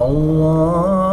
[0.00, 1.07] الله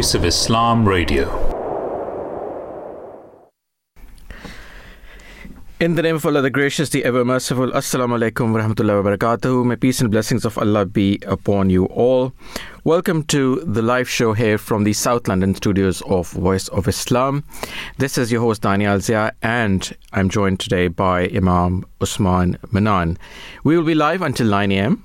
[0.00, 1.26] Voice of Islam Radio.
[5.78, 9.64] In the name of Allah, the gracious, the ever merciful, Assalamu alaikum wa rahmatullahi wa.
[9.64, 12.32] May peace and blessings of Allah be upon you all.
[12.82, 17.44] Welcome to the live show here from the South London studios of Voice of Islam.
[17.98, 23.18] This is your host, Danayal Zia, and I'm joined today by Imam Usman Manan.
[23.64, 25.04] We will be live until 9 a.m.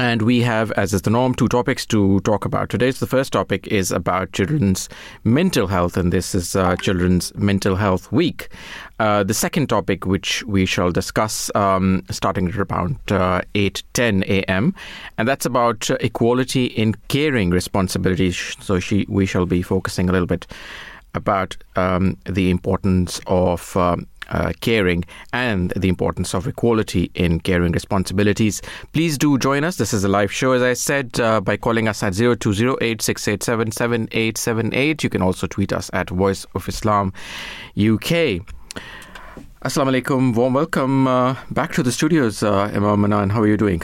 [0.00, 2.90] And we have, as is the norm, two topics to talk about today.
[2.90, 4.88] So the first topic is about children's
[5.24, 8.48] mental health, and this is uh, Children's Mental Health Week.
[8.98, 14.22] Uh, the second topic, which we shall discuss um, starting at around uh, 8 10
[14.22, 14.74] a.m.,
[15.18, 18.56] and that's about uh, equality in caring responsibilities.
[18.58, 20.46] So she, we shall be focusing a little bit
[21.12, 27.72] about um, the importance of um, uh, caring and the importance of equality in caring
[27.72, 28.62] responsibilities.
[28.92, 29.76] Please do join us.
[29.76, 33.72] This is a live show, as I said, uh, by calling us at 0208 687
[33.72, 35.04] 7878.
[35.04, 37.12] You can also tweet us at Voice of Islam
[37.76, 38.40] UK.
[39.62, 40.34] Assalamu alaikum.
[40.34, 43.30] Warm welcome uh, back to the studios, uh, Imam Manan.
[43.30, 43.82] How are you doing?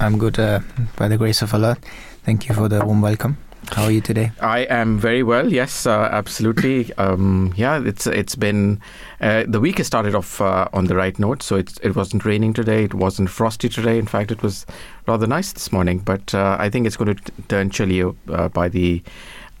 [0.00, 0.60] I'm good, uh,
[0.96, 1.76] by the grace of Allah.
[2.24, 3.36] Thank you for the warm welcome.
[3.72, 4.30] How are you today?
[4.40, 5.52] I am very well.
[5.52, 6.92] Yes, uh, absolutely.
[6.94, 8.80] Um, yeah, it's it's been
[9.20, 11.42] uh, the week has started off uh, on the right note.
[11.42, 12.84] So it it wasn't raining today.
[12.84, 13.98] It wasn't frosty today.
[13.98, 14.64] In fact, it was
[15.08, 15.98] rather nice this morning.
[15.98, 19.02] But uh, I think it's going to t- turn chilly uh, by the.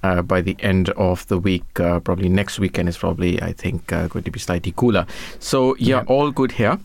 [0.02, 3.90] Uh, by the end of the week, uh, probably next weekend is probably, I think,
[3.90, 5.06] uh, going to be slightly cooler.
[5.38, 6.04] So, yeah, Yeah.
[6.08, 6.78] all good here.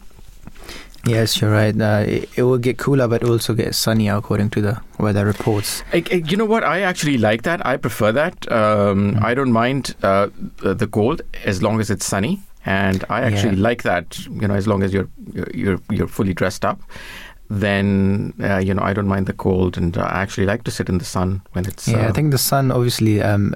[1.09, 1.75] Yes, you're right.
[1.81, 5.84] Uh, it, it will get cooler, but also get sunnier according to the weather reports.
[5.94, 6.64] I, I- you know what?
[6.64, 7.66] I actually like that.
[7.66, 8.52] I prefer that.
[8.52, 9.24] Um, Mm.
[9.24, 10.28] I don't mind uh,
[10.80, 13.70] the cold as long as it's sunny, and I actually Yeah.
[13.70, 14.20] like that.
[14.42, 15.09] You know, as long as you're
[15.53, 16.80] you're you're, fully dressed up,
[17.50, 20.90] then uh, you know I don't mind the cold, and I actually like to sit
[20.90, 21.88] in the sun when it's.
[21.88, 23.53] yeah, uh, I think the sun obviously um,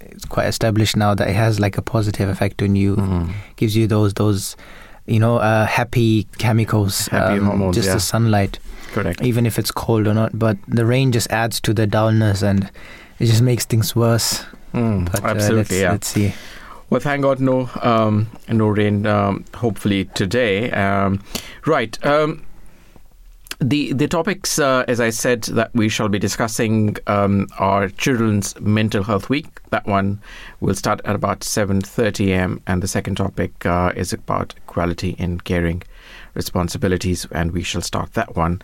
[0.00, 2.96] it's quite established now that it has like a positive effect on you.
[2.96, 3.32] mhm.
[3.56, 4.56] Gives you those those
[5.06, 7.08] you know uh, happy chemicals.
[7.12, 7.94] um, hormones, Just yeah.
[7.94, 8.58] the sunlight,
[8.92, 9.22] correct.
[9.22, 10.38] even if it's cold or not.
[10.38, 12.70] But the rain just adds to the dullness and
[13.18, 14.44] it just makes things worse.
[14.72, 15.90] Mm, But uh, absolutely, let's, yeah.
[15.92, 16.34] let's see.
[16.90, 19.06] Well, thank God, no, um, no rain.
[19.06, 20.70] Um, hopefully today.
[20.70, 21.20] Um,
[21.66, 21.96] right.
[23.60, 28.58] The the topics, uh, as I said, that we shall be discussing um, are Children's
[28.60, 29.60] Mental Health Week.
[29.70, 30.20] That one
[30.60, 32.60] will start at about seven thirty a.m.
[32.66, 35.82] And the second topic uh, is about equality in caring
[36.34, 38.60] responsibilities, and we shall start that one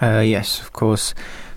[0.00, 1.14] Uh, yes, of course.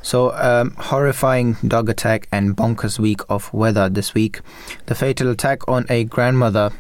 [0.08, 4.40] So, um, horrifying dog attack and bonkers week of weather this week.
[4.86, 6.72] The fatal attack on a grandmother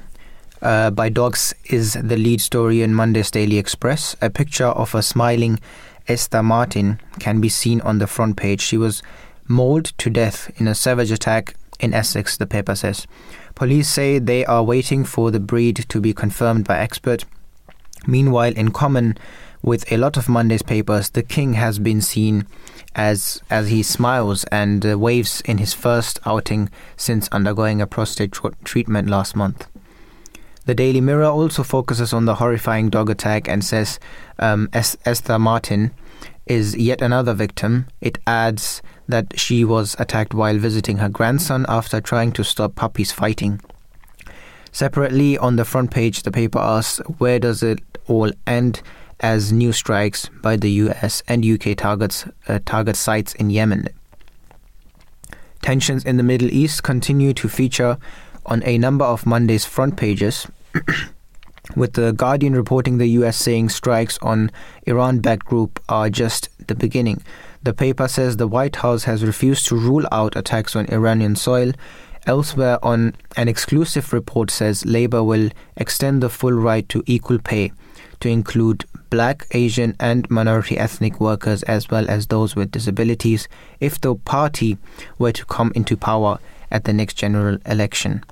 [0.61, 4.15] uh, by dogs is the lead story in Monday's Daily Express.
[4.21, 5.59] A picture of a smiling
[6.07, 8.61] Esther Martin can be seen on the front page.
[8.61, 9.03] She was
[9.45, 13.07] mauled to death in a savage attack in Essex, the paper says.
[13.55, 17.25] Police say they are waiting for the breed to be confirmed by expert.
[18.07, 19.17] Meanwhile, in common
[19.61, 22.47] with a lot of Monday's papers, the king has been seen
[22.95, 28.31] as as he smiles and uh, waves in his first outing since undergoing a prostate
[28.31, 29.67] tr- treatment last month.
[30.65, 33.99] The Daily Mirror also focuses on the horrifying dog attack and says
[34.37, 35.93] um, es- Esther Martin
[36.45, 37.87] is yet another victim.
[38.01, 43.11] It adds that she was attacked while visiting her grandson after trying to stop puppies
[43.11, 43.61] fighting.
[44.71, 48.81] Separately, on the front page, the paper asks, Where does it all end?
[49.19, 53.89] As new strikes by the US and UK targets uh, target sites in Yemen.
[55.61, 57.97] Tensions in the Middle East continue to feature
[58.45, 60.47] on a number of Monday's front pages,
[61.75, 64.51] with the Guardian reporting the US saying strikes on
[64.83, 67.21] Iran-backed group are just the beginning.
[67.63, 71.73] The paper says the White House has refused to rule out attacks on Iranian soil.
[72.25, 77.71] Elsewhere on an exclusive report says Labour will extend the full right to equal pay
[78.19, 83.47] to include black, Asian, and minority ethnic workers as well as those with disabilities
[83.79, 84.77] if the party
[85.17, 86.39] were to come into power
[86.71, 88.23] at the next general election.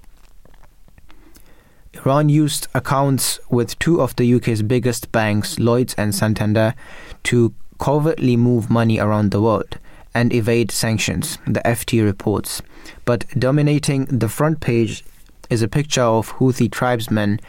[1.94, 6.76] Iran used accounts with two of the UK's biggest banks, Lloyds and Santander,
[7.24, 9.80] to covertly move money around the world
[10.14, 12.62] and evade sanctions, the FT reports.
[13.06, 15.04] But dominating the front page
[15.50, 17.40] is a picture of Houthi tribesmen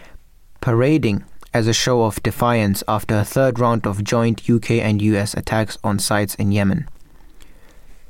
[0.61, 1.25] parading
[1.57, 5.79] as a show of defiance after a third round of joint UK and US attacks
[5.83, 6.87] on sites in Yemen.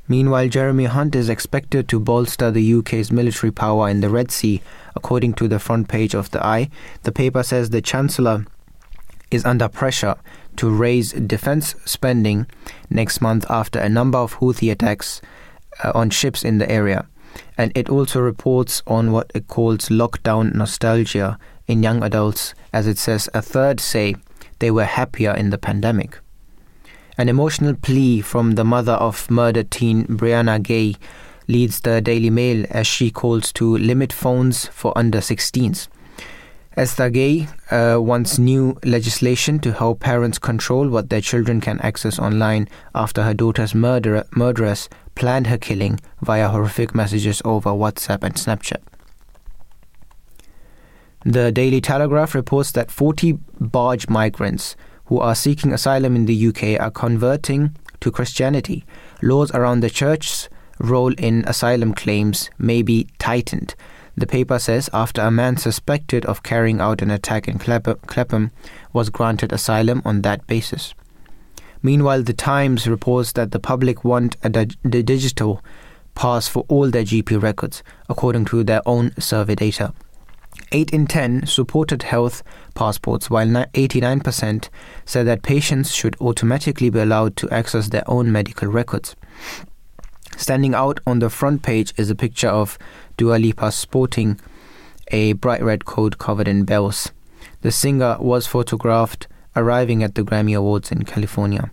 [0.05, 4.61] Meanwhile, Jeremy Hunt is expected to bolster the UK's military power in the Red Sea,
[4.97, 6.69] according to the front page of The Eye.
[7.03, 8.45] The paper says the Chancellor
[9.31, 10.17] is under pressure
[10.57, 12.47] to raise defense spending
[12.89, 15.21] next month after a number of Houthi attacks
[15.85, 17.07] uh, on ships in the area.
[17.57, 22.97] And it also reports on what it calls lockdown nostalgia in young adults, as it
[22.97, 24.15] says a third say
[24.59, 26.19] they were happier in the pandemic.
[27.17, 30.95] An emotional plea from the mother of murdered teen Brianna Ghey
[31.47, 35.87] leads the Daily Mail as she calls to limit phones for under 16s.
[36.75, 42.19] Esther Ghey uh, wants new legislation to help parents control what their children can access
[42.19, 48.35] online after her daughter's murderer, murderess planned her killing via horrific messages over WhatsApp and
[48.35, 48.83] Snapchat.
[51.29, 54.77] The Daily Telegraph reports that 40 barge migrants
[55.07, 58.85] who are seeking asylum in the UK are converting to Christianity.
[59.21, 60.47] Laws around the church's
[60.79, 63.75] role in asylum claims may be tightened.
[64.15, 68.51] The paper says after a man suspected of carrying out an attack in Clapham
[68.93, 70.93] was granted asylum on that basis.
[71.83, 75.61] Meanwhile, The Times reports that the public want a digital
[76.15, 79.93] pass for all their GP records, according to their own survey data.
[80.71, 82.43] 8 in 10 supported health
[82.73, 84.69] passports, while 89%
[85.05, 89.15] said that patients should automatically be allowed to access their own medical records.
[90.35, 92.77] Standing out on the front page is a picture of
[93.17, 94.39] Dua Lipa sporting
[95.09, 97.11] a bright red coat covered in bells.
[97.61, 101.71] The singer was photographed arriving at the Grammy Awards in California.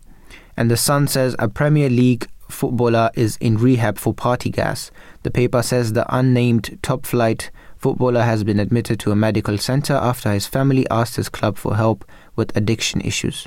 [0.56, 4.90] And The Sun says a Premier League footballer is in rehab for party gas.
[5.22, 7.50] The paper says the unnamed top flight
[7.84, 11.76] footballer has been admitted to a medical center after his family asked his club for
[11.76, 12.02] help
[12.34, 13.46] with addiction issues.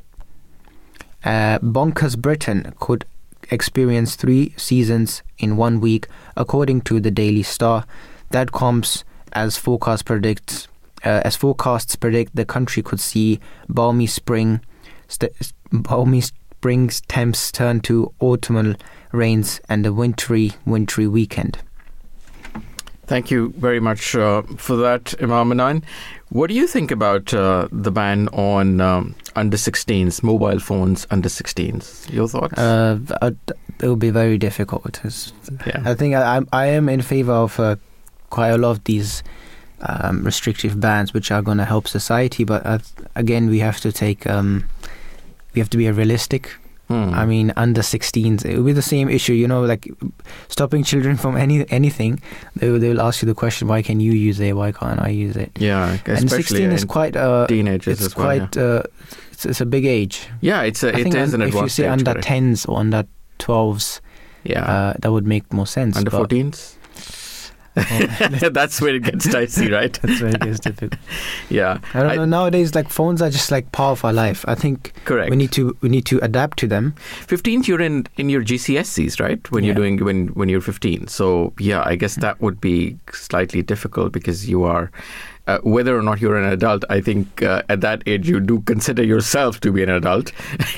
[1.26, 3.04] Uh, Bonkers Britain could
[3.50, 6.06] experience three seasons in one week,
[6.36, 7.84] according to the Daily Star.
[8.30, 9.04] That comes
[9.34, 10.68] as forecast predicts.
[11.04, 14.62] Uh, as forecasts predict, the country could see balmy spring,
[15.08, 15.34] st-
[15.72, 18.76] balmy spring's temps turn to autumnal
[19.12, 21.58] rains and a wintry, wintry weekend.
[23.08, 25.84] Thank you very much uh, for that, Imam Manan.
[26.30, 31.30] What do you think about uh, the ban on um, under 16s, mobile phones under
[31.30, 32.12] 16s?
[32.12, 32.60] Your thoughts?
[32.60, 33.38] Uh, it
[33.82, 35.00] will be very difficult.
[35.66, 35.84] Yeah.
[35.86, 37.78] I think I, I am in favor of uh,
[38.30, 39.24] quite a lot of these
[39.82, 42.44] um, restrictive bans, which are going to help society.
[42.44, 42.80] But uh,
[43.16, 44.66] again, we have to take um,
[45.54, 47.14] we have to be realistic Hmm.
[47.14, 49.34] I mean, under 16s, it will be the same issue.
[49.34, 49.88] You know, like
[50.48, 52.22] stopping children from any anything.
[52.56, 54.54] They will, they will ask you the question, "Why can you use it?
[54.54, 58.02] Why can't I use it?" Yeah, and 16 is quite uh, teenagers.
[58.02, 58.56] It's well, quite.
[58.56, 58.64] Yeah.
[58.64, 58.84] Uh,
[59.32, 60.28] it's, it's, a big age.
[60.42, 63.06] Yeah, it's a, it is an If you say under 10s or under
[63.38, 64.00] 12s,
[64.44, 65.98] yeah, uh, that would make more sense.
[65.98, 66.77] Under 14s.
[68.52, 69.94] That's where it gets dicey, right?
[70.02, 71.00] That's where it gets difficult.
[71.50, 72.26] yeah, I don't I, know.
[72.26, 74.44] Nowadays, like phones are just like part of our life.
[74.48, 75.30] I think correct.
[75.30, 76.94] We need to we need to adapt to them.
[77.28, 79.52] Fifteenth, you're in in your GCSEs, right?
[79.52, 79.68] When yeah.
[79.68, 81.08] you're doing when when you're 15.
[81.08, 84.92] So yeah, I guess that would be slightly difficult because you are
[85.48, 88.60] uh, whether or not you're an adult, I think uh, at that age you do
[88.62, 90.32] consider yourself to be an adult,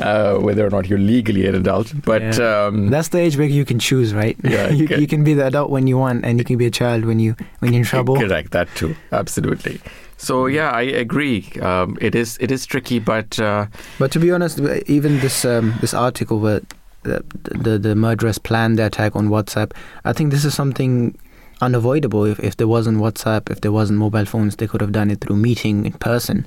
[0.00, 1.92] uh, whether or not you're legally an adult.
[2.04, 2.66] But Yeah.
[2.66, 4.36] um, That's the age where you can choose, right?
[4.42, 6.70] Yeah, you, you can be the adult when you want, and you can be a
[6.70, 8.16] child when you when you're in trouble.
[8.18, 9.80] Correct, that too, absolutely.
[10.16, 11.48] So yeah, I agree.
[11.60, 13.66] Um, it is it is tricky, but uh,
[13.98, 16.60] But to be honest, even this um, this article where
[17.02, 19.72] the, the the murderers planned the attack on WhatsApp,
[20.04, 21.18] I think this is something
[21.62, 22.24] unavoidable.
[22.32, 25.20] If if there wasn't WhatsApp, if there wasn't mobile phones, they could have done it
[25.20, 26.44] through meeting in person.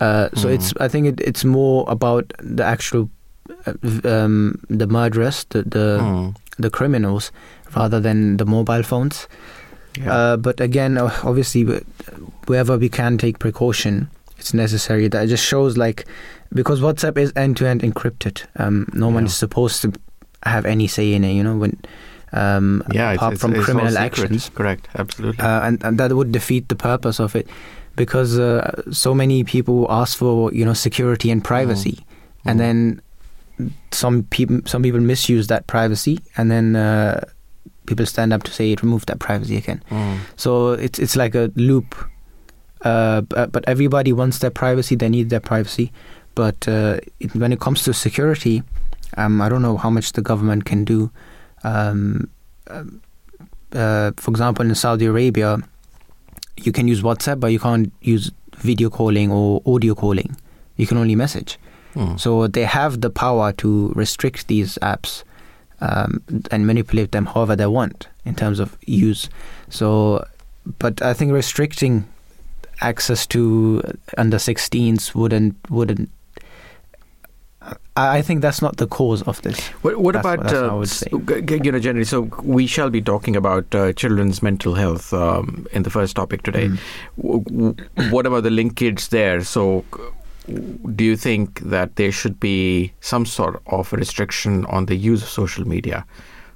[0.00, 0.54] Uh, so Mhm.
[0.54, 3.08] it's I think it, it's more about the actual
[3.66, 3.74] uh,
[4.08, 7.30] um, the murderers, the the, mm, the criminals,
[7.76, 9.28] rather than the mobile phones.
[9.98, 10.12] yeah.
[10.16, 11.62] Uh, but again, uh, obviously,
[12.46, 14.08] wherever we can take precaution,
[14.38, 15.08] it's necessary.
[15.08, 16.04] That just shows like
[16.52, 18.42] because WhatsApp is end to end encrypted.
[18.56, 19.92] Um, no one is supposed to
[20.42, 21.32] have any say in it.
[21.34, 21.76] You know, when
[22.34, 25.40] um, yeah, apart it's, from it's criminal actions, Correct, absolutely.
[25.42, 27.46] uh, and, and that would defeat the purpose of it,
[27.96, 31.96] because uh, so many people ask for you know security and privacy,
[32.44, 32.62] and Mm.
[32.64, 33.00] then
[33.92, 37.20] some people some people misuse that privacy, and then uh,
[37.86, 39.80] people stand up to say it remove that privacy again.
[39.90, 40.18] Mm.
[40.36, 41.94] So it's it's like a loop.
[42.84, 44.94] Uh, but, but everybody wants their privacy.
[44.94, 45.90] They need their privacy.
[46.34, 48.62] But uh, it, when it comes to security,
[49.16, 51.10] um, I don't know how much the government can do.
[51.64, 52.30] Um,
[52.68, 53.02] um,
[53.72, 55.58] uh, for example, in Saudi Arabia,
[56.56, 60.36] you can use WhatsApp, but you can't use video calling or audio calling.
[60.76, 61.58] You can only message.
[61.94, 62.18] Mm.
[62.18, 65.24] So they have the power to restrict these apps
[65.80, 69.28] um, and manipulate them however they want in terms of use.
[69.68, 70.26] So,
[70.78, 72.08] but I think restricting
[72.80, 73.82] access to
[74.16, 76.10] under 16s wouldn't wouldn't.
[77.96, 79.58] I think that's not the cause of this.
[79.82, 81.06] What, what about what- that's what I uh, would say.
[81.10, 82.04] g- g- you know generally?
[82.04, 86.42] So we shall be talking about uh, children's mental health um, in the first topic
[86.42, 86.70] today.
[87.16, 88.10] Mm.
[88.10, 89.42] What about the linkage there?
[89.44, 89.84] So,
[90.48, 95.22] do you think that there should be some sort of a restriction on the use
[95.22, 96.04] of social media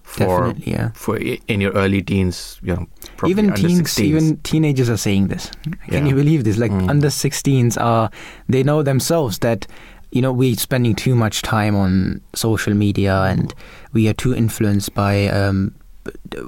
[0.03, 0.91] for Definitely, yeah.
[0.95, 2.59] for in your early teens?
[2.63, 2.87] You know,
[3.29, 4.01] even teens, 16s?
[4.05, 5.51] even teenagers are saying this.
[5.89, 6.11] Can Yeah.
[6.11, 6.59] you believe this?
[6.59, 6.91] Like Mm.
[6.91, 8.11] under 16s are
[8.49, 9.67] they know themselves that
[10.11, 13.55] you know we're spending too much time on social media and
[13.93, 15.75] we are too influenced by um,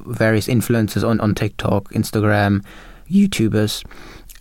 [0.07, 2.65] various influencers on on TikTok, Instagram,
[3.11, 3.85] YouTubers,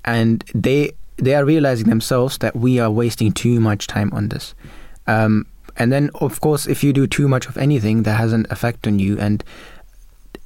[0.05, 4.53] and they they are realizing themselves that we are wasting too much time on this.
[5.07, 5.45] Um,
[5.77, 8.87] and then, of course, if you do too much of anything, that has an effect
[8.87, 9.17] on you.
[9.19, 9.43] And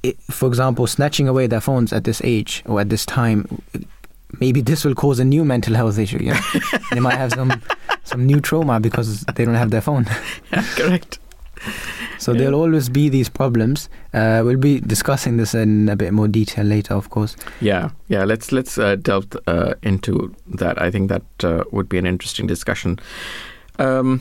[0.02, 3.62] it, for example, snatching away their phones at this age or at this time,
[4.40, 6.18] maybe this will cause a new mental health issue.
[6.22, 6.40] You know?
[6.92, 7.60] they might have some
[8.04, 10.04] some new trauma because they don't have their phone.
[10.76, 11.18] correct.
[12.18, 12.38] So Yeah.
[12.38, 13.88] there'll always be these problems.
[14.12, 17.36] Uh, we'll be discussing this in a bit more detail later, of course.
[17.60, 18.24] Yeah, yeah.
[18.24, 20.80] Let's let's uh, delve uh, into that.
[20.80, 22.98] I think that uh, would be an interesting discussion.
[23.78, 24.20] Um,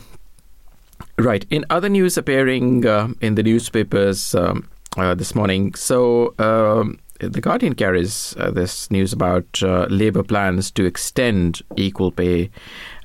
[1.17, 1.45] right.
[1.49, 4.67] In other news appearing uh, in the newspapers um,
[4.97, 10.71] uh, this morning, so um, the Guardian carries uh, this news about uh, Labour plans
[10.71, 12.49] to extend equal pay.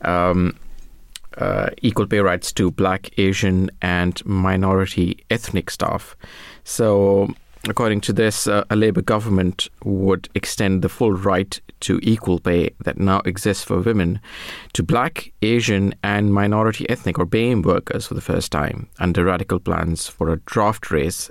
[0.03, 0.57] Um,
[1.37, 6.17] uh, equal pay rights to black, Asian, and minority ethnic staff.
[6.65, 7.33] So,
[7.69, 12.71] according to this, uh, a Labour government would extend the full right to equal pay
[12.81, 14.21] that now exists for women
[14.73, 19.61] to black, Asian, and minority ethnic or BAME workers for the first time under radical
[19.61, 21.31] plans for a draft race.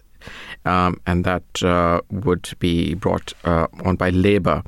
[0.66, 4.64] Um, and that uh, would be brought uh, on by Labour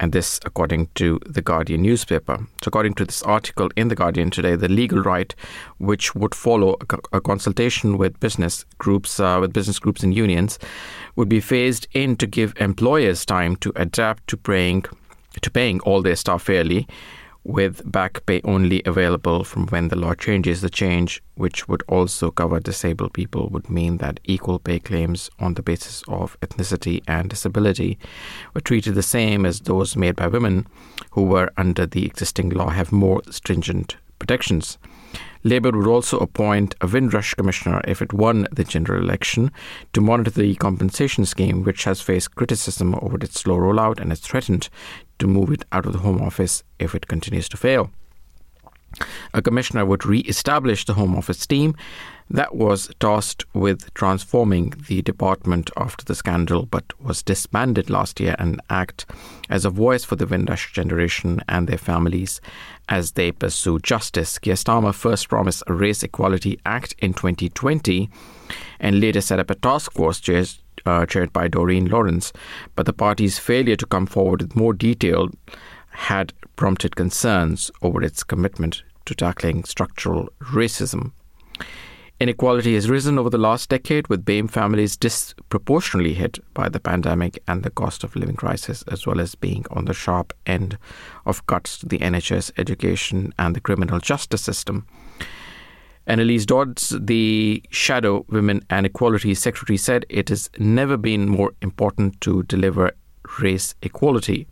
[0.00, 2.38] and this according to the Guardian newspaper.
[2.62, 5.34] So, according to this article in the Guardian today, the legal right,
[5.78, 6.76] which would follow
[7.12, 10.58] a, consultation with business groups, uh, with business groups and unions,
[11.16, 14.84] would be phased in to give employers time to adapt to paying
[15.40, 16.86] to paying all their staff fairly,
[17.44, 20.60] with back pay only available from when the law changes.
[20.60, 25.54] The change, which would also cover disabled people, would mean that equal pay claims on
[25.54, 27.98] the basis of ethnicity and disability
[28.54, 30.66] were treated the same as those made by women
[31.10, 34.78] who were under the existing law have more stringent protections.
[35.46, 39.52] Labour would also appoint a Windrush commissioner if it won the general election
[39.92, 44.20] to monitor the compensation scheme, which has faced criticism over its slow rollout and has
[44.20, 44.70] threatened
[45.18, 47.90] to move it out of the Home Office if it continues to fail.
[49.32, 51.74] A commissioner would re establish the Home Office team
[52.30, 58.34] that was tasked with transforming the department after the scandal but was disbanded last year
[58.38, 59.04] and act
[59.50, 62.40] as a voice for the Windrush generation and their families
[62.88, 64.38] as they pursue justice.
[64.38, 68.08] Keir Starmer first promised a Race Equality Act in 2020
[68.80, 70.20] and later set up a task force
[70.86, 72.32] uh, chaired by Doreen Lawrence,
[72.74, 75.30] but the party's failure to come forward with more detail
[75.90, 81.12] had prompted concerns over its commitment to tackling structural racism.
[82.20, 87.42] Inequality has risen over the last decade, with BAME families disproportionately hit by the pandemic
[87.48, 90.78] and the cost of living crisis, as well as being on the sharp end
[91.26, 94.86] of cuts to the NHS, education, and the criminal justice system.
[96.06, 102.20] Anneliese Dodds, the Shadow Women and Equality Secretary, said it has never been more important
[102.20, 102.92] to deliver
[103.40, 104.46] race equality.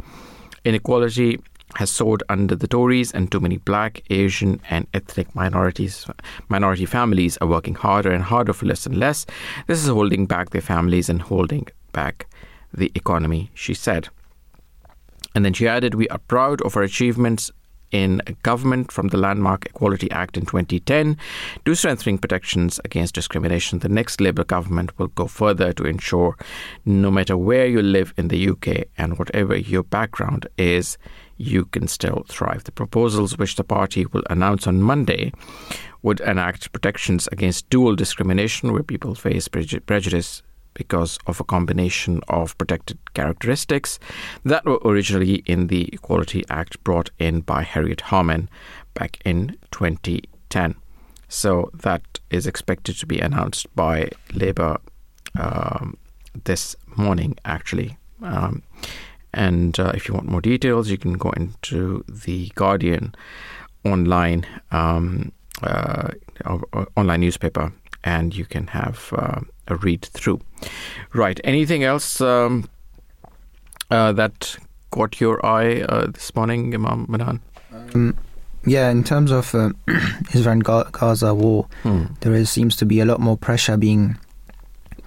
[0.64, 1.40] Inequality
[1.76, 6.06] has soared under the Tories, and too many black, Asian, and ethnic minorities,
[6.48, 9.26] minority families are working harder and harder for less and less.
[9.66, 12.26] This is holding back their families and holding back
[12.72, 14.08] the economy, she said.
[15.34, 17.50] And then she added, We are proud of our achievements
[17.92, 21.16] in government from the landmark Equality Act in 2010
[21.64, 23.78] to strengthening protections against discrimination.
[23.78, 26.36] The next Labour government will go further to ensure
[26.84, 30.96] no matter where you live in the UK and whatever your background is,
[31.36, 32.64] you can still thrive.
[32.64, 35.32] The proposals, which the party will announce on Monday,
[36.02, 40.42] would enact protections against dual discrimination where people face prejudice
[40.74, 43.98] because of a combination of protected characteristics
[44.44, 48.48] that were originally in the Equality Act brought in by Harriet Harman
[48.94, 50.74] back in 2010.
[51.28, 54.78] So that is expected to be announced by Labour
[55.38, 55.96] um,
[56.44, 57.96] this morning, actually.
[58.22, 58.62] Um,
[59.34, 63.14] and uh, if you want more details, you can go into the Guardian
[63.84, 66.08] online um, uh,
[66.96, 67.72] online newspaper,
[68.04, 70.40] and you can have uh, a read through.
[71.12, 71.40] Right.
[71.44, 72.68] Anything else um,
[73.90, 74.56] uh, that
[74.90, 77.40] caught your eye uh, this morning, Imam Manan?
[77.72, 78.16] Um,
[78.64, 79.70] yeah, in terms of uh,
[80.34, 82.04] Israel and Gaza war, hmm.
[82.20, 84.18] there is, seems to be a lot more pressure being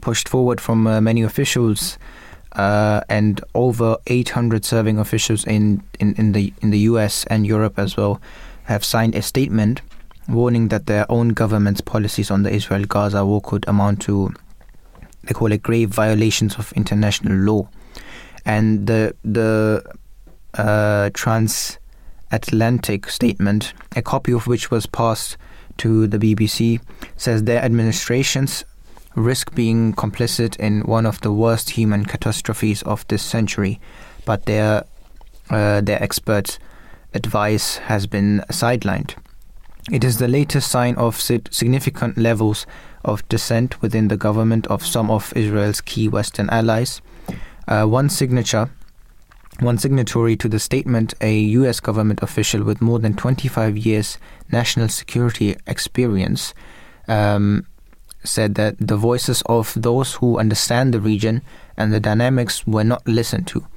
[0.01, 1.97] pushed forward from uh, many officials.
[2.51, 7.77] Uh, and over 800 serving officials in, in, in the in the US and Europe
[7.77, 8.21] as well
[8.63, 9.81] have signed a statement
[10.27, 14.33] warning that their own government's policies on the Israel-Gaza war could amount to
[15.25, 17.67] they call it grave violations of international law,
[18.45, 19.83] and the the
[20.53, 25.37] uh, transatlantic statement, a copy of which was passed
[25.77, 26.79] to the BBC,
[27.17, 28.63] says their administrations
[29.15, 33.79] risk being complicit in one of the worst human catastrophes of this century,
[34.25, 34.83] but their
[35.49, 36.59] uh, their experts'
[37.13, 39.15] advice has been sidelined.
[39.91, 42.65] It is the latest sign of significant levels
[43.03, 47.01] of dissent within the government of some of Israel's key Western allies.
[47.67, 48.71] Uh, one signature,
[49.59, 51.79] one signatory to the statement, a U.S.
[51.79, 54.17] government official with more than 25 years
[54.51, 56.55] national security experience,
[57.07, 57.67] um,
[58.23, 61.43] said that the voices of those who understand the region
[61.77, 63.67] and the dynamics were not listened to.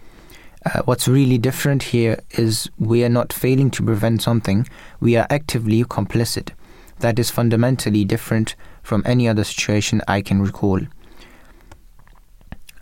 [0.68, 4.68] Uh, what's really different here is we are not failing to prevent something,
[5.00, 6.50] we are actively complicit.
[6.98, 10.80] That is fundamentally different from any other situation I can recall.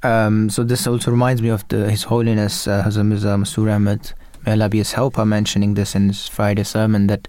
[0.02, 4.12] Um, so this also reminds me of the, His Holiness uh, Hazrat Mirza Masroor Ahmad,
[4.44, 7.28] may Allah be his helper, mentioning this in his Friday sermon that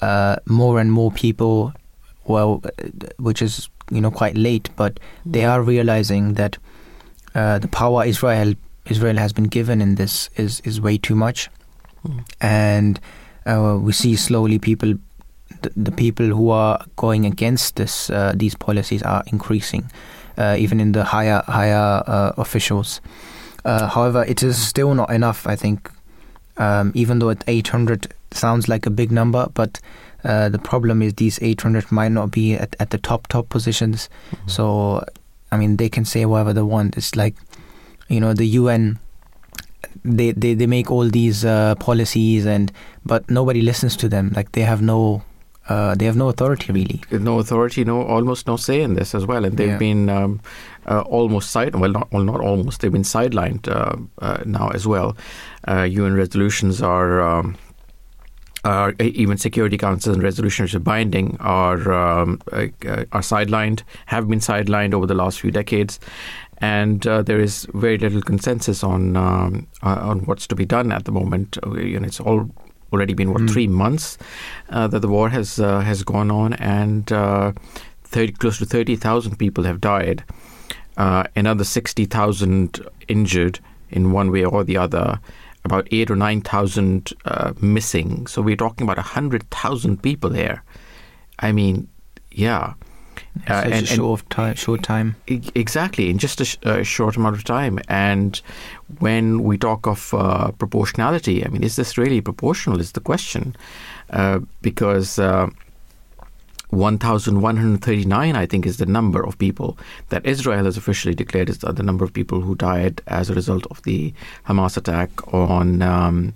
[0.00, 1.72] uh, more and more people,
[2.24, 2.62] well,
[3.18, 6.58] which is you know quite late, but they are realizing that
[7.34, 8.54] uh, the power Israel
[8.86, 11.50] Israel has been given in this is is way too much,
[12.06, 12.24] mm.
[12.40, 13.00] and
[13.46, 14.94] uh, we see slowly people
[15.62, 19.90] the, the people who are going against this uh, these policies are increasing,
[20.36, 23.00] uh, even in the higher higher uh, officials.
[23.64, 25.46] Uh, however, it is still not enough.
[25.46, 25.90] I think,
[26.56, 29.80] um, even though at 800 sounds like a big number, but
[30.24, 34.08] uh, the problem is these 800 might not be at, at the top top positions.
[34.30, 34.48] Mm-hmm.
[34.48, 35.04] So,
[35.50, 36.96] I mean, they can say whatever they want.
[36.96, 37.36] It's like,
[38.08, 38.98] you know, the UN
[40.04, 42.72] they, they, they make all these uh, policies and
[43.04, 45.22] but nobody listens to them like they have no
[45.68, 47.00] uh, they have no authority really.
[47.12, 49.78] No authority, no almost no say in this as well, and they've yeah.
[49.78, 50.40] been um,
[50.86, 54.86] uh, almost side well not well not almost they've been sidelined uh, uh now as
[54.86, 55.16] well.
[55.68, 57.20] UN uh, resolutions are.
[57.20, 57.56] Um,
[58.64, 62.68] are even Security Council and resolutions are binding are um, uh,
[63.10, 65.98] are sidelined, have been sidelined over the last few decades,
[66.62, 71.12] and there is very little consensus on um, on what's to be done at the
[71.12, 71.58] moment.
[71.66, 72.48] You know, it's all
[72.92, 73.50] already been what mm.
[73.50, 74.18] three months
[74.70, 77.52] uh, that the war has uh, has gone on, and uh,
[78.04, 80.24] 30, close to thirty thousand people have died,
[80.96, 83.58] uh, another sixty thousand injured
[83.90, 85.18] in one way or the other,
[85.64, 88.26] about eight or nine thousand uh, missing.
[88.26, 90.62] So we're talking about hundred thousand people here.
[91.38, 91.88] I mean,
[92.30, 92.74] yeah.
[93.48, 94.54] Uh, Such and- a short time.
[94.56, 95.16] Short time.
[95.54, 97.78] Exactly, in just a, sh- a short amount of time.
[97.88, 98.40] And
[98.98, 102.78] when we talk of uh, proportionality, I mean, is this really proportional?
[102.80, 103.56] Is the question.
[104.10, 105.48] Uh, because uh,
[106.72, 109.76] 1,139, I think, is the number of people
[110.08, 113.34] that Israel has officially declared is the, the number of people who died as a
[113.34, 114.12] result of the
[114.46, 116.34] Hamas attack on um,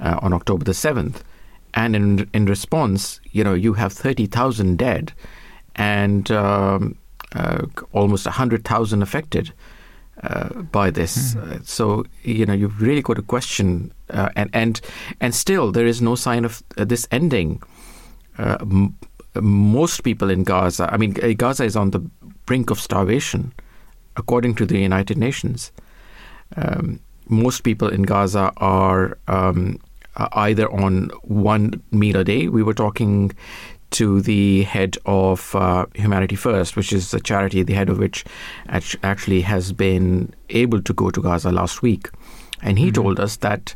[0.00, 1.22] uh, on October the 7th.
[1.74, 5.12] And in in response, you know, you have 30,000 dead
[5.76, 6.96] and um,
[7.34, 9.52] uh, almost 100,000 affected
[10.22, 11.36] uh, by this.
[11.36, 14.80] Uh, so, you know, you've really got to question, uh, and, and,
[15.20, 17.62] and still there is no sign of uh, this ending.
[18.38, 18.96] Uh, m-
[19.40, 21.98] most people in Gaza, I mean, Gaza is on the
[22.46, 23.52] brink of starvation,
[24.16, 25.72] according to the United Nations.
[26.56, 29.80] Um, most people in Gaza are um,
[30.16, 32.48] either on one meal a day.
[32.48, 33.32] We were talking
[33.94, 38.24] to the head of uh, Humanity First, which is a charity, the head of which
[38.68, 42.10] actually has been able to go to Gaza last week.
[42.60, 43.74] And he told us that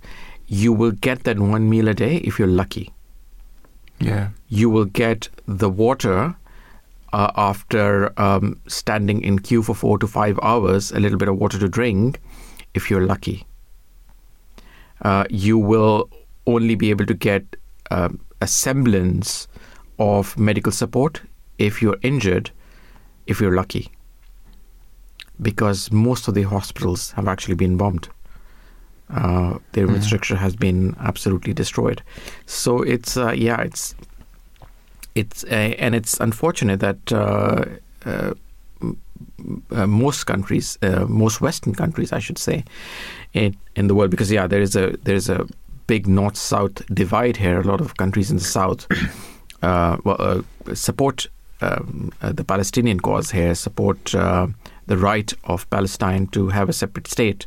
[0.48, 2.92] you will get that one meal a day if you're lucky.
[4.00, 4.30] Yeah.
[4.48, 6.34] You will get the water
[7.12, 11.36] uh, after um, standing in queue for four to five hours, a little bit of
[11.36, 12.20] water to drink
[12.74, 13.46] if you're lucky.
[15.02, 16.10] Uh, you will
[16.46, 17.44] only be able to get
[17.92, 19.46] um, a semblance
[19.98, 21.22] of medical support
[21.58, 22.50] if you're injured,
[23.26, 23.90] if you're lucky.
[25.40, 28.08] Because most of the hospitals have actually been bombed.
[29.10, 29.94] Uh, their Mhm.
[29.94, 32.02] infrastructure has been absolutely destroyed.
[32.46, 33.94] So it's uh, yeah, it's
[35.14, 37.64] it's uh, and it's unfortunate that uh,
[38.06, 38.32] uh,
[39.72, 42.64] uh, most countries, uh, most Western countries, I should say,
[43.32, 45.46] in in the world, because yeah, there is a there is a
[45.86, 47.60] big north-south divide here.
[47.60, 48.86] A lot of countries in the south
[49.62, 51.28] well, uh, support
[51.60, 54.46] um, uh, the Palestinian cause here, support uh,
[54.86, 57.46] the right of Palestine to have a separate state,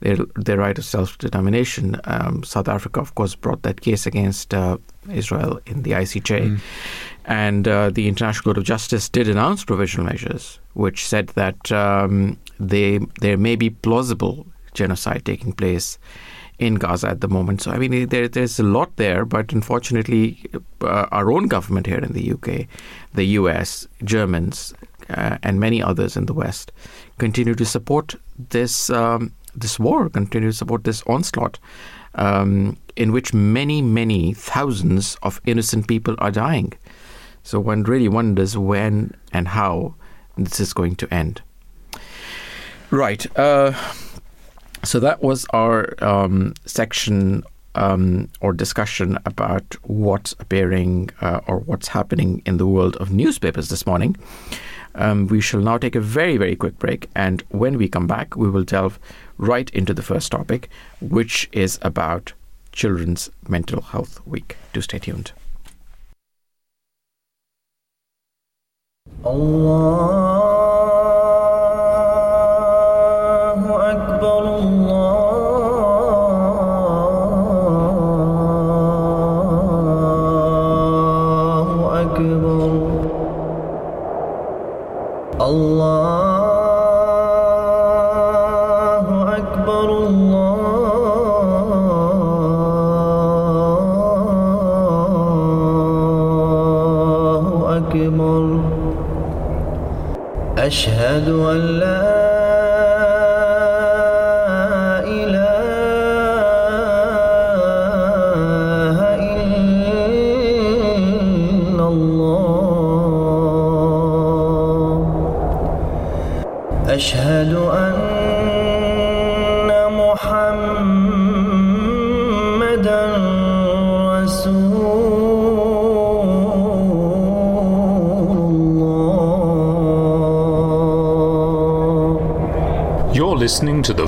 [0.00, 2.00] their their right of self-determination.
[2.04, 4.78] Um, South Africa, of course, brought that case against uh,
[5.10, 6.40] Israel in the ICJ.
[6.40, 6.60] Mm.
[7.24, 12.38] And uh, the International Court of Justice did announce provisional measures, which said that um,
[12.58, 15.98] they there may be plausible genocide taking place
[16.58, 17.62] in Gaza at the moment.
[17.62, 20.44] So I mean, there, there's a lot there, but unfortunately,
[20.80, 22.66] uh, our own government here in the UK,
[23.14, 24.74] the US, Germans,
[25.10, 26.72] uh, and many others in the West
[27.18, 28.14] continue to support
[28.50, 31.58] this um, this war, continue to support this onslaught.
[32.14, 36.72] Um, in which many, many thousands of innocent people are dying.
[37.44, 39.94] So one really wonders when and how
[40.36, 41.40] this is going to end.
[42.90, 43.24] Right.
[43.38, 43.72] Uh,
[44.84, 47.42] so that was our um, section
[47.74, 53.68] um, or discussion about what's appearing uh, or what's happening in the world of newspapers
[53.68, 54.16] this morning.
[54.94, 57.08] Um, we shall now take a very, very quick break.
[57.14, 58.98] And when we come back, we will delve
[59.36, 60.68] right into the first topic,
[61.00, 62.32] which is about
[62.72, 64.56] Children's Mental Health Week.
[64.72, 65.32] Do stay tuned.
[69.24, 70.77] Allah.
[100.68, 101.77] أشهد أن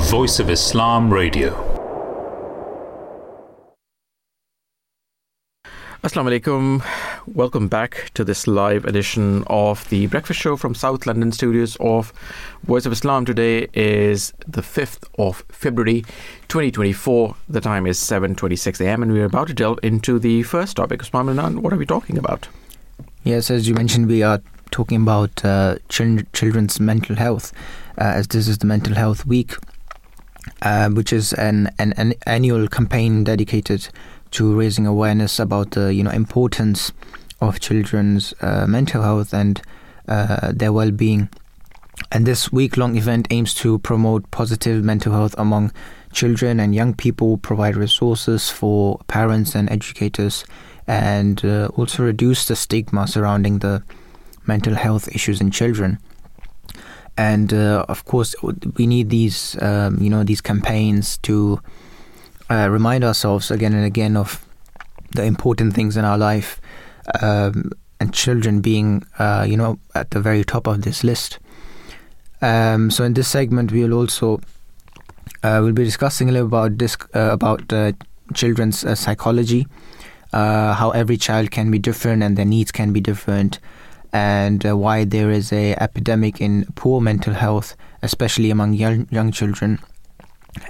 [0.09, 1.53] Voice of Islam Radio.
[6.03, 6.83] Assalamu alaikum.
[7.27, 12.13] Welcome back to this live edition of the Breakfast Show from South London studios of
[12.65, 13.25] Voice of Islam.
[13.25, 16.03] Today is the 5th of February
[16.49, 17.37] 2024.
[17.49, 19.03] The time is 7.26 a.m.
[19.03, 21.03] and we're about to delve into the first topic.
[21.03, 22.49] Usman Manan, what are we talking about?
[23.23, 27.53] Yes, as you mentioned, we are talking about uh, chil- children's mental health,
[27.99, 29.55] uh, as this is the Mental Health Week,
[30.63, 33.89] uh, which is an, an an annual campaign dedicated
[34.31, 36.93] to raising awareness about the you know importance
[37.41, 39.63] of children's uh, mental health and
[40.09, 41.29] uh, their well-being.
[42.13, 45.73] And this week-long event aims to promote positive mental health among
[46.13, 50.45] children and young people, provide resources for parents and educators,
[50.87, 53.83] and uh, also reduce the stigma surrounding the
[54.47, 55.99] mental health issues in children.
[57.21, 58.35] And uh, of course,
[58.79, 61.61] we need these, um, you know, these campaigns to
[62.49, 64.43] uh, remind ourselves again and again of
[65.15, 66.63] the important things in our life,
[67.21, 71.39] um, and children being, uh, you know, at the very top of this list.
[72.41, 74.41] Um, so in this segment, we will also
[75.43, 77.93] uh, we'll be discussing a little about this uh, about uh,
[78.33, 79.67] children's psychology,
[80.33, 83.59] how every child can be different and their needs can be different,
[84.13, 89.33] and uh, why there is a epidemic in poor mental health, especially among young young
[89.33, 89.79] children,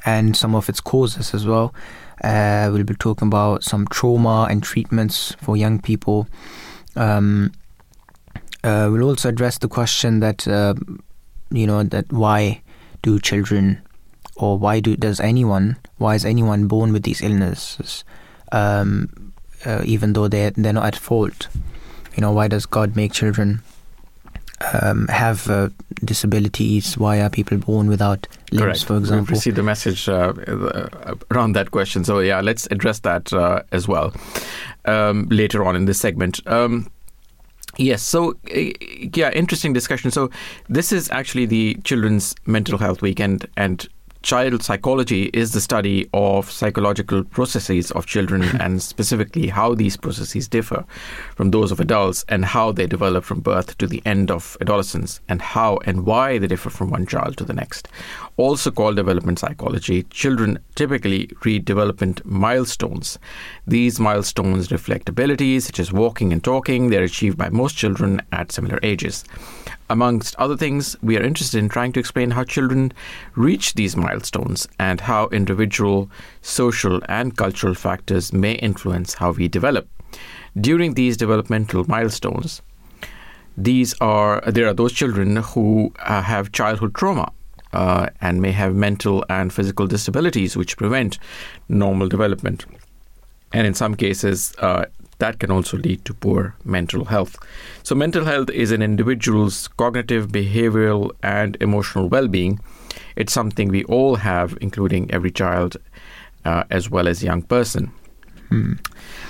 [0.05, 1.75] and some of its causes as well.
[2.23, 6.29] we'll be talking about some trauma and treatments for young people.
[6.97, 7.53] Um,
[8.63, 10.47] we'll also address the question that
[11.51, 12.63] you know that why
[13.03, 13.81] do children
[14.37, 18.05] or why do does anyone why is anyone born with these illnesses
[18.53, 19.33] um,
[19.65, 21.49] uh, even though they they're not at fault
[22.17, 23.63] you know why does God make children
[24.73, 25.71] um, have uh,
[26.05, 28.85] disabilities why are people born without limbs Correct.
[28.85, 32.05] for example We've received a message uh, uh, around that question.
[32.05, 34.13] So, yeah, let's address that uh, as well
[34.85, 36.47] um, later on in this segment.
[36.47, 36.91] Um,
[37.77, 38.61] Yes, so uh,
[39.15, 40.11] yeah, interesting discussion.
[40.11, 40.29] So
[40.69, 43.89] this is actually the Children's Mental Health Week, and and
[44.23, 50.49] child psychology is the study of psychological processes of children and specifically how these processes
[50.49, 50.85] differ
[51.37, 55.21] from those of adults and how they develop from birth to the end of adolescence
[55.29, 57.89] and how and why they differ from one child to the next.
[58.41, 63.19] Also called development psychology, children typically read development milestones.
[63.67, 66.89] These milestones reflect abilities such as walking and talking.
[66.89, 69.25] They're achieved by most children at similar ages.
[69.91, 72.95] Amongst other things, we are interested in trying to explain how children
[73.35, 79.87] reach these milestones and how individual, social, and cultural factors may influence how we develop.
[80.59, 82.63] During these developmental milestones,
[83.59, 87.31] these are there are those children who uh, have childhood trauma
[87.73, 91.19] uh, and may have mental and physical disabilities which prevent
[91.69, 92.67] normal development.
[93.53, 94.87] And in some cases, uh,
[95.19, 97.37] that can also lead to poor mental health.
[97.83, 102.61] So, mental health is an individual's cognitive, behavioral, and emotional well being.
[103.17, 105.77] It's something we all have, including every child
[106.45, 107.93] uh, as well as young person.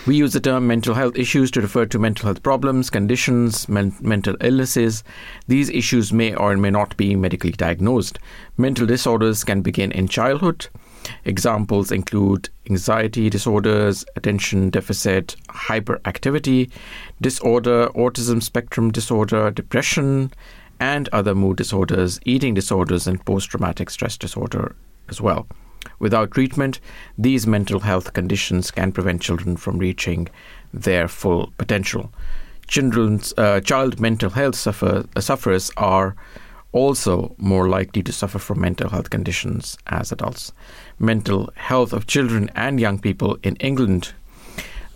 [0.06, 3.94] We use the term mental health issues to refer to mental health problems, conditions, men-
[4.00, 5.04] mental illnesses.
[5.46, 8.18] These issues may or may not be medically diagnosed.
[8.56, 10.68] Mental disorders can begin in childhood.
[11.26, 16.70] Examples include anxiety disorders, attention deficit, hyperactivity
[17.20, 20.32] disorder, autism spectrum disorder, depression,
[20.80, 24.74] and other mood disorders, eating disorders, and post traumatic stress disorder
[25.10, 25.46] as well.
[25.98, 26.80] Without treatment,
[27.16, 30.28] these mental health conditions can prevent children from reaching
[30.72, 32.12] their full potential.
[32.66, 36.14] Children's uh, child mental health suffer, uh, sufferers are
[36.72, 40.52] also more likely to suffer from mental health conditions as adults.
[40.98, 44.12] Mental health of children and young people in England.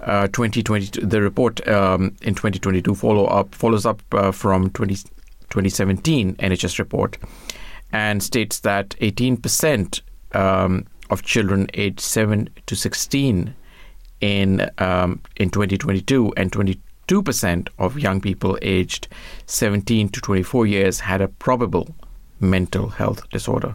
[0.00, 6.36] Uh, 2022, the report um, in 2022 follow up follows up uh, from 20, 2017
[6.36, 7.16] NHS report
[7.90, 10.00] and states that 18%
[10.34, 13.54] um, of children aged 7 to 16
[14.20, 19.08] in um, in 2022 and 22% of young people aged
[19.46, 21.94] 17 to 24 years had a probable
[22.40, 23.74] mental health disorder.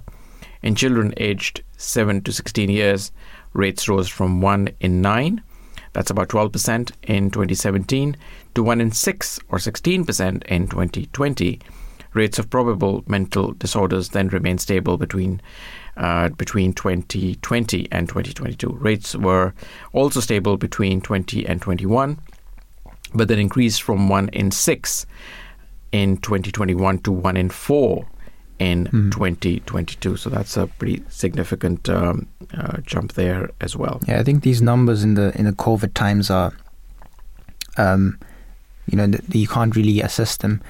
[0.61, 3.11] In children aged 7 to 16 years,
[3.53, 5.41] rates rose from 1 in 9,
[5.93, 8.17] that's about 12% in 2017,
[8.55, 11.59] to 1 in 6 or 16% in 2020.
[12.13, 15.41] Rates of probable mental disorders then remain stable between
[15.99, 18.69] uh, between 2020 and 2022.
[18.69, 19.53] Rates were
[19.93, 22.17] also stable between 20 and 21,
[23.13, 25.05] but then increased from 1 in 6
[25.91, 28.07] in 2021 to 1 in 4
[28.59, 30.15] in 2022.
[30.15, 33.99] So that's a pretty significant um, uh, jump there as well.
[34.07, 36.53] Yeah, I think these numbers in the in the COVID times are,
[37.77, 38.19] um,
[38.87, 40.61] you know, th- you can't really assess them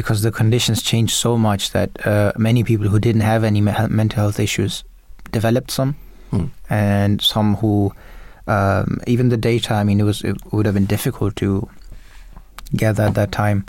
[0.00, 3.88] because the conditions changed so much that uh, many people who didn't have any me-
[3.88, 4.84] mental health issues
[5.32, 5.94] developed some,
[6.30, 6.46] Hmm.
[6.68, 7.92] and some who,
[8.46, 9.74] um, even the data.
[9.74, 11.68] I mean, it was it would have been difficult to
[12.76, 13.64] gather at that time.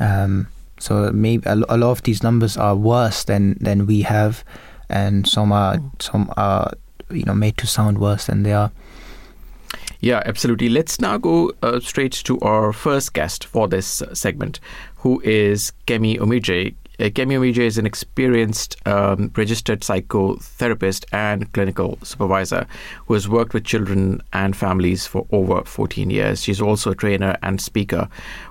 [0.00, 0.46] Um,
[0.78, 4.42] so maybe a, a lot of these numbers are worse than than we have,
[4.88, 6.72] and some are some are
[7.10, 8.70] you know made to sound worse than they are.
[10.00, 10.68] Yeah, absolutely.
[10.68, 14.58] Let's now go uh, straight to our first guest for this segment,
[15.02, 16.74] who is Kemi Omijeh.
[17.00, 22.68] Uh, Kemi Omijeh is an experienced um, registered psychotherapist and clinical supervisor
[23.06, 26.44] who has worked with children and families for over 14 years.
[26.44, 28.08] She's also a trainer and speaker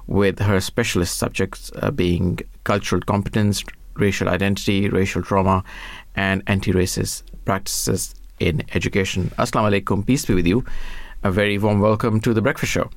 [0.08, 5.64] with her specialist subjects uh, being cultural competence, racial identity, racial trauma,
[6.18, 9.32] and anti racist practices in education.
[9.38, 10.66] Assalamu alaikum, peace be with you.
[11.24, 12.90] A very warm welcome to the Breakfast Show.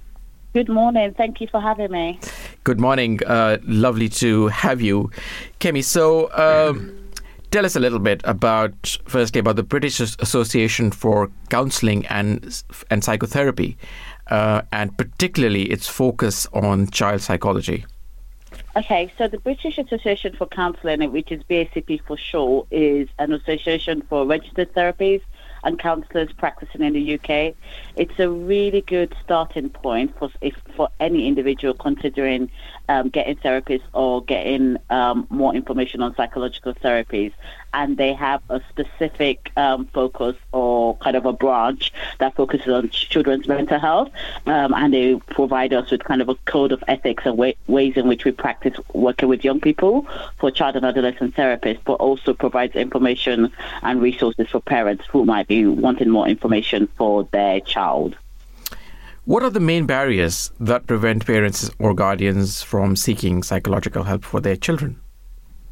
[0.55, 1.13] Good morning.
[1.15, 2.21] Thank you for having me.
[2.63, 3.19] Good morning.
[3.27, 5.11] Uh, lovely to have you,
[5.59, 5.83] Kemi.
[5.83, 6.97] So, um,
[7.51, 13.03] tell us a little bit about, firstly, about the British Association for Counselling and and
[13.03, 13.77] Psychotherapy,
[14.29, 17.85] uh, and particularly its focus on child psychology.
[18.77, 24.03] Okay, so the British Association for Counselling, which is BACP for short, is an association
[24.09, 25.21] for registered therapies
[25.65, 27.55] and counsellors practicing in the UK.
[27.97, 32.51] It's a really good starting point for if for any individual considering
[32.89, 37.33] um, getting therapists or getting um, more information on psychological therapies.
[37.73, 42.89] And they have a specific um, focus or kind of a branch that focuses on
[42.91, 44.11] children's mental health.
[44.47, 47.95] Um, and they provide us with kind of a code of ethics and way, ways
[47.97, 50.07] in which we practice working with young people
[50.39, 53.51] for child and adolescent therapists, but also provides information
[53.83, 58.17] and resources for parents who might be wanting more information for their child.
[59.27, 64.39] What are the main barriers that prevent parents or guardians from seeking psychological help for
[64.39, 65.01] their children?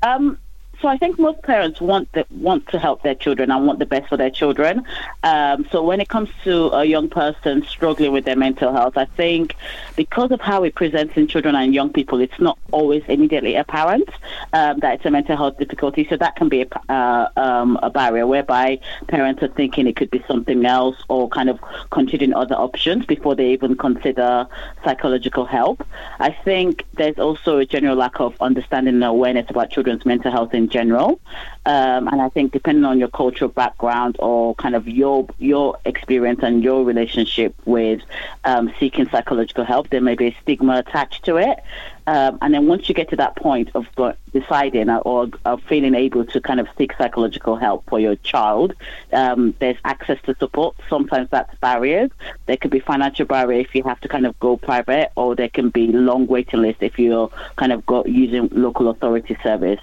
[0.03, 0.39] Um,
[0.83, 3.87] so I think most parents want the, want to help their children and want the
[3.87, 4.85] best for their children.
[5.23, 9.05] Um, so when it comes to a young person struggling with their mental health, I
[9.05, 9.55] think
[9.95, 14.09] because of how it presents in children and young people, it's not always immediately apparent
[14.53, 16.05] um, that it's a mental health difficulty.
[16.11, 20.11] So that can be a, uh, um, a barrier whereby parents are thinking it could
[20.11, 24.49] be something else or kind of considering other options before they even consider
[24.83, 25.87] psychological help.
[26.19, 30.53] I think there's also a general lack of understanding and awareness about children's mental health
[30.55, 31.21] in general.
[31.65, 36.41] Um, and I think depending on your cultural background or kind of your your experience
[36.43, 38.01] and your relationship with
[38.45, 41.61] um, seeking psychological help, there may be a stigma attached to it.
[42.07, 43.87] Um, and then once you get to that point of
[44.33, 48.75] deciding or, or, feeling able to kind of seek psychological help for your child,
[49.13, 50.75] um, there's access to support.
[50.89, 52.11] Sometimes that's barriers.
[52.47, 55.49] There could be financial barrier if you have to kind of go private, or there
[55.49, 59.81] can be long waiting list if you're kind of go, using local authority service.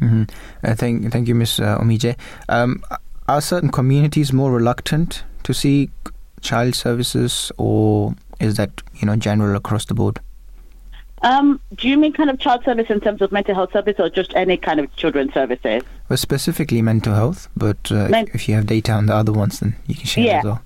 [0.00, 0.24] Mm-hmm.
[0.62, 1.60] Uh, thank, thank you, Ms.
[1.60, 2.16] Uh, Omijeh.
[2.48, 2.82] Um,
[3.26, 5.90] are certain communities more reluctant to seek
[6.40, 10.20] child services, or is that you know general across the board?
[11.22, 14.08] Um, do you mean kind of child service in terms of mental health service, or
[14.08, 15.82] just any kind of children's services?
[16.08, 19.32] Well, specifically mental health, but uh, Men- if, if, you have data on the other
[19.32, 20.38] ones, then you can share yeah.
[20.38, 20.62] as well.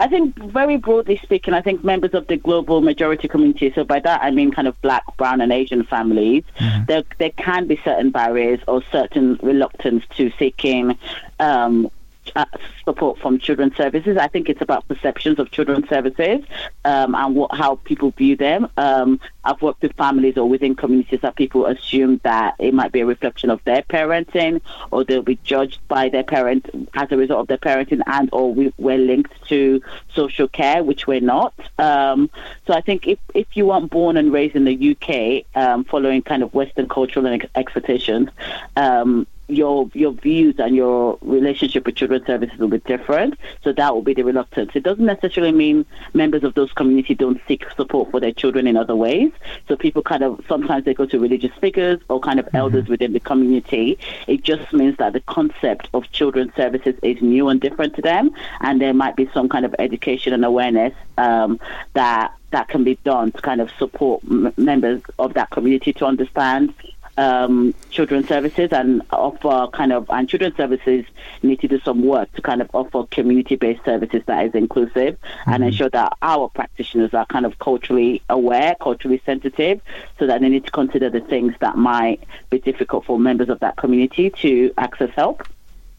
[0.00, 4.00] I think, very broadly speaking, I think members of the global majority community, so by
[4.00, 6.86] that I mean kind of black, brown, and Asian families, mm-hmm.
[6.86, 10.98] there, there can be certain barriers or certain reluctance to seeking
[11.38, 11.90] um,
[12.36, 12.44] uh,
[12.84, 14.16] support from children's services.
[14.16, 16.44] I think it's about perceptions of children's services
[16.84, 18.68] um, and what, how people view them.
[18.76, 23.00] Um, I've worked with families or within communities that people assume that it might be
[23.00, 27.40] a reflection of their parenting or they'll be judged by their parents as a result
[27.40, 29.82] of their parenting and or we, we're linked to
[30.14, 31.54] social care, which we're not.
[31.78, 32.30] Um,
[32.66, 36.22] so I think if, if you weren't born and raised in the UK um, following
[36.22, 38.28] kind of Western cultural expectations,
[38.76, 43.34] um, your your views and your relationship with children's services will be different.
[43.62, 44.72] So that will be the reluctance.
[44.74, 48.76] It doesn't necessarily mean members of those communities don't seek support for their children in
[48.76, 49.32] other ways.
[49.68, 52.56] So people kind of sometimes they go to religious figures or kind of mm-hmm.
[52.56, 53.98] elders within the community.
[54.26, 58.30] It just means that the concept of children's services is new and different to them,
[58.60, 61.60] and there might be some kind of education and awareness um,
[61.94, 66.04] that that can be done to kind of support m- members of that community to
[66.04, 66.74] understand
[67.16, 71.04] um, children's services and offer kind of, and children's services
[71.42, 75.20] need to do some work to kind of offer community based services that is inclusive
[75.20, 75.50] mm-hmm.
[75.52, 79.80] and ensure that our practitioners are kind of culturally aware, culturally sensitive,
[80.18, 83.60] so that they need to consider the things that might be difficult for members of
[83.60, 85.46] that community to access help.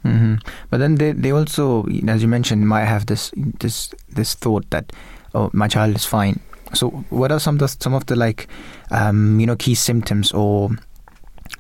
[0.06, 0.36] Mm-hmm.
[0.70, 4.92] But then they, they also, as you mentioned, might have this this this thought that
[5.36, 6.40] oh my child is fine.
[6.74, 8.48] So what are some of the, some of the like
[8.90, 10.72] um, you know key symptoms or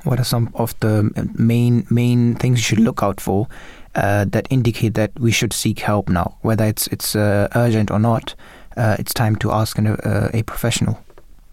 [0.03, 3.47] what are some of the main main things you should look out for
[3.95, 7.99] uh, that indicate that we should seek help now, whether it's it's uh, urgent or
[7.99, 8.35] not?
[8.77, 10.97] Uh, it's time to ask an, uh, a professional.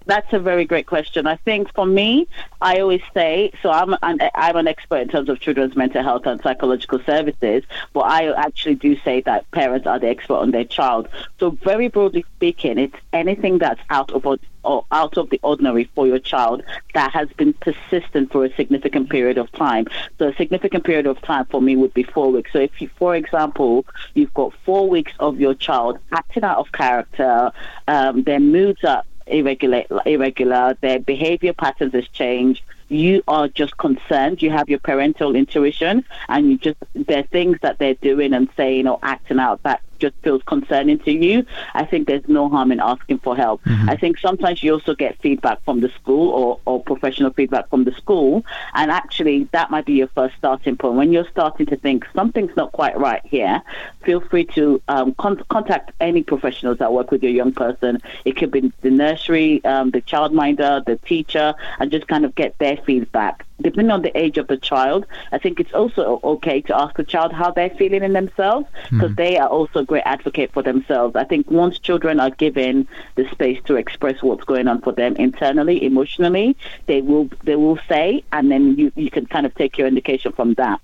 [0.09, 1.27] That's a very great question.
[1.27, 2.29] I think for me,
[2.63, 3.71] I always say so.
[3.71, 8.01] I'm an, I'm an expert in terms of children's mental health and psychological services, but
[8.01, 11.09] I actually do say that parents are the expert on their child.
[11.39, 14.25] So very broadly speaking, it's anything that's out of
[14.65, 16.63] or out of the ordinary for your child
[16.95, 19.87] that has been persistent for a significant period of time.
[20.19, 22.53] So a significant period of time for me would be four weeks.
[22.53, 23.85] So if you, for example,
[24.15, 27.53] you've got four weeks of your child acting out of character,
[27.87, 34.43] um, their moods are irregular, irregular, their behavior patterns has changed, you are just concerned.
[34.43, 38.49] You have your parental intuition, and you just there are things that they're doing and
[38.57, 41.45] saying or acting out that just feels concerning to you,
[41.75, 43.63] I think there's no harm in asking for help.
[43.65, 43.91] Mm-hmm.
[43.91, 47.85] I think sometimes you also get feedback from the school or, or professional feedback from
[47.85, 48.45] the school,
[48.75, 50.95] and actually that might be your first starting point.
[50.95, 53.63] When you're starting to think something's not quite right here,
[54.05, 58.01] feel free to um, con- contact any professionals that work with your young person.
[58.25, 62.57] It could be the nursery, um, the childminder, the teacher, and just kind of get
[62.59, 66.77] their feedback depending on the age of the child, I think it's also okay to
[66.77, 69.17] ask the child how they're feeling in themselves because mm.
[69.17, 71.17] they are also a great advocate for themselves.
[71.17, 72.87] I think once children are given
[73.17, 76.57] the space to express what's going on for them internally, emotionally,
[76.87, 80.33] they will they will say, and then you, you can kind of take your indication
[80.33, 80.81] from that.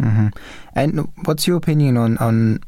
[0.00, 0.28] Mm-hmm.
[0.74, 2.60] And what's your opinion on on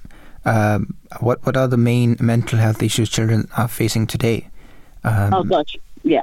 [0.44, 0.80] uh,
[1.20, 4.48] what what are the main mental health issues children are facing today?
[5.04, 6.22] Um, oh gosh, yeah.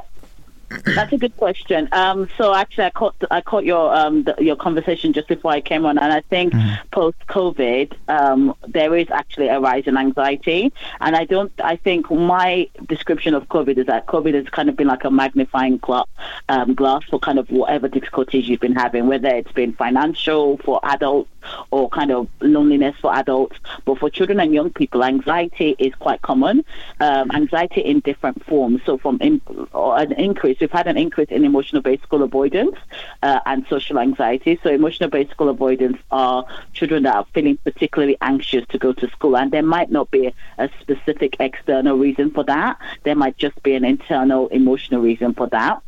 [0.70, 1.88] That's a good question.
[1.92, 5.62] Um, so actually, I caught I caught your um, the, your conversation just before I
[5.62, 6.88] came on, and I think mm-hmm.
[6.92, 11.52] post COVID, um, there is actually a rise in anxiety, and I don't.
[11.64, 15.12] I think my description of COVID is that COVID has kind of been like a
[15.12, 16.08] magnifying glass,
[16.50, 20.82] um, glass for kind of whatever difficulties you've been having, whether it's been financial for
[20.84, 21.30] adults
[21.72, 23.58] or kind of loneliness for adults.
[23.86, 26.66] But for children and young people, anxiety is quite common.
[27.00, 28.82] Um, anxiety in different forms.
[28.86, 29.42] So from in,
[29.74, 32.76] an increase, we've had an increase in emotional-based school avoidance
[33.24, 34.60] uh, and social anxiety.
[34.64, 39.38] So emotional-based school avoidance are children that are feeling particularly anxious to go to school,
[39.38, 42.80] and there might not be a specific external reason for that.
[43.04, 45.82] There might just be an internal emotional reason for that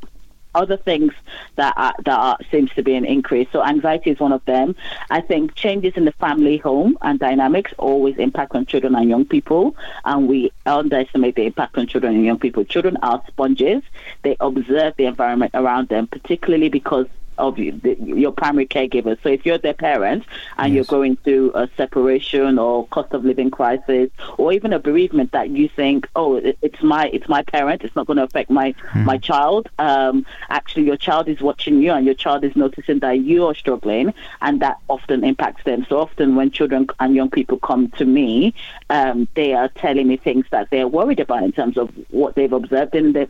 [0.56, 1.14] other things
[1.56, 3.47] that are, that are, seems to be an increase.
[3.52, 4.76] So anxiety is one of them.
[5.10, 9.26] I think changes in the family home and dynamics always impact on children and young
[9.26, 9.76] people,
[10.06, 12.64] and we underestimate the impact on children and young people.
[12.66, 13.84] Children are sponges;
[14.24, 17.08] they observe the environment around them, particularly because
[17.39, 19.17] of the, your primary caregivers.
[19.23, 20.23] So if you're their parent
[20.57, 20.75] and yes.
[20.75, 25.49] you're going through a separation or cost of living crisis or even a bereavement that
[25.49, 29.05] you think, oh, it's my it's my parent, it's not going to affect my hmm.
[29.05, 29.69] my child.
[29.79, 33.55] Um, actually, your child is watching you and your child is noticing that you are
[33.55, 35.85] struggling, and that often impacts them.
[35.89, 38.53] So often when children and young people come to me,
[38.89, 42.51] um, they are telling me things that they're worried about in terms of what they've
[42.51, 43.29] observed in the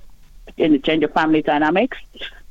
[0.58, 1.98] in the of family dynamics.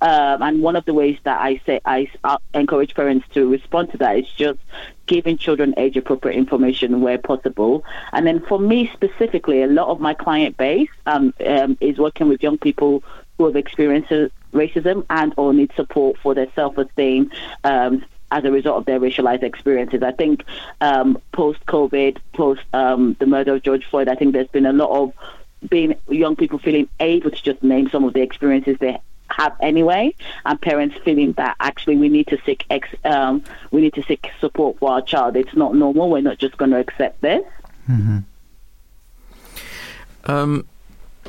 [0.00, 2.08] Um, and one of the ways that I say I
[2.54, 4.60] encourage parents to respond to that is just
[5.06, 7.84] giving children age appropriate information where possible.
[8.12, 12.28] And then for me specifically, a lot of my client base um, um, is working
[12.28, 13.02] with young people
[13.38, 14.12] who have experienced
[14.52, 17.30] racism and or need support for their self-esteem
[17.64, 20.02] um, as a result of their racialized experiences.
[20.02, 20.44] I think
[20.80, 24.72] um, post COVID, post um, the murder of George Floyd, I think there's been a
[24.72, 25.12] lot of
[25.68, 29.00] being young people feeling able to just name some of the experiences they
[29.30, 33.94] have anyway, and parents feeling that actually we need to seek ex, um, we need
[33.94, 35.36] to seek support for our child.
[35.36, 36.10] It's not normal.
[36.10, 37.44] We're not just going to accept this.
[37.88, 38.18] Mm-hmm.
[40.30, 40.66] Um,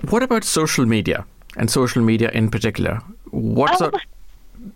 [0.09, 1.25] what about social media
[1.57, 3.01] and social media in particular?
[3.32, 3.93] What's um,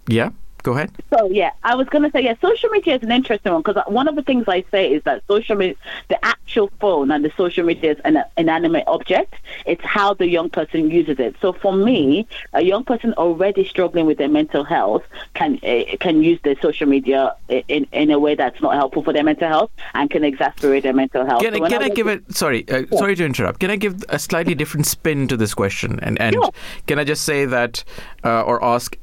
[0.08, 0.30] yeah?
[0.64, 0.92] Go ahead.
[1.10, 3.84] So yeah, I was going to say yeah, social media is an interesting one because
[3.88, 5.76] one of the things I say is that social media,
[6.08, 9.36] the actual phone and the social media is an inanimate object.
[9.66, 11.36] It's how the young person uses it.
[11.42, 15.04] So for me, a young person already struggling with their mental health
[15.34, 19.12] can uh, can use the social media in in a way that's not helpful for
[19.12, 21.42] their mental health and can exacerbate their mental health.
[21.42, 22.34] Can, so can I, I give it?
[22.34, 22.98] Sorry, uh, yeah.
[22.98, 23.60] sorry to interrupt.
[23.60, 26.00] Can I give a slightly different spin to this question?
[26.02, 26.52] And and sure.
[26.88, 27.84] can I just say that
[28.24, 28.98] uh, or ask?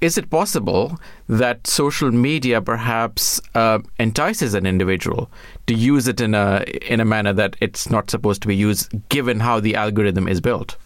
[0.00, 5.30] Is it possible that social media perhaps uh, entices an individual
[5.66, 8.90] to use it in a in a manner that it's not supposed to be used,
[9.08, 10.76] given how the algorithm is built?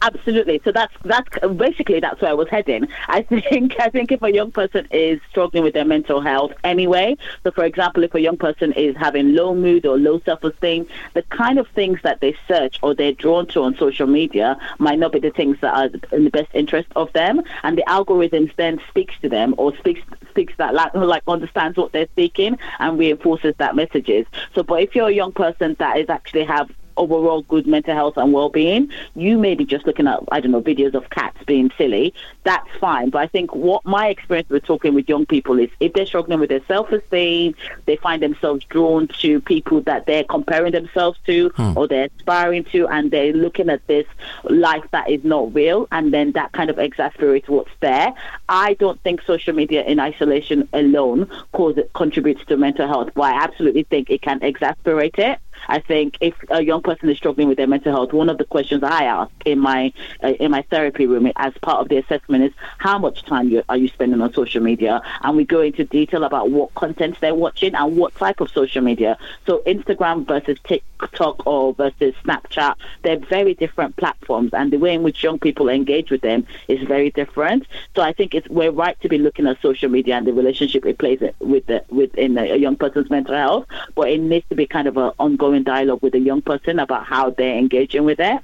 [0.00, 0.60] Absolutely.
[0.64, 2.86] So that's that's basically that's where I was heading.
[3.08, 7.16] I think I think if a young person is struggling with their mental health anyway,
[7.42, 11.22] so for example, if a young person is having low mood or low self-esteem, the
[11.22, 15.10] kind of things that they search or they're drawn to on social media might not
[15.10, 18.80] be the things that are in the best interest of them, and the algorithms then
[18.88, 23.54] speaks to them or speaks speaks that like, like understands what they're speaking and reinforces
[23.58, 24.26] that messages.
[24.54, 28.16] So, but if you're a young person that is actually have overall good mental health
[28.16, 28.90] and well-being.
[29.14, 32.14] You may be just looking at I don't know videos of cats being silly.
[32.44, 35.92] That's fine, but I think what my experience with talking with young people is if
[35.92, 37.54] they're struggling with their self-esteem,
[37.86, 41.76] they find themselves drawn to people that they're comparing themselves to hmm.
[41.76, 44.06] or they're aspiring to, and they're looking at this
[44.44, 48.12] life that is not real, and then that kind of exasperates what's there.
[48.48, 53.42] I don't think social media in isolation alone cause contributes to mental health, but I
[53.42, 55.38] absolutely think it can exasperate it.
[55.66, 58.44] I think if a young person is struggling with their mental health, one of the
[58.44, 59.92] questions I ask in my
[60.22, 63.62] uh, in my therapy room as part of the assessment is how much time you,
[63.68, 67.34] are you spending on social media, and we go into detail about what content they're
[67.34, 69.18] watching and what type of social media.
[69.46, 70.97] So Instagram versus TikTok
[71.46, 76.10] or versus Snapchat, they're very different platforms, and the way in which young people engage
[76.10, 77.66] with them is very different.
[77.94, 80.86] So I think it's we're right to be looking at social media and the relationship
[80.86, 84.66] it plays with the within a young person's mental health, but it needs to be
[84.66, 88.40] kind of an ongoing dialogue with a young person about how they're engaging with it.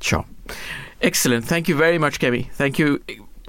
[0.00, 0.24] Sure.
[1.00, 1.44] Excellent.
[1.44, 2.50] Thank you very much, Kemi.
[2.52, 3.02] Thank you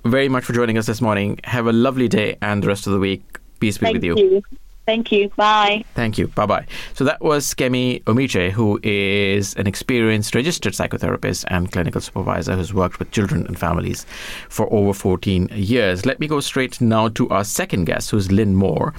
[0.04, 1.40] very much for joining us this morning.
[1.44, 3.24] Have a lovely day and the rest of the week.
[3.60, 4.18] Peace be Thank with you.
[4.18, 4.44] you.
[4.86, 5.30] Thank you.
[5.30, 5.84] Bye.
[5.96, 6.28] Thank you.
[6.28, 6.66] Bye bye.
[6.94, 12.74] So that was Kemi Omijeh, who is an experienced registered psychotherapist and clinical supervisor who's
[12.74, 14.06] worked with children and families
[14.50, 16.06] for over 14 years.
[16.06, 18.94] Let me go straight now to our second guest, who's Lynn Moore.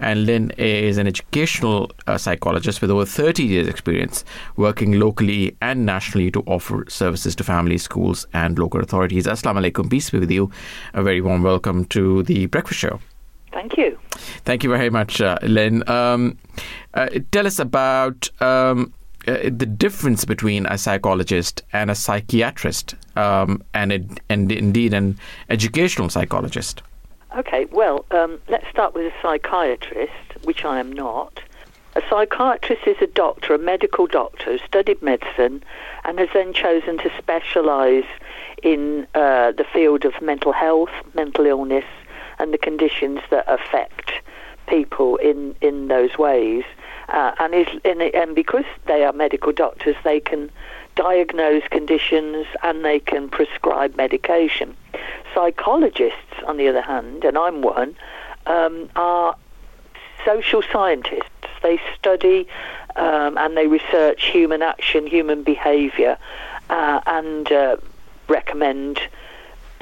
[0.00, 4.24] And Lynn is an educational uh, psychologist with over 30 years' experience
[4.56, 9.26] working locally and nationally to offer services to families, schools, and local authorities.
[9.26, 9.88] Assalamu alaikum.
[9.88, 10.50] Peace be with you.
[10.94, 12.98] A very warm welcome to the Breakfast Show.
[13.52, 13.98] Thank you.
[14.44, 15.88] Thank you very much, uh, Lynn.
[15.88, 16.38] Um,
[16.94, 18.92] uh, tell us about um,
[19.26, 25.18] uh, the difference between a psychologist and a psychiatrist, um, and, it, and indeed an
[25.50, 26.82] educational psychologist.
[27.36, 30.12] Okay, well, um, let's start with a psychiatrist,
[30.44, 31.40] which I am not.
[31.94, 35.62] A psychiatrist is a doctor, a medical doctor who studied medicine
[36.04, 38.06] and has then chosen to specialise
[38.62, 41.84] in uh, the field of mental health, mental illness,
[42.38, 44.12] and the conditions that affect
[44.66, 46.64] people in, in those ways.
[47.08, 50.50] Uh, and, is, in, and because they are medical doctors, they can
[50.94, 54.76] diagnose conditions and they can prescribe medication.
[55.34, 57.96] Psychologists, on the other hand, and I'm one,
[58.46, 59.36] um, are
[60.24, 61.30] social scientists.
[61.62, 62.46] They study
[62.96, 66.18] um, and they research human action, human behaviour,
[66.68, 67.76] uh, and uh,
[68.28, 69.00] recommend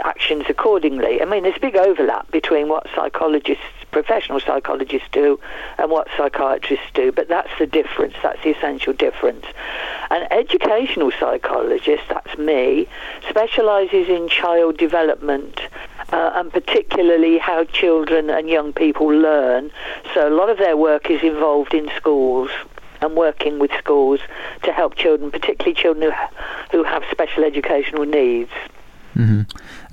[0.05, 1.21] actions accordingly.
[1.23, 5.41] I mean, there's a big overlap between what psychologists, professional psychologists do
[5.79, 8.15] and what psychiatrists do, but that's the difference.
[8.23, 9.47] That's the essential difference.
[10.11, 12.89] An educational psychologist, that's me,
[13.29, 15.61] specialises in child development
[16.13, 19.71] uh, and particularly how children and young people learn.
[20.15, 22.51] So a lot of their work is involved in schools
[23.01, 24.21] and working with schools
[24.63, 28.51] to help children, particularly children who, who have special educational needs.
[29.17, 29.43] Mm-hmm.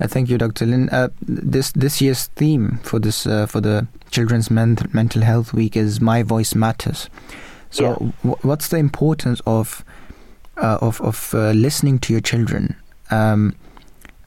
[0.04, 0.66] Uh, thank you, Dr.
[0.66, 0.90] Lynn.
[0.90, 5.76] Uh, this this year's theme for this uh, for the Children's Mental Mental Health Week
[5.76, 7.08] is "My Voice Matters."
[7.70, 8.12] So, Yeah.
[8.22, 9.82] w- what's the importance of
[10.58, 12.76] uh, of of uh, listening to your children?
[13.10, 13.54] Um,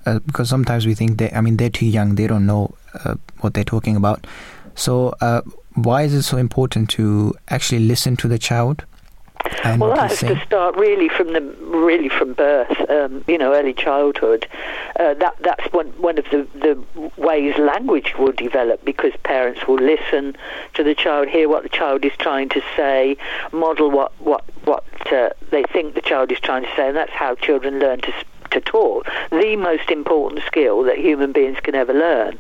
[0.08, 2.74] uh, because sometimes we think they, I mean, they're too young; they don't know
[3.06, 4.26] uh, what they're talking about.
[4.74, 5.42] So, uh,
[5.76, 8.86] why is it so important to actually listen to the child?
[9.64, 12.90] And Well, that has to start really from the really from birth.
[12.90, 14.48] Um, you know, early childhood.
[15.00, 16.78] Uh, that that's one one of the the
[17.18, 20.36] ways language will develop because parents will listen
[20.74, 23.18] to the child, hear what the child is trying to say,
[23.52, 27.12] model what what what uh, they think the child is trying to say, and that's
[27.12, 29.06] how children learn to s- to talk.
[29.32, 32.40] The most important skill that human beings can ever learn.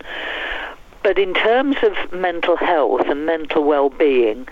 [1.08, 4.45] But in terms of mental health and mental well-being,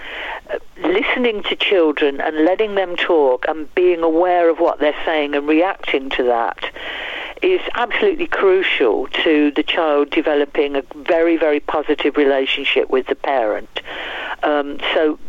[0.49, 5.36] uh, listening to children and letting them talk and being aware of what they're saying
[5.36, 6.72] and reacting to that
[7.41, 13.82] is absolutely crucial to the child developing a very, very positive relationship with the parent.
[14.41, 15.20] Um, so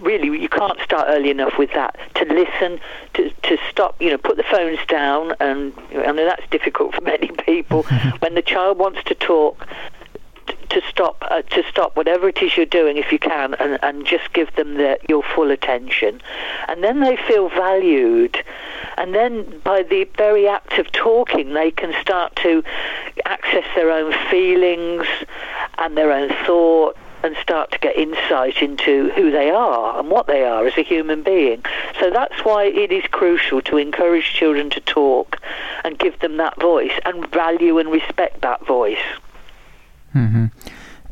[0.00, 2.80] really you can't start early enough with that to listen
[3.14, 7.00] to to stop you know put the phones down and I know that's difficult for
[7.14, 7.82] many people
[8.20, 9.66] when the child wants to talk
[10.70, 14.06] to stop uh, to stop whatever it is you're doing if you can and, and
[14.06, 16.20] just give them the, your full attention
[16.68, 18.42] and then they feel valued
[18.96, 22.62] and then by the very act of talking they can start to
[23.24, 25.06] access their own feelings
[25.78, 30.26] and their own thought and start to get insight into who they are and what
[30.26, 31.62] they are as a human being.
[31.98, 35.36] So that's why it is crucial to encourage children to talk
[35.84, 38.98] and give them that voice and value and respect that voice.
[40.12, 40.46] hmm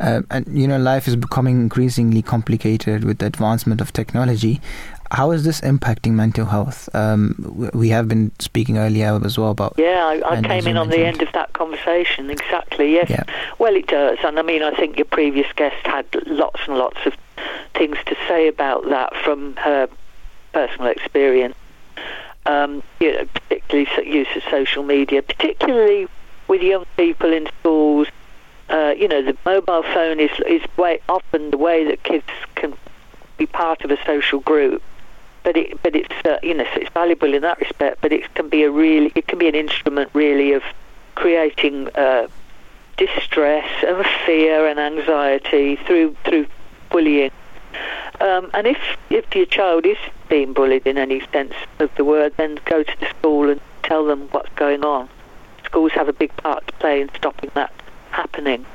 [0.01, 4.61] Uh, and you know, life is becoming increasingly complicated with the advancement of technology.
[5.11, 6.89] How is this impacting mental health?
[6.95, 9.75] Um, we have been speaking earlier as well about.
[9.79, 12.29] Yeah, I, I came in on the end of that conversation.
[12.29, 12.93] Exactly.
[12.93, 13.09] Yes.
[13.09, 13.25] Yeah.
[13.59, 16.99] Well, it does, and I mean, I think your previous guest had lots and lots
[17.07, 17.15] of
[17.75, 19.89] things to say about that from her
[20.53, 21.55] personal experience.
[22.47, 26.09] Um, you know, particularly use of social media, particularly
[26.49, 28.09] with young people in schools.
[28.69, 32.75] Uh, you know, the mobile phone is is way often the way that kids can
[33.39, 34.83] be part of a social group.
[35.43, 38.01] But it, but it's uh, you know, so it's valuable in that respect.
[38.03, 40.63] But it can be a really, it can be an instrument really of
[41.15, 42.29] creating uh,
[42.99, 46.47] distress and fear and anxiety through through
[46.91, 47.31] bullying.
[48.21, 49.97] Um, and if if your child is
[50.29, 54.05] being bullied in any sense of the word, then go to the school and tell
[54.05, 55.09] them what's going on.
[55.65, 57.73] Schools have a big part to play in stopping that
[58.23, 58.67] happening.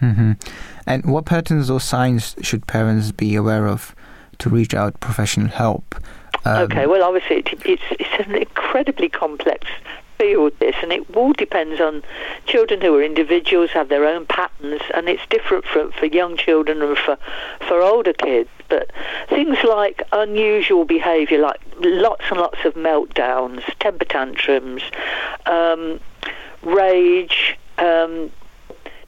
[0.00, 0.32] hmm
[0.86, 3.94] And what patterns or signs should parents be aware of
[4.38, 5.86] to reach out professional help?
[6.44, 9.66] Um, okay, well, obviously it, it's it's an incredibly complex
[10.18, 12.02] field, this, and it all depends on
[12.46, 16.82] children who are individuals have their own patterns, and it's different for for young children
[16.82, 17.16] and for
[17.66, 18.50] for older kids.
[18.68, 18.90] But
[19.28, 24.82] things like unusual behaviour, like lots and lots of meltdowns, temper tantrums,
[25.46, 26.00] um,
[26.62, 27.58] rage.
[27.78, 28.30] Um,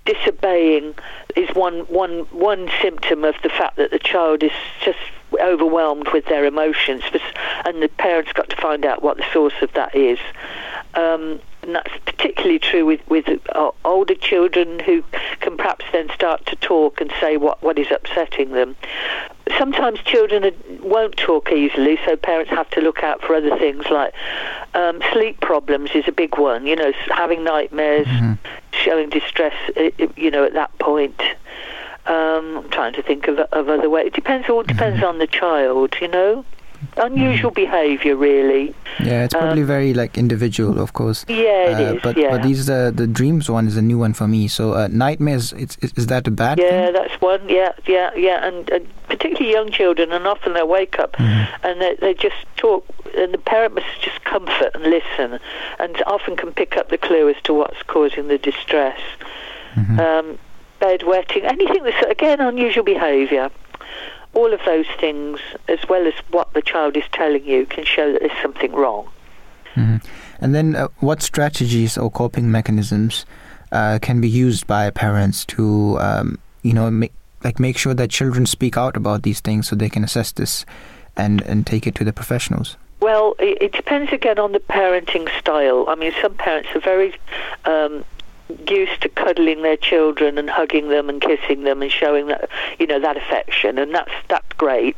[0.04, 0.94] disobeying
[1.36, 4.52] is one one one symptom of the fact that the child is
[4.82, 4.98] just
[5.40, 7.02] overwhelmed with their emotions,
[7.64, 10.18] and the parents got to find out what the source of that is.
[10.94, 15.02] Um, and that's particularly true with with uh, older children who
[15.40, 18.76] can perhaps then start to talk and say what what is upsetting them.
[19.58, 20.52] Sometimes children are,
[20.82, 24.14] won't talk easily, so parents have to look out for other things like
[24.74, 26.66] um, sleep problems is a big one.
[26.66, 28.06] You know, having nightmares,
[28.72, 29.54] showing distress.
[29.76, 31.20] uh, uh, You know, at that point.
[32.06, 34.06] Um, I'm trying to think of, of other ways.
[34.06, 34.48] It depends.
[34.48, 35.94] All depends on the child.
[36.00, 36.44] You know,
[36.96, 38.74] unusual behaviour really.
[38.98, 41.24] Yeah, it's probably Um, very like individual, of course.
[41.28, 42.02] Yeah, it Uh, is.
[42.02, 42.30] but yeah.
[42.30, 44.48] but these uh, the dreams one is a new one for me.
[44.48, 46.92] So uh, nightmares, it's, is, is that a bad Yeah, thing?
[46.94, 47.40] that's one.
[47.48, 51.66] Yeah, yeah, yeah, and, and particularly young children, and often they wake up Mm-hmm.
[51.66, 52.84] and they, they just talk,
[53.16, 55.38] and the parent must just comfort and listen,
[55.78, 59.00] and often can pick up the clue as to what's causing the distress.
[59.76, 60.00] Mm-hmm.
[60.00, 60.38] Um,
[60.80, 63.50] bedwetting, anything that's again unusual behaviour.
[64.34, 68.12] All of those things, as well as what the child is telling you, can show
[68.12, 69.08] that there's something wrong.
[69.74, 70.04] Mhm.
[70.40, 73.26] And then, uh, what strategies or coping mechanisms
[73.72, 77.12] uh, can be used by parents to, um, you know, make,
[77.44, 80.66] like make sure that children speak out about these things so they can assess this
[81.16, 82.76] and and take it to the professionals?
[83.00, 85.86] Well, it, it depends again on the parenting style.
[85.88, 87.14] I mean, some parents are very
[87.64, 88.04] um,
[88.68, 92.48] used to cuddling their children and hugging them and kissing them and showing that
[92.78, 94.96] you know that affection, and that's that's great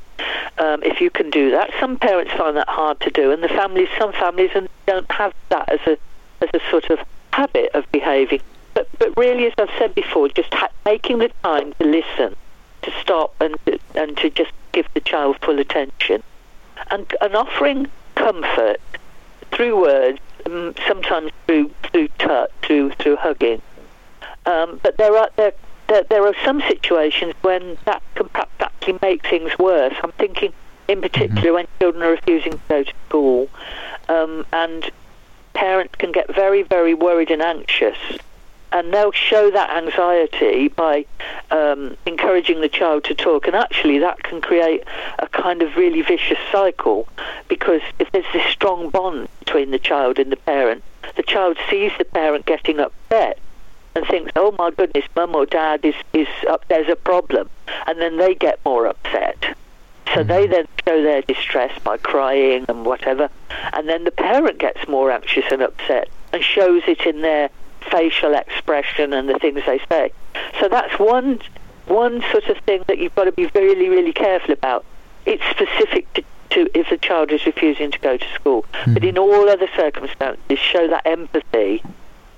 [0.58, 1.70] um, if you can do that.
[1.80, 5.34] Some parents find that hard to do, and the families, some families, and don't have
[5.48, 5.98] that as a
[6.42, 6.98] as a sort of
[7.32, 8.40] habit of behaving.
[8.74, 12.36] But but really, as I've said before, just ha- making the time to listen,
[12.82, 13.56] to stop, and
[13.94, 16.22] and to just give the child full attention
[16.90, 18.80] and, and offering comfort
[19.52, 23.62] through words, um, sometimes through through touch, through through hugging.
[24.46, 25.52] Um, but there are there,
[25.88, 29.94] there there are some situations when that can perhaps actually make things worse.
[30.02, 30.52] I'm thinking,
[30.88, 33.48] in particular, when children are refusing to go to school,
[34.08, 34.90] um, and
[35.54, 37.98] parents can get very very worried and anxious.
[38.72, 41.04] And they'll show that anxiety by
[41.50, 44.82] um, encouraging the child to talk, and actually that can create
[45.18, 47.06] a kind of really vicious cycle
[47.48, 50.82] because if there's this strong bond between the child and the parent,
[51.16, 53.38] the child sees the parent getting upset
[53.94, 56.64] and thinks, "Oh my goodness, mum or dad is is up.
[56.68, 57.50] There's a problem,"
[57.86, 59.54] and then they get more upset.
[60.14, 63.28] So they then show their distress by crying and whatever,
[63.72, 67.50] and then the parent gets more anxious and upset and shows it in their
[67.82, 70.12] facial expression and the things they say.
[70.60, 71.40] So that's one
[71.86, 74.84] one sort of thing that you've got to be really, really careful about.
[75.26, 79.18] It's specific to, to if the child is refusing to go to school, but in
[79.18, 81.82] all other circumstances, show that empathy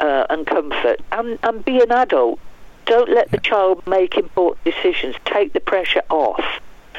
[0.00, 2.40] uh, and comfort, and, and be an adult.
[2.86, 5.16] Don't let the child make important decisions.
[5.24, 6.44] Take the pressure off,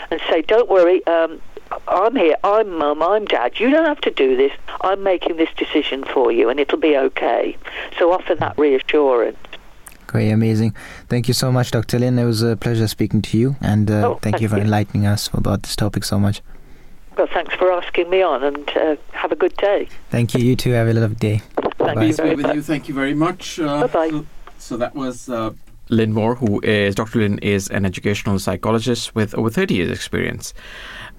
[0.09, 1.41] and say, "Don't worry, um,
[1.87, 2.35] I'm here.
[2.43, 3.01] I'm mum.
[3.03, 3.59] I'm dad.
[3.59, 4.51] You don't have to do this.
[4.81, 7.57] I'm making this decision for you, and it'll be okay."
[7.97, 9.37] So offer that reassurance.
[10.07, 10.73] Great, amazing.
[11.09, 11.99] Thank you so much, Dr.
[11.99, 12.17] Lynn.
[12.19, 14.61] It was a pleasure speaking to you, and uh, Oh, thank, thank you for you.
[14.63, 16.41] enlightening us about this topic so much.
[17.17, 19.87] Well, thanks for asking me on, and uh, have a good day.
[20.11, 20.43] Thank you.
[20.43, 20.71] You too.
[20.71, 21.41] Have a lovely day.
[21.77, 22.03] Thank Bye.
[22.05, 22.55] you be very with much.
[22.55, 22.61] you.
[22.61, 23.59] Thank you very much.
[23.59, 24.09] Uh, Bye-bye.
[24.09, 24.25] So,
[24.59, 25.51] so that was uh,
[25.89, 27.19] Lynn Moore, who is Dr.
[27.19, 30.53] Lynn is an educational psychologist with over 30 years' experience.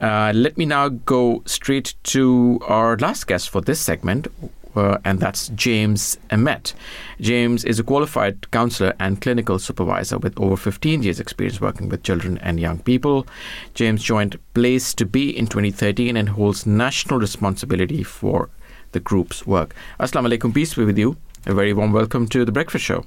[0.01, 4.27] Uh, let me now go straight to our last guest for this segment,
[4.75, 6.75] uh, and that's James Emmett.
[7.21, 12.03] James is a qualified counselor and clinical supervisor with over 15 years' experience working with
[12.03, 13.27] children and young people.
[13.75, 18.51] James joined Place2Be in 2013 and holds national responsibility for
[18.93, 19.75] the group's work.
[19.99, 21.17] Assalamu alaikum, peace be with you.
[21.47, 23.07] A very warm welcome to The Breakfast Show.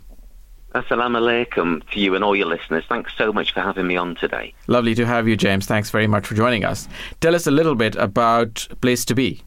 [0.75, 2.83] Assalamu alaikum to you and all your listeners.
[2.87, 4.53] Thanks so much for having me on today.
[4.67, 5.65] Lovely to have you, James.
[5.65, 6.87] Thanks very much for joining us.
[7.21, 9.41] Tell us a little bit about Place2Be.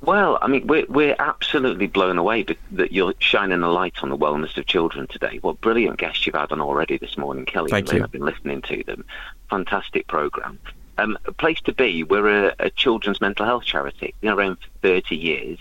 [0.00, 4.16] Well, I mean, we're, we're absolutely blown away that you're shining a light on the
[4.16, 5.38] wellness of children today.
[5.42, 7.70] What brilliant guests you've had on already this morning, Kelly.
[7.70, 8.04] Thank and you.
[8.04, 9.04] I've been listening to them.
[9.48, 10.58] Fantastic programme.
[10.98, 14.14] Um, Place2Be, we're a, a children's mental health charity.
[14.20, 15.58] Been around for 30 years,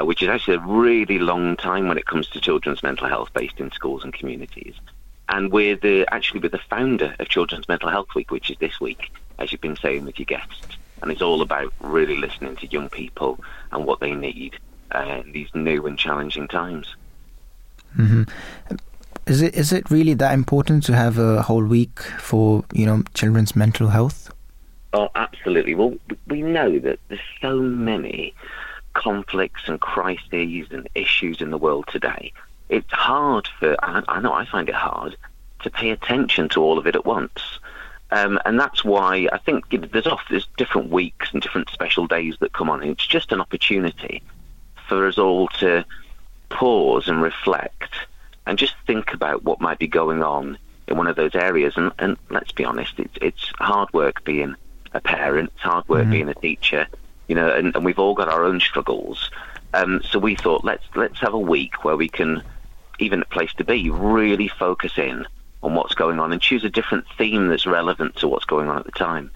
[0.00, 3.32] uh, which is actually a really long time when it comes to children's mental health
[3.34, 4.74] based in schools and communities.
[5.28, 8.80] And we're the, actually we're the founder of Children's Mental Health Week, which is this
[8.80, 12.66] week, as you've been saying with your guests and it's all about really listening to
[12.66, 13.38] young people
[13.72, 14.56] and what they need
[14.94, 16.94] uh, in these new and challenging times.
[17.94, 18.22] hmm
[19.26, 23.02] Is it is it really that important to have a whole week for you know
[23.14, 24.32] children's mental health?
[24.92, 25.74] Oh, absolutely.
[25.74, 25.94] Well,
[26.26, 28.34] we know that there's so many
[28.94, 32.32] conflicts and crises and issues in the world today.
[32.68, 35.16] It's hard for, I, I know I find it hard,
[35.62, 37.58] to pay attention to all of it at once.
[38.12, 41.70] Um, and that's why I think you know, there's off there's different weeks and different
[41.70, 42.82] special days that come on.
[42.82, 44.22] And it's just an opportunity
[44.88, 45.84] for us all to
[46.48, 47.94] pause and reflect
[48.46, 51.74] and just think about what might be going on in one of those areas.
[51.76, 54.56] And, and let's be honest, it's, it's hard work being
[54.92, 56.10] a parent, it's hard work Mhm.
[56.10, 56.88] being a teacher,
[57.30, 59.30] you know, and, and we've all got our own struggles.
[59.72, 62.42] Um, so we thought let's let's have a week where we can,
[62.98, 65.24] even a place to be, really focus in
[65.62, 68.78] on what's going on and choose a different theme that's relevant to what's going on
[68.78, 69.30] at the time.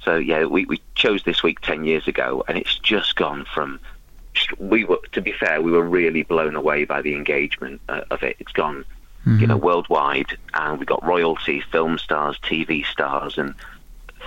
[0.00, 3.80] So yeah, we, we chose this week ten years ago, and it's just gone from.
[4.60, 8.22] We were, to be fair, we were really blown away by the engagement uh, of
[8.22, 8.36] it.
[8.38, 8.84] It's gone,
[9.40, 13.56] you know, worldwide, and we got royalty, film stars, TV stars, and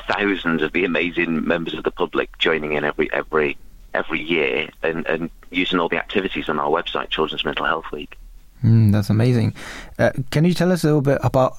[0.08, 3.58] thousands of the amazing members of the public joining in every every
[3.94, 8.18] every year and, and using all the activities on our website, Children's Mental Health Week.
[8.64, 9.54] Mm, that's amazing.
[10.00, 11.56] Uh, can you tell us a little bit about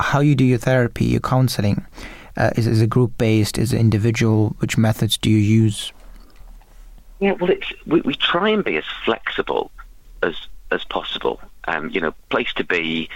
[0.00, 1.86] how you do your therapy, your counseling?
[2.36, 3.58] Uh, is, is it group based?
[3.58, 4.56] Is it individual?
[4.58, 5.92] Which methods do you use?
[7.20, 9.70] Yeah, well, it's we, we try and be as flexible
[10.22, 10.34] as
[10.70, 11.40] as possible.
[11.68, 13.08] Um, you know, Place2Be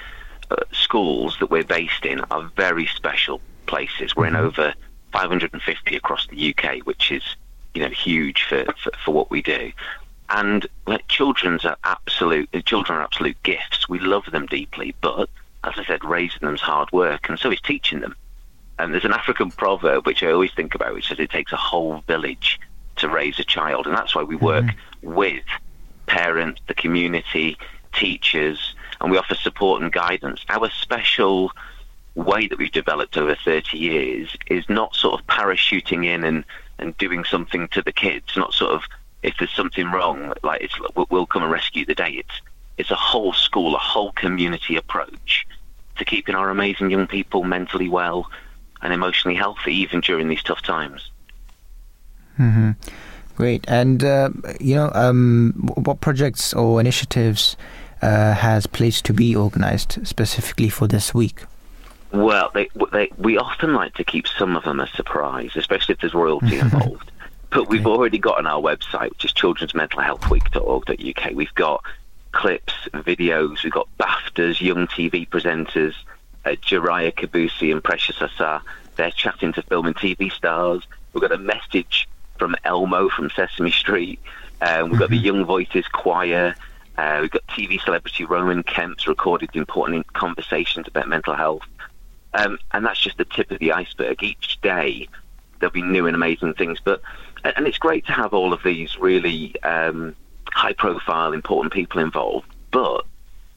[0.51, 4.15] uh, schools that we're based in are very special places.
[4.17, 4.75] We're in over
[5.13, 7.23] 550 across the UK, which is
[7.75, 9.73] you know huge for for, for what we do.
[10.31, 13.89] And like children's are absolute uh, children are absolute gifts.
[13.89, 15.29] We love them deeply, but
[15.65, 18.15] as I said, raising them's hard work, and so is teaching them.
[18.79, 21.57] And there's an African proverb which I always think about, which says it takes a
[21.57, 22.61] whole village
[22.97, 24.67] to raise a child, and that's why we work
[25.03, 25.45] with
[26.07, 27.57] parents, the community,
[27.93, 30.45] teachers, and we offer support and guidance.
[30.49, 31.53] Our special
[32.15, 36.45] way that we've developed over 30 years is not sort of parachuting in and,
[36.79, 38.83] and doing something to the kids, not sort of
[39.23, 40.75] if there's something wrong, like it's
[41.11, 42.11] we'll- come and rescue the day.
[42.11, 42.41] It's
[42.77, 45.47] it's a whole school, a whole community approach
[45.97, 48.29] to keeping our amazing young people mentally well
[48.83, 51.11] and emotionally healthy, even during these tough times.
[52.37, 52.73] hmm
[53.37, 53.65] Great.
[53.67, 57.57] And, uh, you know, um, what projects or initiatives
[58.01, 61.45] uh, has Place2Be organized specifically for this week?
[62.15, 66.01] Well, they, they, we often like to keep some of them a surprise, especially if
[66.01, 67.11] there's royalty involved.
[67.51, 71.83] But we've already got on our website, which is children'smentalhealthweek.org.uk, we've got
[72.31, 75.95] clips, videos, we've got BAFTAs, young TV presenters,
[76.45, 78.63] uh, Jiraiya Kabusi and Precious Assar.
[78.97, 80.87] They're chatting to film and TV stars.
[81.13, 82.09] We've got a message
[82.39, 84.21] from Elmo from Sesame Street.
[84.61, 86.55] Um, we've got the Young Voices Choir.
[86.97, 91.63] Uh, we've got TV celebrity Roman Kemp's recorded important conversations about mental health.
[92.35, 94.23] Um, and that's just the tip of the iceberg.
[94.23, 95.09] Each day
[95.59, 96.79] there'll be new and amazing things.
[96.83, 97.01] But
[97.45, 100.17] and it's great to have all of these really um,
[100.53, 102.47] high-profile, important people involved.
[102.71, 103.07] But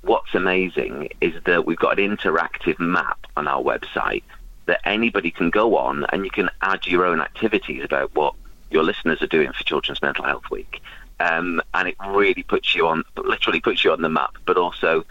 [0.02, 4.24] what's amazing is that we've got an interactive map on our website
[4.66, 8.36] that anybody can go on and you can add your own activities about what
[8.70, 10.82] your listeners are doing for Children's Mental Health Week.
[11.20, 15.06] Um, and it really puts you on, literally puts you on the map, but also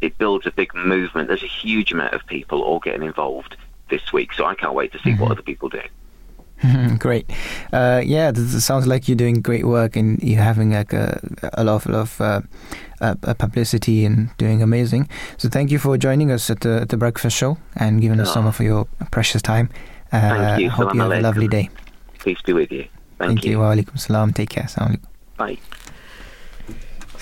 [0.00, 1.28] it builds a big movement.
[1.28, 3.56] There's a huge amount of people all getting involved
[3.90, 5.82] this week, so I can't wait to see what other people do.
[6.98, 7.30] great.
[7.72, 11.20] Uh, yeah, this, sounds like you're doing great work and you're having like a,
[11.54, 12.40] a lot of, lot of uh,
[13.00, 15.08] uh, uh, publicity and doing amazing.
[15.36, 18.32] So thank you for joining us at the, at the breakfast show and giving us
[18.32, 18.48] some Oh.
[18.48, 19.68] of your precious time.
[20.12, 20.70] Uh, Thank you.
[20.70, 21.68] Hope you have a lovely day.
[22.20, 22.86] Peace be with you.
[23.18, 23.58] Thank, you.
[23.58, 24.32] Wa alaikum salam.
[24.32, 24.64] Take care.
[24.64, 25.00] Alaikum.
[25.36, 25.58] Bye.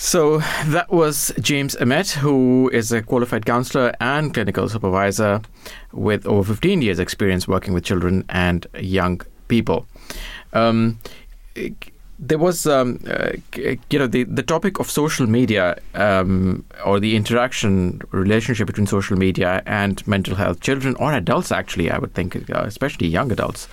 [0.04, 5.40] So that was James Emmett, who is a qualified counselor and clinical supervisor
[5.92, 9.86] with over 15 years' experience working with children and young people.
[10.52, 10.98] Um,
[12.18, 17.16] there was, um, uh, you know, the, the topic of social media um, or the
[17.16, 22.36] interaction relationship between social media and mental health, children or adults, actually, I would think,
[22.50, 23.68] uh, especially young adults,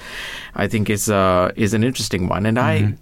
[0.55, 2.45] I think is uh, is an interesting one.
[2.45, 2.95] And I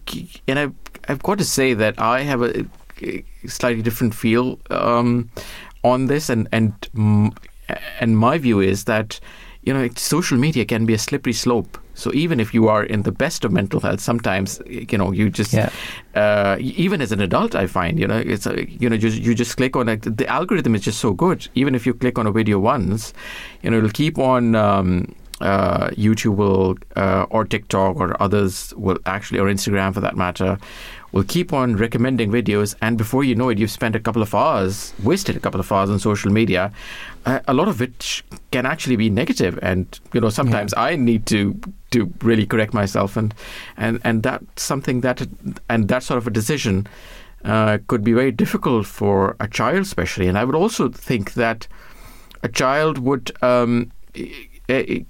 [0.48, 0.70] and I
[1.08, 2.66] I've got to say that I have a
[3.48, 5.30] slightly different feel um,
[5.84, 6.74] on this, and and
[8.00, 9.20] and my view is that
[9.64, 11.78] you know social media can be a slippery slope.
[11.94, 15.30] So even if you are in the best of mental health, sometimes you know you
[15.30, 15.70] just Yeah.
[16.16, 19.36] uh, even as an adult, I find you know it's a, you know just, you
[19.36, 20.18] just click on it.
[20.18, 21.48] The algorithm is just so good.
[21.56, 23.14] Even if you click on a video once,
[23.62, 24.56] you know it'll keep on.
[24.56, 30.18] Um, uh, YouTube will uh, or TikTok or others will actually or Instagram for that
[30.18, 30.58] matter
[31.12, 34.34] will keep on recommending videos and before you know it you've spent a couple of
[34.36, 36.72] hours wasted a couple of hours on social media.
[37.26, 41.26] Uh, a lot of which can actually be negative and you know sometimes I need
[41.28, 41.60] to
[41.92, 43.34] to really correct myself and
[43.78, 45.28] and and that's something that
[45.70, 46.88] and that sort of a decision
[47.46, 50.28] uh, could be very difficult for a child especially.
[50.28, 51.68] And I would also think that
[52.44, 55.04] a child would um, eh,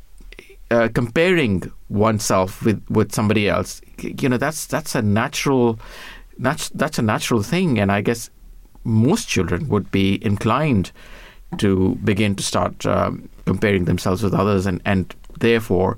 [0.72, 5.80] uh, comparing oneself with, with somebody else, you know, that's that's a natural
[6.38, 8.30] that's that's a natural thing, and I guess
[8.84, 10.92] most children would be inclined
[11.58, 15.98] to begin to start um, comparing themselves with others, and and therefore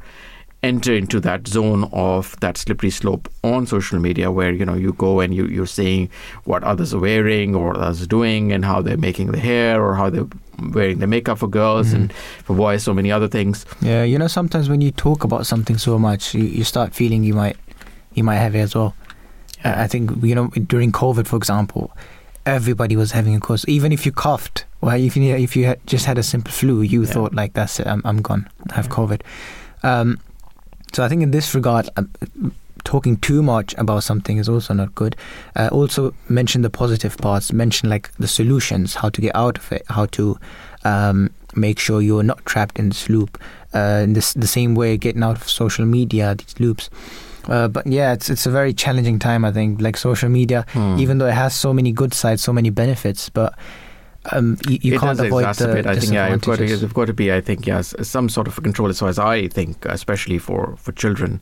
[0.64, 4.94] enter into that zone of that slippery slope on social media where you know you
[4.94, 6.08] go and you, you're seeing
[6.44, 9.96] what others are wearing or others are doing and how they're making the hair or
[9.96, 10.28] how they're
[10.72, 14.28] wearing the makeup for girls and for boys so many other things Yeah, you know,
[14.28, 17.58] sometimes when you talk about something so much, you, you start feeling you might
[18.14, 18.94] you might have it as well.
[19.66, 21.92] Uh, I think you know during COVID, for example,
[22.46, 23.66] everybody was having a course.
[23.68, 26.82] Even if you coughed, well, if you if you had just had a simple flu,
[26.84, 27.12] you Yeah.
[27.14, 29.22] thought like that's it, I'm I'm gone, I have COVID.
[29.84, 30.20] Um,
[30.94, 32.10] so I think in this regard, um,
[32.84, 35.16] talking too much about something is also not good.
[35.56, 37.54] Uh, also mention the positive parts.
[37.54, 40.38] Mention like the solutions, how to get out of it, how to
[40.84, 43.38] um, make sure you're not trapped in this loop.
[43.74, 46.90] Uh, in this the same way, getting out of social media, these loops.
[47.48, 49.46] Uh, but yeah, it's it's a very challenging time.
[49.46, 50.98] I think like social media, Hmm.
[51.00, 53.54] even though it has so many good sides, so many benefits, but
[54.32, 55.86] um, you, you it can't does avoid the exacerbate.
[55.86, 57.34] I think yeah, you've got, to, you've got to be.
[57.34, 60.76] I think yes, some sort of a control as far as I think, especially for
[60.78, 61.42] for children,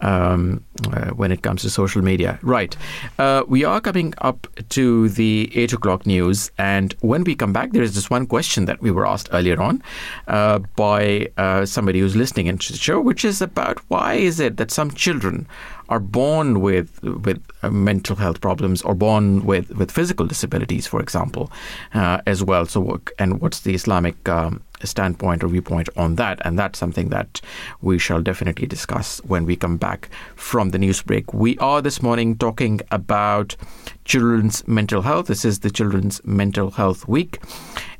[0.00, 2.38] um, uh, when it comes to social media.
[2.42, 2.76] Right.
[3.18, 7.72] Uh, we are coming up to the eight o'clock news, and when we come back,
[7.72, 9.82] there is this one question that we were asked earlier on
[10.26, 14.56] uh, by uh, somebody who's listening into the show, which is about why is it
[14.56, 15.46] that some children
[15.88, 21.00] are born with with uh, mental health problems or born with, with physical disabilities, for
[21.00, 21.50] example,
[21.94, 22.66] uh, as well.
[22.66, 26.40] So, and what's the Islamic um, standpoint or viewpoint on that?
[26.44, 27.40] And that's something that
[27.80, 31.34] we shall definitely discuss when we come back from the news break.
[31.34, 33.56] We are this morning talking about
[34.04, 35.26] children's mental health.
[35.26, 37.40] This is the Children's Mental Health Week.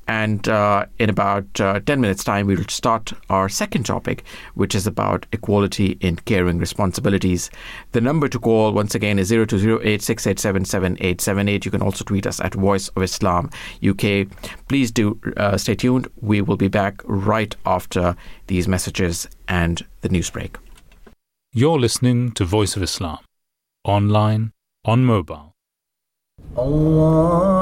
[0.09, 4.75] And uh, in about uh, 10 minutes' time, we will start our second topic, which
[4.75, 7.51] is about equality in caring responsibilities.
[7.93, 11.67] The number to call, once again, is 0208687778.
[11.67, 13.51] You can also tweet us at Voice of Islam
[13.87, 14.29] UK.
[14.67, 16.09] Please do uh, stay tuned.
[16.23, 20.57] We will be back right after these messages and the news break.
[21.53, 23.19] You're listening to Voice of Islam,
[23.85, 24.53] online,
[24.87, 25.55] on mobile.
[26.57, 27.58] Allah.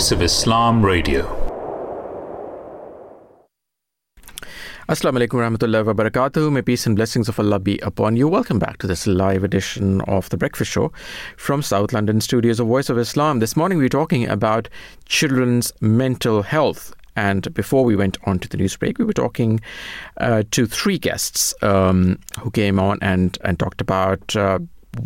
[0.00, 1.24] Voice of Islam Radio.
[4.88, 6.50] Assalamu alaikum warahmatullahi wabarakatuh.
[6.50, 8.26] May peace and blessings of Allah be upon you.
[8.26, 10.90] Welcome back to this live edition of The Breakfast Show
[11.36, 13.40] from South London studios of Voice of Islam.
[13.40, 14.70] This morning we're talking about
[15.04, 16.94] children's mental health.
[17.14, 19.60] And before we went on to the news break, we were talking
[20.16, 24.60] uh, to three guests um, who came on and, and talked about uh,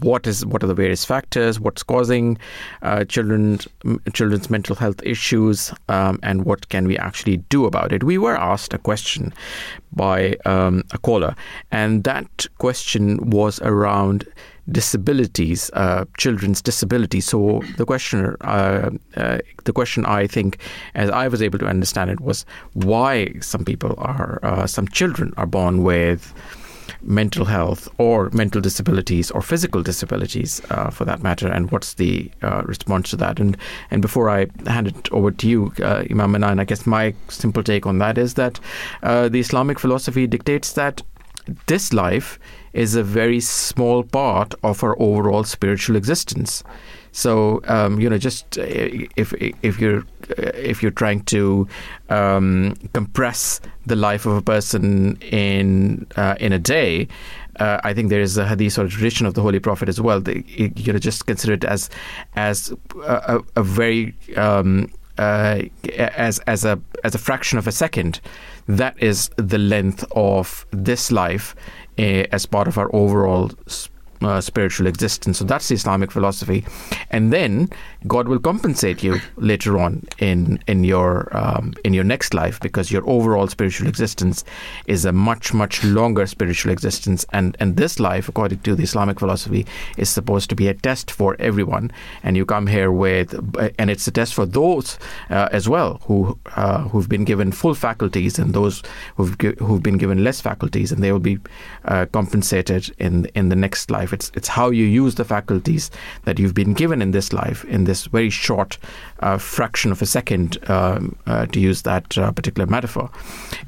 [0.05, 2.39] what is what are the various factors, what's causing
[2.83, 3.67] uh, children's
[4.13, 8.05] children's mental health issues, um, and what can we actually do about it.
[8.05, 9.33] We were asked a question
[9.93, 11.35] by um, a caller,
[11.71, 14.27] and that question was around
[14.71, 17.27] disabilities, uh, children's disabilities.
[17.27, 20.59] So the question, uh, uh, the question I think,
[20.95, 25.33] as I was able to understand it, was why some people are, uh, some children
[25.37, 26.33] are born with
[27.03, 32.31] mental health or mental disabilities or physical disabilities uh, for that matter and what's the
[32.43, 33.41] uh, response to that?
[33.41, 33.57] And
[33.91, 37.63] and before I hand it over to you uh, Imam Manan I guess my simple
[37.63, 38.61] take on that is that
[39.03, 41.03] uh, the Islamic philosophy dictates that
[41.67, 42.39] this life
[42.73, 46.65] is a very small part of our overall spiritual existence
[47.15, 51.69] so um, you know, just uh, if if you're uh, if you're trying to
[52.11, 57.07] um, compress the life of a person in uh, in a day,
[57.61, 60.01] uh, I think there is a hadith or a tradition of the Holy Prophet as
[60.01, 60.21] well.
[60.21, 61.89] They, you know, just consider it as
[62.35, 65.63] as a, a very um, uh,
[65.97, 68.21] as as a as a fraction of a second.
[68.67, 71.55] That is the length of this life
[71.97, 73.53] uh, as part of our overall
[74.25, 75.39] uh, spiritual existence.
[75.39, 76.65] So that's the Islamic philosophy,
[77.11, 77.69] and then
[78.07, 82.91] God will compensate you later on in in your um, in your next life because
[82.91, 84.45] your overall spiritual existence
[84.87, 89.21] is a much much longer spiritual existence, and and this life, according to the Islamic
[89.21, 89.67] philosophy,
[89.97, 91.91] is supposed to be a test for everyone,
[92.23, 93.35] and you come here with,
[93.79, 94.99] and it's a test for those
[95.31, 98.83] uh, as well who uh, who've been given full faculties and those
[99.17, 101.39] who've who've been given less faculties, and they will be
[101.85, 104.13] uh, compensated in in the next life.
[104.15, 105.91] It's it's how you use the faculties
[106.25, 108.79] that you've been given in this life in this very short
[109.21, 113.11] uh, fraction of a second, um, uh, to use that uh, particular metaphor,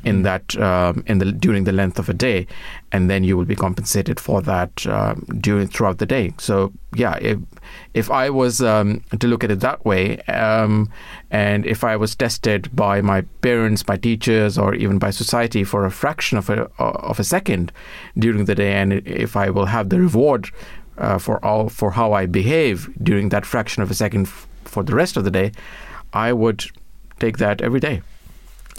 [0.04, 2.46] in that um, in the during the length of a day,
[2.92, 6.32] and then you will be compensated for that um, during throughout the day.
[6.38, 7.38] So yeah, if,
[7.94, 10.90] if I was um, to look at it that way, um,
[11.30, 15.84] and if I was tested by my parents, my teachers, or even by society for
[15.84, 17.72] a fraction of a of a second
[18.18, 20.50] during the day, and if I will have the reward
[20.98, 24.82] uh, for all for how I behave during that fraction of a second f- for
[24.82, 25.52] the rest of the day,
[26.12, 26.64] I would
[27.18, 28.02] take that every day.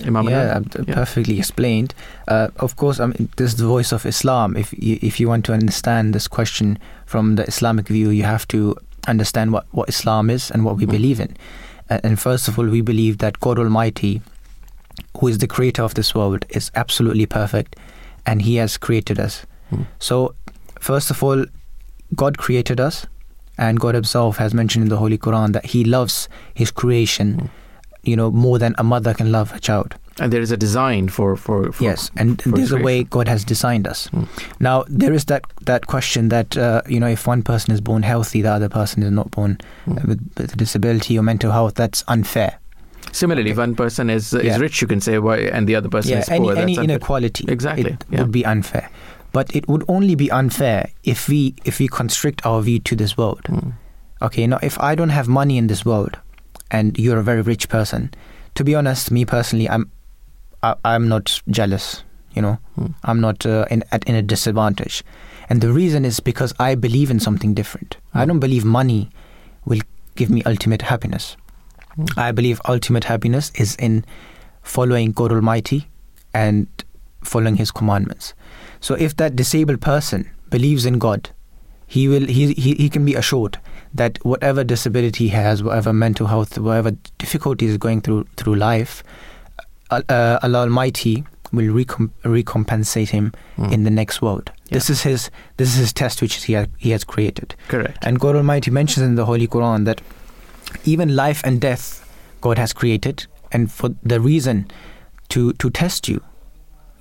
[0.06, 1.96] Imam yeah, yeah, perfectly explained.
[2.28, 4.56] Uh, of course, I mean, this is the voice of Islam.
[4.56, 8.48] If you, if you want to understand this question from the Islamic view, you have
[8.50, 8.78] to
[9.08, 10.92] understand what, what Islam is and what we mm.
[10.92, 11.36] believe in.
[11.90, 14.22] And first of all, we believe that God Almighty,
[15.20, 17.76] who is the creator of this world, is absolutely perfect,
[18.26, 19.46] and He has created us.
[19.72, 19.88] Mm.
[20.00, 20.36] So,
[20.80, 21.46] first of all,
[22.14, 23.08] God created us,
[23.58, 27.50] and God Himself has mentioned in the Holy Quran that He loves His creation, mm.
[28.04, 29.96] you know, more than a mother can love a child.
[30.20, 33.28] And there is a design for for, for yes, and for there's a way God
[33.28, 34.08] has designed us.
[34.10, 34.28] Mm.
[34.60, 38.02] Now there is that that question that uh, you know if one person is born
[38.02, 40.08] healthy, the other person is not born mm.
[40.08, 41.76] with, with a disability or mental health.
[41.76, 42.60] That's unfair.
[43.12, 46.12] Similarly, if one person is is rich, you can say, why, and the other person
[46.12, 46.58] yeah, is any, poor.
[46.58, 48.22] Any inequality, exactly, it yeah.
[48.22, 48.90] would be unfair.
[49.38, 53.16] But it would only be unfair if we if we constrict our view to this
[53.18, 53.44] world.
[53.44, 53.74] Mm.
[54.20, 56.18] Okay, now if I don't have money in this world,
[56.72, 58.10] and you're a very rich person,
[58.56, 59.92] to be honest, me personally, I'm
[60.64, 62.04] I, am i am not jealous.
[62.34, 62.96] You know, mm.
[63.04, 65.04] I'm not uh, in at in a disadvantage,
[65.52, 67.98] and the reason is because I believe in something different.
[68.16, 68.22] Mm.
[68.22, 69.12] I don't believe money
[69.66, 69.82] will
[70.16, 71.38] give me ultimate happiness.
[71.96, 72.18] Mm.
[72.18, 74.04] I believe ultimate happiness is in
[74.64, 75.88] following God Almighty
[76.34, 76.66] and
[77.22, 78.34] following His commandments.
[78.80, 81.30] So if that disabled person believes in God,
[81.86, 83.60] he will he, he, he can be assured
[83.94, 89.04] that whatever disability he has, whatever mental health, whatever difficulties is going through through life,
[89.90, 93.72] uh, uh, Allah Almighty will recomp- recompensate him mm.
[93.72, 94.52] in the next world.
[94.66, 94.74] Yeah.
[94.74, 97.56] This is his this is his test which he ha- he has created.
[97.70, 97.98] Correct.
[98.02, 100.02] And God Almighty mentions in the Holy Quran that
[100.84, 102.04] even life and death
[102.42, 104.70] God has created, and for the reason
[105.30, 106.22] to to test you.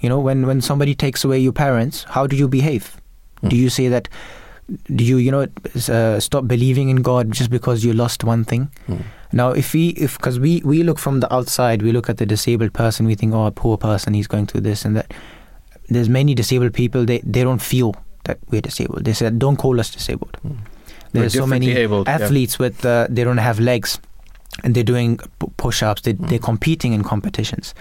[0.07, 2.85] You know, when when somebody takes away your parents, how do you behave?
[3.43, 3.49] Mm.
[3.51, 4.09] Do you say that?
[4.99, 5.47] Do you you know
[5.95, 8.69] uh, stop believing in God just because you lost one thing?
[8.87, 9.01] Mm.
[9.33, 12.27] Now, if we, if because we we look from the outside, we look at the
[12.35, 15.13] disabled person, we think, oh, a poor person, he's going through this and that.
[15.89, 17.05] There's many disabled people.
[17.05, 17.97] They they don't feel
[18.31, 19.05] that we're disabled.
[19.05, 20.39] They said, don't call us disabled.
[20.47, 20.59] Mm.
[21.13, 22.67] There's so many abled, athletes yeah.
[22.67, 23.99] with uh, they don't have legs,
[24.65, 25.19] and they're doing
[25.57, 26.03] push-ups.
[26.03, 27.75] They, They're competing in competitions.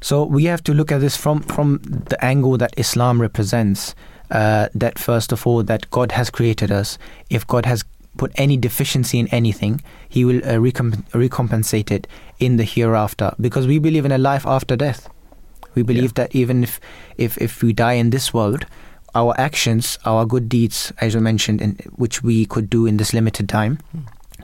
[0.00, 3.94] So we have to look at this from from the angle that Islam represents.
[4.30, 6.98] Uh, that first of all, that God has created us.
[7.30, 7.82] If God has
[8.18, 12.06] put any deficiency in anything, He will uh, recomp- recompensate it
[12.38, 13.32] in the hereafter.
[13.40, 15.08] Because we believe in a life after death.
[15.74, 16.80] We believe that even if,
[17.16, 18.66] if if we die in this world,
[19.14, 23.14] our actions, our good deeds, as I mentioned, in, which we could do in this
[23.14, 23.78] limited time,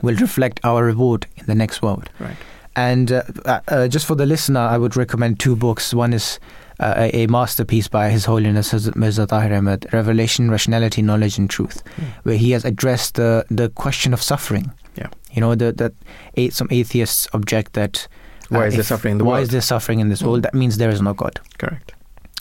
[0.01, 2.09] will reflect our reward in the next world.
[2.19, 2.35] Right.
[2.75, 5.93] And uh, uh, uh, just for the listener, I would recommend two books.
[5.93, 6.39] One is
[6.79, 11.83] uh, a, masterpiece by His Holiness Hazrat Mirza Tahir Ahmad, Revelation, Rationality, Knowledge, and Truth,
[12.23, 14.71] where he has addressed the, the question of suffering.
[14.95, 15.07] Yeah.
[15.31, 18.07] You know, the, that some atheists object that.
[18.51, 19.43] uh, Why is there suffering in the why world?
[19.43, 20.43] is there suffering in this world?
[20.43, 21.39] That means there is no God.
[21.57, 21.93] Correct.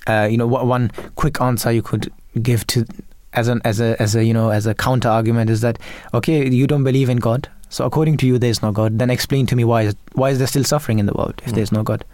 [0.09, 2.85] Uh, you know, one quick answer you could give to
[3.35, 5.79] as an as a as a you know as a counter argument is that
[6.13, 8.99] okay, you don't believe in God, so according to you, there is no God.
[8.99, 11.51] Then explain to me why is why is there still suffering in the world if
[11.51, 11.55] Hmm.
[11.57, 12.05] there's no God?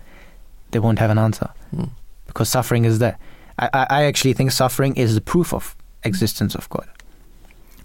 [0.72, 1.84] They won't have an answer Hmm.
[2.26, 3.18] because suffering is there.
[3.58, 6.88] I, I, I actually think suffering is the proof of existence of God.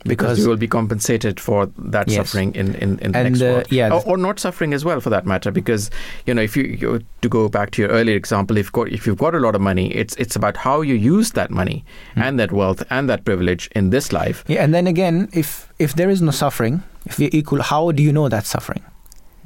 [0.08, 2.18] Because, you will be compensated for that Yes.
[2.18, 3.68] suffering in, in, in the And, next uh, world.
[3.72, 5.52] yeah, or, or not suffering as well, for that matter.
[5.52, 5.90] Because
[6.28, 9.08] you know, if you, you to go back to your earlier example, if got, if
[9.08, 11.84] you've got a lot of money, it's it's about how you use that money
[12.14, 12.22] Hmm.
[12.22, 14.44] and that wealth and that privilege in this life.
[14.48, 18.04] Yeah, and then again, if if there is no suffering, if we're equal, how do
[18.04, 18.84] you know that suffering?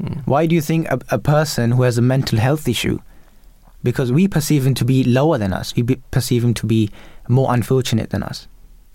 [0.01, 0.20] Hmm.
[0.26, 2.99] Why do you think a, a person who has a mental health issue,
[3.84, 6.89] because we perceive him to be lower than us, we be, perceive him to be
[7.30, 8.47] more unfortunate than us.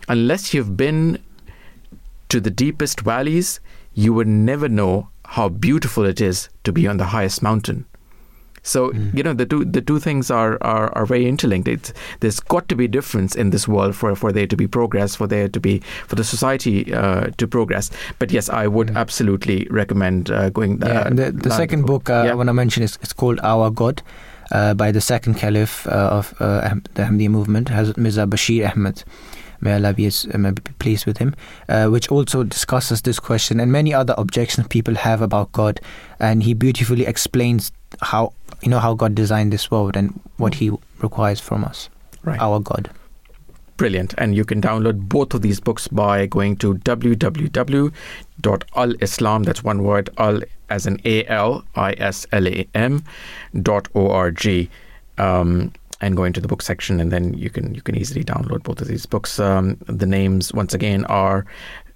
[0.09, 1.19] unless you've been
[2.29, 3.61] to the deepest valleys,
[3.95, 7.87] you would never know how beautiful it is to be on the highest mountain.
[8.67, 11.69] So you know the two the two things are are, are very interlinked.
[11.69, 15.15] It's, there's got to be difference in this world for, for there to be progress,
[15.15, 17.91] for there to be for the society uh, to progress.
[18.19, 20.83] But yes, I would absolutely recommend uh, going.
[20.83, 22.33] Uh, Yeah, the, the second book uh, Yeah.
[22.33, 24.01] I want to mention is it's called Our God
[24.51, 29.05] uh, by the second caliph uh, of uh, the Ahmadiyya movement, Hazrat Mirza Bashir Ahmed.
[29.65, 31.35] May Allah be, may be pleased with him,
[31.69, 35.81] uh, which also discusses this question and many other objections people have about God,
[36.21, 40.71] and he beautifully explains how you know how God designed this world and what He
[41.01, 41.91] requires from us.
[42.23, 42.41] Right.
[42.41, 42.91] Our God.
[43.77, 44.15] Brilliant.
[44.19, 47.95] And you can download both of these books by going to www.alislam,
[49.45, 53.03] that's one word, al as an A L I S L A M
[53.63, 54.71] dot O R G.
[55.19, 55.73] Um,
[56.05, 58.81] and go into the book section, and then you can you can easily download both
[58.83, 59.41] of these books.
[59.41, 61.47] Um, the names once again are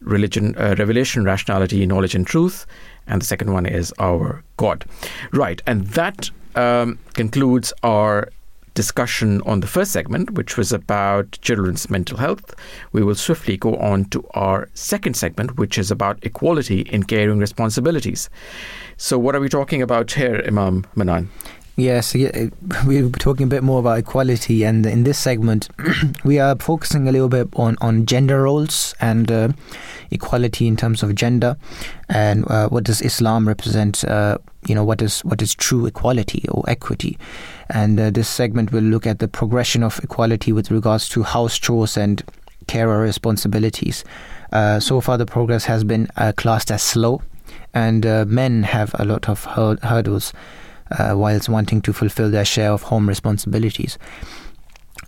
[0.01, 2.65] religion, uh, revelation, rationality, knowledge, and truth,
[3.07, 4.87] and the second one is our God.
[5.33, 8.31] Right, and that um, concludes our
[8.73, 12.55] discussion on the first segment, which was about children's mental health.
[12.93, 17.41] We will swiftly go on to our second segment, which is about equality in caring
[17.41, 18.31] responsibilities.
[18.97, 21.29] So, what are we talking about here, Imam Manan?
[21.79, 22.49] Yes, yeah,
[22.85, 25.69] we're talking a bit more about equality, and in this segment,
[26.25, 29.51] we are focusing a little bit on, on gender roles and uh,
[30.11, 31.57] equality in terms of gender,
[32.09, 34.03] and uh, what does Islam represent?
[34.03, 37.17] Uh, you know, what is what is true equality or equity?
[37.71, 41.57] And uh, this segment will look at the progression of equality with regards to house
[41.57, 42.25] chores and
[42.67, 44.03] carer responsibilities.
[44.53, 47.23] Uh, so far, the progress has been uh, classed as slow,
[47.73, 50.33] and men have a lot of hurdles
[50.93, 53.99] uh, whilst wanting to fulfill their share of home responsibilities.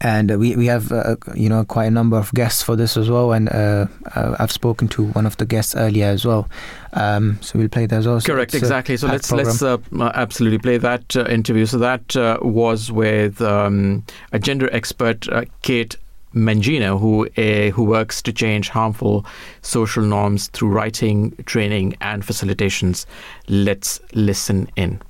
[0.02, 2.96] And uh, we we have uh, you know quite a number of guests for this
[2.96, 6.48] as well, and uh, uh, I've spoken to one of the guests earlier as well.
[6.94, 8.20] Um, so we'll play that as well.
[8.20, 8.96] Correct, exactly.
[8.96, 9.46] So let's program.
[9.46, 11.66] let's absolutely play that interview.
[11.66, 15.28] So that was with um, a gender expert,
[15.62, 15.96] Kate
[16.34, 19.26] Mangino, who uh, who works to change harmful
[19.62, 23.06] social norms through writing, training, and facilitations.
[23.48, 25.02] Let's listen in.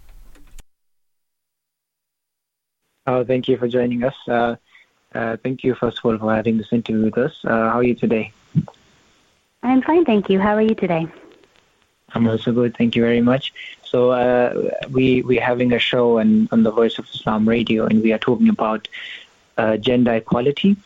[3.10, 4.14] Oh, thank you for joining us.
[4.28, 4.54] Uh,
[5.12, 7.34] uh, thank you, first of all, for having this interview with us.
[7.42, 8.32] Uh, how are you today?
[9.64, 10.38] I'm fine, thank you.
[10.38, 11.08] How are you today?
[12.14, 13.52] I'm also good, thank you very much.
[13.82, 18.00] So uh, we we're having a show on, on the Voice of Islam radio, and
[18.00, 18.86] we are talking about
[19.58, 20.76] uh, gender equality.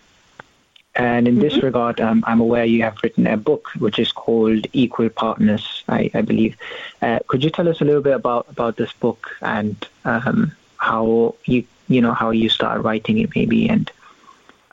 [0.95, 1.43] And in mm-hmm.
[1.43, 5.85] this regard, um, I'm aware you have written a book which is called Equal Partners,
[5.89, 6.57] I, I believe.
[7.03, 9.77] Uh, could you tell us a little bit about, about this book and
[10.07, 11.65] um, how you
[11.95, 13.91] you know how you start writing it maybe and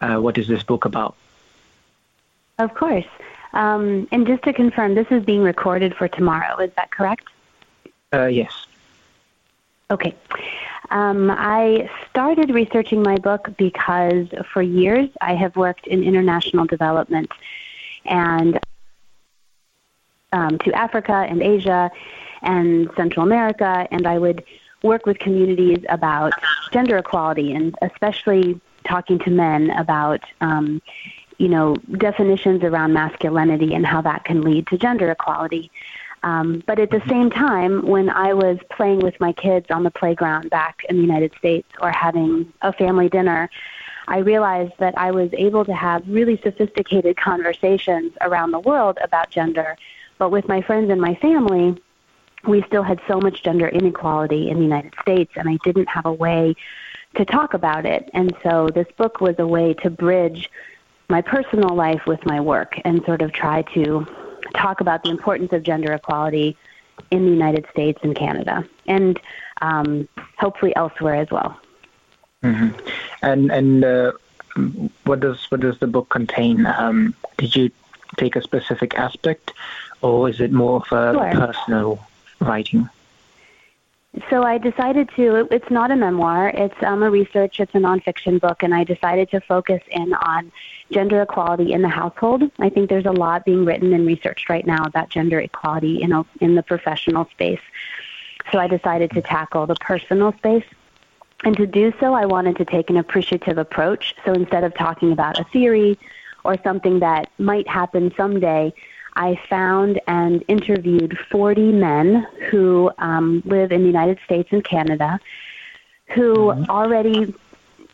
[0.02, 1.16] uh, what is this book about?
[2.58, 3.06] Of course.
[3.54, 7.28] Um, and just to confirm this is being recorded for tomorrow is that correct?
[8.14, 8.66] Uh, yes.
[9.90, 10.16] Okay.
[10.90, 17.32] Um, I started researching my book because for years I have worked in international development
[18.06, 18.60] and
[20.34, 21.92] um, to Africa and Asia
[22.42, 24.44] and Central America, and I would
[24.84, 26.34] work with communities about
[26.72, 30.82] gender equality and especially talking to men about um,
[31.38, 35.72] you know definitions around masculinity and how that can lead to gender equality.
[36.24, 39.90] Um, but at the same time, when I was playing with my kids on the
[39.90, 43.50] playground back in the United States or having a family dinner,
[44.08, 49.32] I realized that I was able to have really sophisticated conversations around the world about
[49.32, 49.78] gender.
[50.20, 51.82] But with my friends and my family,
[52.46, 56.06] we still had so much gender inequality in the United States, and I didn't have
[56.06, 56.56] a way
[57.16, 58.10] to talk about it.
[58.14, 60.50] And so this book was a way to bridge
[61.10, 64.08] my personal life with my work and sort of try to
[64.56, 66.58] talk about the importance of gender equality
[67.12, 69.20] in the United States and Canada, and
[69.62, 70.08] um,
[70.38, 71.60] hopefully elsewhere as well.
[72.44, 72.78] Mm-hmm.
[73.22, 74.12] And and uh,
[75.04, 76.66] what does what does the book contain?
[76.66, 77.72] Um, did you
[78.18, 79.54] take a specific aspect,
[80.02, 81.32] or is it more of a sure.
[81.32, 82.08] personal
[82.42, 82.90] writing?
[84.30, 85.48] So I decided to.
[85.52, 86.50] It's not a memoir.
[86.50, 87.62] It's um, a research.
[87.62, 90.52] It's a nonfiction book, and I decided to focus in on
[90.92, 92.44] gender equality in the household.
[92.60, 96.12] I think there's a lot being written and researched right now about gender equality in
[96.12, 97.62] a, in the professional space.
[98.52, 100.66] So I decided to tackle the personal space.
[101.46, 104.16] And to do so, I wanted to take an appreciative approach.
[104.26, 105.98] So instead of talking about a theory
[106.44, 108.74] or something that might happen someday,
[109.16, 115.20] I found and interviewed 40 men who um, live in the United States and Canada
[116.14, 116.70] who mm-hmm.
[116.70, 117.34] already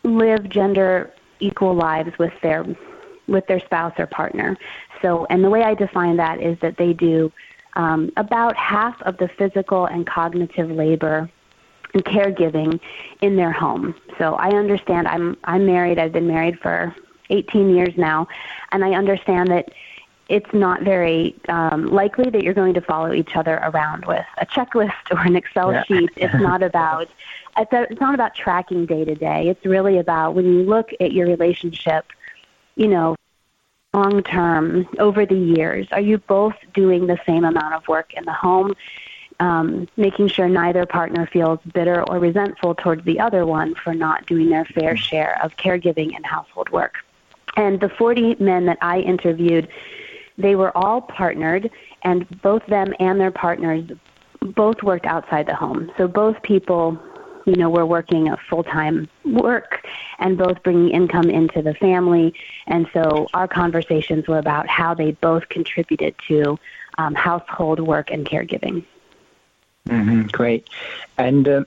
[0.02, 2.64] live gender equal lives with their
[3.26, 4.56] with their spouse or partner.
[5.02, 7.30] So, and the way I define that is that they do
[7.74, 11.30] um, about half of the physical and cognitive labor
[11.94, 12.80] and caregiving
[13.20, 13.94] in their home.
[14.18, 15.06] So I understand.
[15.08, 15.98] I'm I'm married.
[15.98, 16.94] I've been married for
[17.30, 18.26] 18 years now,
[18.72, 19.70] and I understand that
[20.28, 24.46] it's not very um, likely that you're going to follow each other around with a
[24.46, 25.84] checklist or an Excel yeah.
[25.84, 26.10] sheet.
[26.16, 27.08] It's not about
[27.56, 29.48] it's, a, it's not about tracking day to day.
[29.48, 32.06] It's really about when you look at your relationship,
[32.76, 33.16] you know,
[33.94, 35.88] long term over the years.
[35.92, 38.74] Are you both doing the same amount of work in the home?
[39.40, 44.26] Um, making sure neither partner feels bitter or resentful towards the other one for not
[44.26, 46.96] doing their fair share of caregiving and household work.
[47.56, 49.68] And the 40 men that I interviewed
[50.38, 51.70] they were all partnered,
[52.02, 53.90] and both them and their partners
[54.40, 55.90] both worked outside the home.
[55.98, 56.96] So both people,
[57.44, 59.84] you know, were working a full time work
[60.20, 62.32] and both bringing income into the family.
[62.68, 66.58] And so our conversations were about how they both contributed to
[66.98, 68.84] um, household work and caregiving.
[69.88, 70.68] Mm-hmm, great.
[71.16, 71.64] And uh,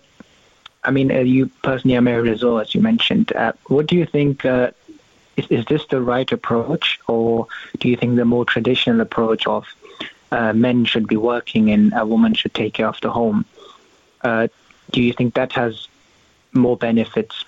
[0.83, 3.33] I mean, uh, you personally are married as well, as you mentioned.
[3.33, 4.71] Uh, what do you think uh,
[5.37, 7.47] is, is this the right approach, or
[7.79, 9.65] do you think the more traditional approach of
[10.31, 13.45] uh, men should be working and a woman should take care of the home?
[14.23, 14.47] Uh,
[14.91, 15.87] do you think that has
[16.53, 17.45] more benefits,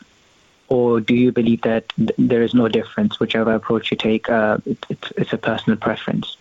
[0.70, 4.30] or do you believe that th- there is no difference, whichever approach you take?
[4.30, 6.38] Uh, it, it's, it's a personal preference.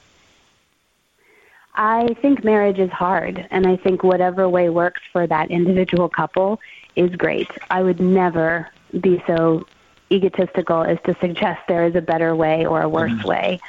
[1.74, 6.60] I think marriage is hard, and I think whatever way works for that individual couple
[6.96, 7.50] is great.
[7.70, 8.68] I would never
[9.00, 9.66] be so
[10.12, 13.28] egotistical is to suggest there is a better way or a worse mm-hmm.
[13.28, 13.60] way.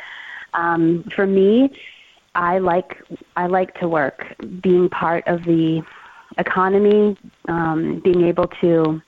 [0.54, 1.72] Um, for me,
[2.36, 3.02] I like
[3.36, 4.36] I like to work.
[4.62, 5.84] Being part of the
[6.38, 7.18] economy,
[7.48, 9.02] um, being able to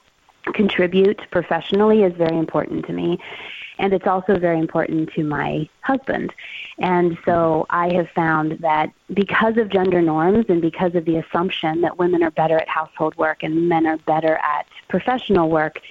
[0.53, 3.19] contribute professionally is very important to me.
[3.77, 6.33] And it's also very important to my husband.
[6.79, 11.81] And so I have found that because of gender norms and because of the assumption
[11.81, 15.81] that women are better at household work and men are better at professional work,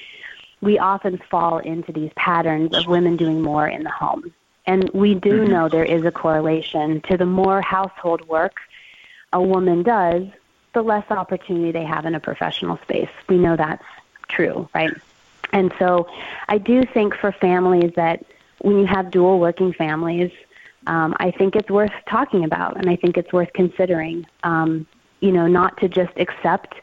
[0.65, 4.33] we often fall into these patterns of women doing more in the home.
[4.67, 5.53] And we do mm-hmm.
[5.53, 8.57] know there is a correlation to the more household work
[9.33, 10.27] a woman does,
[10.73, 13.11] the less opportunity they have in a professional space.
[13.29, 13.85] We know that's
[14.29, 14.93] true, right?
[15.53, 16.09] And so
[16.49, 18.25] I do think for families that
[18.61, 20.33] when you have dual working families,
[20.87, 24.87] um, I think it's worth talking about and I think it's worth considering, um,
[25.21, 26.75] you know, not to just accept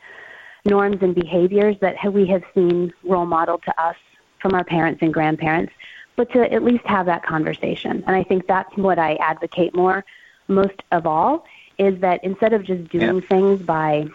[0.66, 3.96] norms and behaviors that we have seen role modeled to us
[4.40, 5.74] from our parents and grandparents,
[6.16, 8.04] but to at least have that conversation.
[8.08, 10.04] And I think that's what I advocate more,
[10.48, 11.46] most of all,
[11.78, 13.28] is that instead of just doing yeah.
[13.28, 14.08] things by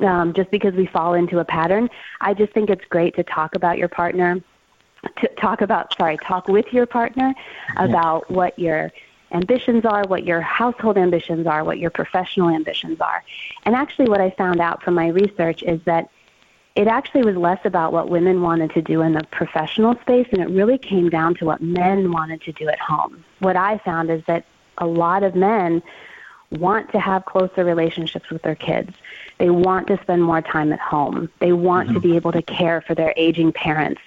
[0.00, 1.88] um, just because we fall into a pattern.
[2.20, 4.40] I just think it's great to talk about your partner,
[5.20, 7.34] to talk about, sorry, talk with your partner
[7.76, 8.92] about what your
[9.32, 13.22] ambitions are, what your household ambitions are, what your professional ambitions are.
[13.64, 16.10] And actually, what I found out from my research is that
[16.74, 20.40] it actually was less about what women wanted to do in the professional space, and
[20.40, 23.24] it really came down to what men wanted to do at home.
[23.40, 24.44] What I found is that
[24.78, 25.82] a lot of men
[26.52, 28.94] want to have closer relationships with their kids.
[29.38, 31.28] They want to spend more time at home.
[31.40, 31.94] They want mm-hmm.
[31.94, 34.00] to be able to care for their aging parents.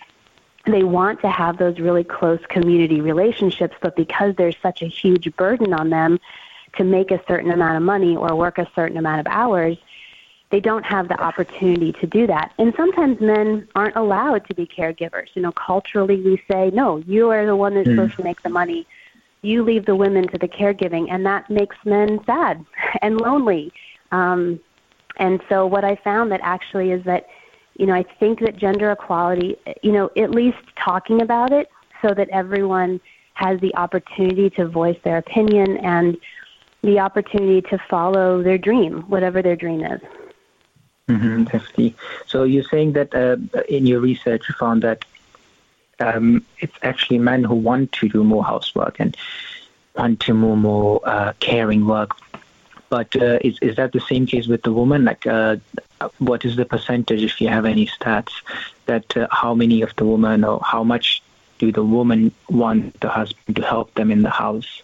[0.65, 5.35] They want to have those really close community relationships, but because there's such a huge
[5.35, 6.19] burden on them
[6.77, 9.77] to make a certain amount of money or work a certain amount of hours,
[10.51, 12.53] they don't have the opportunity to do that.
[12.57, 15.27] And sometimes men aren't allowed to be caregivers.
[15.33, 17.95] You know, culturally we say, no, you are the one that's mm.
[17.95, 18.85] supposed to make the money.
[19.41, 22.63] You leave the women to the caregiving, and that makes men sad
[23.01, 23.73] and lonely.
[24.11, 24.59] Um,
[25.17, 27.27] and so what I found that actually is that,
[27.77, 31.69] you know, I think that gender equality, you know, at least talking about it
[32.01, 32.99] so that everyone
[33.33, 36.17] has the opportunity to voice their opinion and
[36.81, 40.01] the opportunity to follow their dream, whatever their dream is.
[41.07, 41.95] Mm-hmm, definitely.
[42.25, 43.37] So you're saying that uh,
[43.67, 45.05] in your research you found that
[45.99, 49.15] um, it's actually men who want to do more housework and
[49.95, 52.11] want to more more uh, caring work
[52.91, 55.05] but uh, is is that the same case with the woman?
[55.05, 55.55] Like, uh,
[56.19, 58.33] what is the percentage, if you have any stats,
[58.85, 61.23] that uh, how many of the women or how much
[61.57, 64.83] do the woman want the husband to help them in the house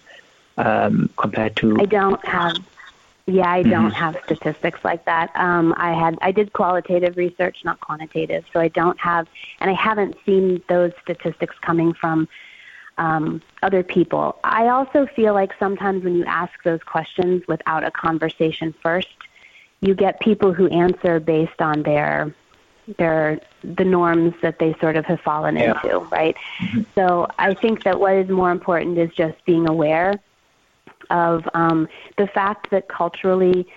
[0.58, 1.78] um, compared to?
[1.80, 2.56] I don't have.
[3.26, 4.04] Yeah, I don't mm-hmm.
[4.04, 5.30] have statistics like that.
[5.36, 9.28] Um, I had I did qualitative research, not quantitative, so I don't have,
[9.60, 12.30] and I haven't seen those statistics coming from
[12.98, 14.38] um, other people.
[14.44, 19.10] I also feel like sometimes when you ask those questions without a conversation first,
[19.82, 22.34] you get people who answer based on their
[22.98, 25.74] their the norms that they sort of have fallen yeah.
[25.74, 26.36] into, right?
[26.60, 26.82] Mm-hmm.
[26.96, 30.14] So I think that what is more important is just being aware
[31.10, 31.88] of um,
[32.18, 33.68] the fact that culturally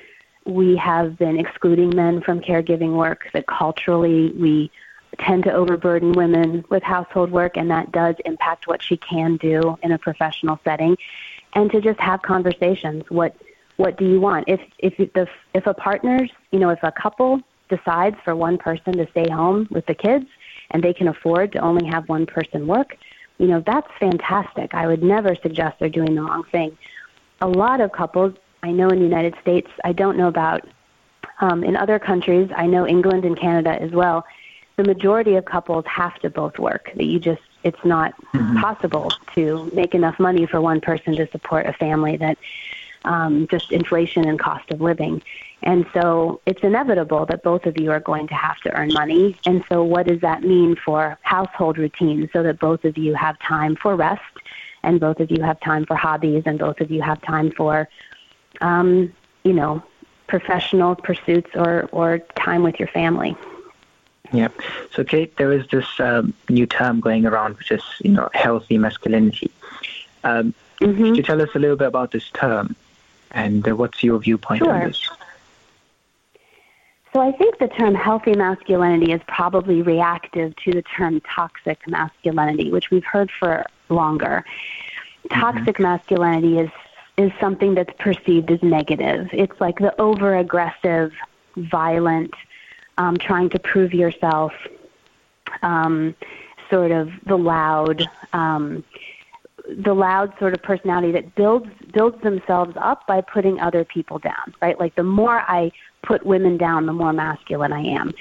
[0.44, 4.70] we have been excluding men from caregiving work, that culturally we
[5.18, 9.78] tend to overburden women with household work, and that does impact what she can do
[9.82, 10.96] in a professional setting.
[11.54, 13.04] And to just have conversations.
[13.08, 13.36] What
[13.76, 14.44] what do you want?
[14.46, 18.92] If if the if a partner's you know if a couple decides for one person
[18.94, 20.26] to stay home with the kids
[20.70, 22.96] and they can afford to only have one person work,
[23.38, 24.74] you know that's fantastic.
[24.74, 26.76] I would never suggest they're doing the wrong thing.
[27.40, 30.68] A lot of couples I know in the United States, I don't know about
[31.40, 32.50] um, in other countries.
[32.54, 34.24] I know England and Canada as well
[34.80, 36.90] the majority of couples have to both work.
[36.96, 38.58] That you just it's not mm-hmm.
[38.58, 42.38] possible to make enough money for one person to support a family that
[43.04, 45.22] um, just inflation and cost of living.
[45.62, 49.36] And so it's inevitable that both of you are going to have to earn money.
[49.44, 53.38] And so, what does that mean for household routines so that both of you have
[53.40, 54.22] time for rest
[54.82, 57.86] and both of you have time for hobbies and both of you have time for,
[58.62, 59.12] um,
[59.44, 59.82] you know,
[60.26, 63.36] professional pursuits or, or time with your family?
[64.32, 64.48] Yeah.
[64.92, 68.78] So, Kate, there is this um, new term going around, which is, you know, healthy
[68.78, 69.50] masculinity.
[70.22, 71.02] Um, mm-hmm.
[71.02, 72.76] Could you tell us a little bit about this term
[73.32, 74.72] and uh, what's your viewpoint sure.
[74.72, 75.08] on this?
[77.12, 82.70] So I think the term healthy masculinity is probably reactive to the term toxic masculinity,
[82.70, 84.44] which we've heard for longer.
[85.30, 85.82] Toxic mm-hmm.
[85.82, 86.70] masculinity is
[87.16, 89.28] is something that's perceived as negative.
[89.32, 91.12] It's like the over aggressive,
[91.56, 92.32] violent,
[92.98, 94.52] um, trying to prove yourself,
[95.62, 96.14] um,
[96.68, 98.84] sort of the loud, um,
[99.68, 104.54] the loud sort of personality that builds builds themselves up by putting other people down.
[104.60, 104.78] Right?
[104.78, 105.72] Like the more I
[106.02, 108.12] put women down, the more masculine I am.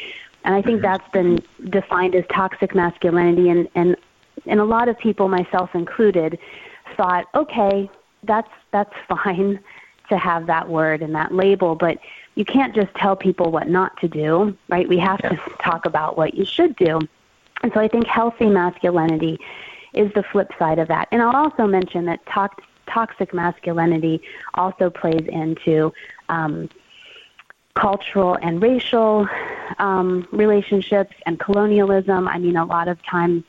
[0.45, 0.83] And I think mm-hmm.
[0.83, 3.95] that's been defined as toxic masculinity, and and
[4.45, 6.39] and a lot of people, myself included,
[6.95, 7.89] thought, okay,
[8.23, 9.59] that's that's fine
[10.09, 11.97] to have that word and that label, but
[12.40, 14.88] you can't just tell people what not to do, right?
[14.88, 15.32] We have yeah.
[15.32, 17.02] to talk about what you should do.
[17.61, 19.38] And so I think healthy masculinity
[19.94, 21.10] is the flip side of that.
[21.11, 24.22] And I'll also mention that to- toxic masculinity
[24.53, 25.91] also plays into
[26.30, 26.70] um,
[27.74, 29.28] cultural and racial
[29.78, 32.30] um, relationships and colonialism.
[32.30, 33.44] I mean, a lot of times,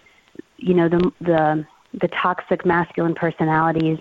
[0.56, 1.64] you know, the the
[1.94, 4.00] the toxic masculine personalities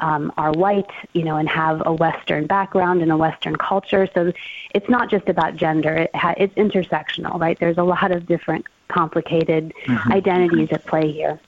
[0.00, 4.08] um, are white, you know, and have a Western background and a Western culture.
[4.14, 4.32] So
[4.74, 7.58] it's not just about gender; it ha- it's intersectional, right?
[7.58, 10.12] There's a lot of different complicated mm-hmm.
[10.12, 11.38] identities at play here.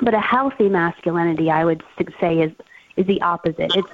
[0.00, 1.82] But a healthy masculinity, I would
[2.20, 2.52] say, is
[2.96, 3.74] is the opposite.
[3.74, 3.90] It's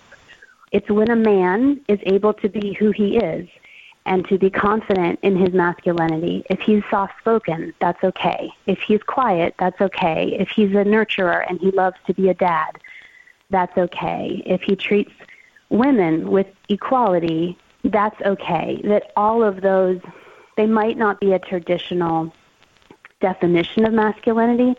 [0.73, 3.49] it's when a man is able to be who he is
[4.07, 6.45] and to be confident in his masculinity.
[6.49, 8.51] If he's soft spoken, that's okay.
[8.66, 10.37] If he's quiet, that's okay.
[10.39, 12.78] If he's a nurturer and he loves to be a dad,
[13.51, 14.43] that's okay.
[14.47, 15.13] If he treats
[15.69, 18.81] women with equality, that's okay.
[18.85, 20.01] That all of those,
[20.57, 22.33] they might not be a traditional
[23.21, 24.75] definition of masculinity,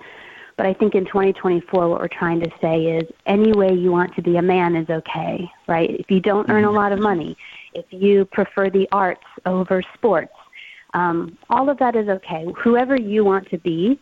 [0.58, 4.16] but I think in 2024, what we're trying to say is any way you want
[4.16, 5.90] to be a man is okay, right?
[5.90, 6.76] If you don't earn a mm-hmm.
[6.76, 7.38] lot of money,
[7.74, 10.34] if you prefer the arts over sports,
[10.94, 12.46] um, all of that is okay.
[12.64, 14.00] Whoever you want to be,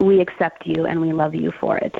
[0.00, 1.94] we accept you and we love you for it.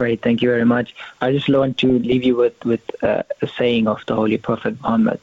[0.00, 0.94] Great, thank you very much.
[1.20, 4.80] I just want to leave you with with uh, a saying of the Holy Prophet
[4.80, 5.22] Muhammad,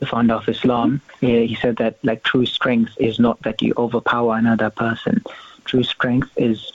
[0.00, 1.00] the founder of Islam.
[1.20, 5.22] He said that like true strength is not that you overpower another person.
[5.64, 6.72] True strength is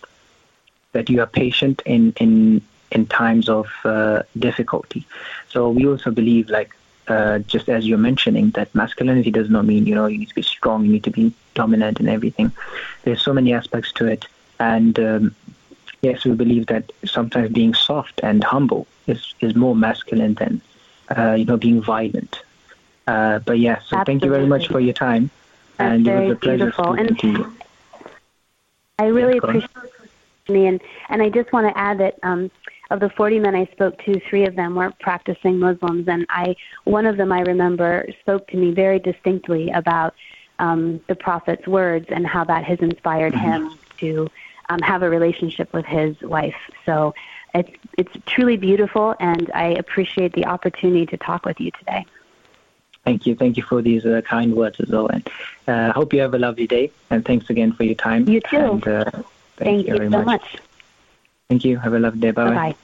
[0.94, 2.62] that you are patient in in
[2.94, 5.06] in times of uh, difficulty.
[5.50, 6.72] So we also believe like.
[7.08, 10.34] Uh, just as you're mentioning, that masculinity does not mean you know you need to
[10.34, 12.52] be strong, you need to be dominant and everything.
[13.04, 14.26] There's so many aspects to it,
[14.60, 15.36] and um,
[16.02, 20.62] yes, we believe that sometimes being soft and humble is, is more masculine than,
[21.16, 22.42] uh, you know, being violent.
[23.08, 24.06] Uh, but yes, yeah, so Absolutely.
[24.06, 25.30] thank you very much for your time.
[25.78, 26.94] That's and very it was a pleasure beautiful.
[26.94, 27.58] And to you.
[28.98, 29.70] I really appreciate
[30.48, 32.50] me, and, and I just want to add that um,
[32.92, 36.56] of the 40 men I spoke to, three of them weren't practicing Muslims, and I
[36.84, 40.14] one of them I remember spoke to me very distinctly about
[40.60, 43.66] um, the Prophet's words and how that has inspired mm-hmm.
[43.66, 44.30] him to
[44.70, 46.56] um, have a relationship with his wife.
[46.86, 47.14] So
[47.54, 52.06] it's it's truly beautiful, and I appreciate the opportunity to talk with you today.
[53.06, 53.36] Thank you.
[53.36, 55.08] Thank you for these uh, kind words as well.
[55.08, 55.30] And
[55.68, 56.92] I uh, hope you have a lovely day.
[57.12, 58.28] And thanks again for your time.
[58.28, 58.58] You too.
[58.58, 59.26] And, uh, thank,
[59.58, 60.26] thank, you, very so much.
[60.26, 60.58] much.
[61.48, 61.78] Thank you.
[61.78, 62.32] Have a lovely day.
[62.32, 62.76] Bye bye.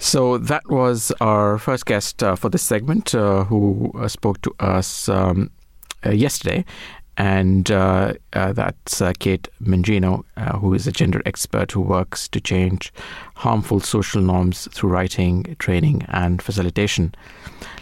[0.00, 4.54] So that was our first guest uh, for this segment, uh, who uh, spoke to
[4.60, 5.50] us um,
[6.12, 6.64] yesterday.
[7.16, 10.24] And uh, uh, that's Kate Mangino,
[10.60, 12.92] who is a gender expert who works to change
[13.36, 17.14] harmful social norms through writing, training, and facilitation.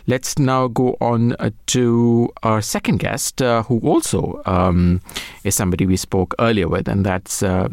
[0.06, 1.36] Let's now go on
[1.66, 5.00] to our second guest, uh, who also um,
[5.44, 7.68] is somebody we spoke earlier with, and that's uh,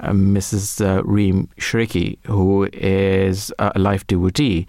[0.00, 1.02] uh, Mrs.
[1.04, 4.66] Reem Shraiky, who is a life devotee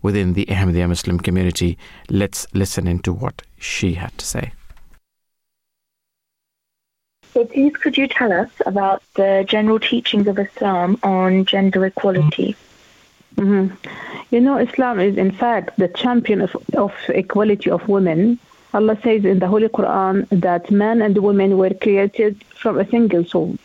[0.00, 1.76] within the Ahmadiyya Muslim community.
[2.08, 4.52] Let's listen into what she had to say.
[7.36, 12.56] So please could you tell us about the general teachings of Islam on gender equality?
[13.34, 13.74] Mm-hmm.
[14.30, 18.38] You know, Islam is in fact the champion of, of equality of women.
[18.72, 23.26] Allah says in the Holy Quran that men and women were created from a single
[23.26, 23.58] soul.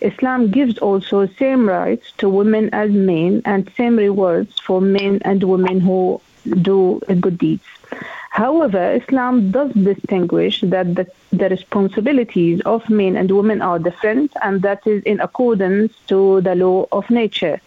[0.00, 5.44] Islam gives also same rights to women as men and same rewards for men and
[5.44, 6.18] women who
[6.62, 7.68] do good deeds.
[8.32, 14.62] However, Islam does distinguish that the, the, responsibilities of men and women are different, and
[14.62, 17.60] that is in accordance to the law of nature.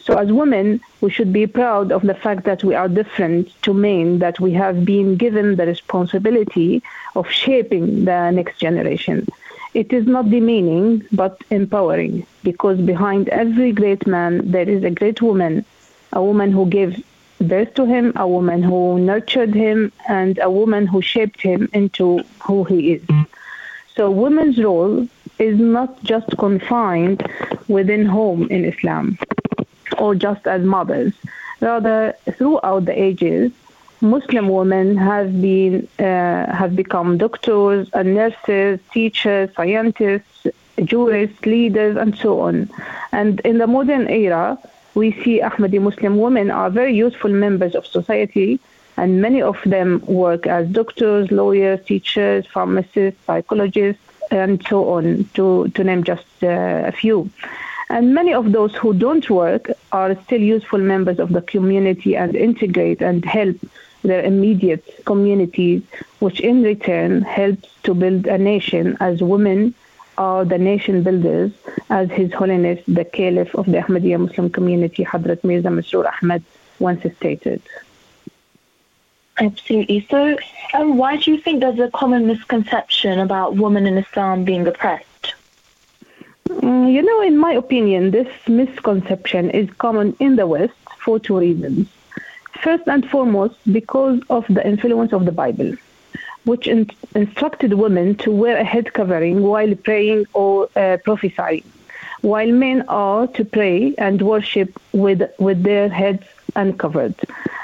[0.00, 3.72] So, as women, we should be proud of the fact that we are different to
[3.72, 6.82] men, that we have been given the responsibility
[7.16, 9.26] of shaping the next generation.
[9.72, 15.22] It is not demeaning, but empowering, because behind every great man, there is a great
[15.22, 15.64] woman,
[16.12, 17.02] a woman who gave
[17.42, 22.22] birth to him, a woman who nurtured him, and a woman who shaped him into
[22.42, 23.02] who he is.
[23.94, 25.06] So, women's role
[25.38, 27.26] is not just confined
[27.68, 29.18] within home in Islam
[29.98, 31.12] or just as mothers.
[31.60, 33.52] Rather, throughout the ages,
[34.00, 40.46] Muslim women have been uh, have become doctors and nurses, teachers, scientists,
[40.84, 42.68] jurists, leaders, and so on.
[43.12, 44.58] And in the modern era,
[44.94, 48.60] we see Ahmadi Muslim women are very useful members of society,
[48.96, 55.68] and many of them work as doctors, lawyers, teachers, pharmacists, psychologists, and so on, to,
[55.68, 57.30] to name just uh, a few.
[57.90, 62.34] And many of those who don't work are still useful members of the community and
[62.34, 63.56] integrate and help
[64.02, 65.82] their immediate communities,
[66.18, 69.74] which in return helps to build a nation as women
[70.18, 71.52] are the nation builders,
[71.90, 76.42] as His Holiness the Caliph of the Ahmadiyya Muslim community, Hadrat Mirza Masroor Ahmad,
[76.78, 77.62] once stated.
[79.38, 80.06] Absolutely.
[80.10, 80.36] So,
[80.74, 85.34] um, why do you think there's a common misconception about women in Islam being oppressed?
[86.48, 91.38] Mm, you know, in my opinion, this misconception is common in the West for two
[91.38, 91.88] reasons.
[92.60, 95.74] First and foremost, because of the influence of the Bible,
[96.44, 101.64] which in- instructed women to wear a head covering while praying or uh, prophesying,
[102.22, 106.24] while men are to pray and worship with, with their heads
[106.56, 107.14] uncovered.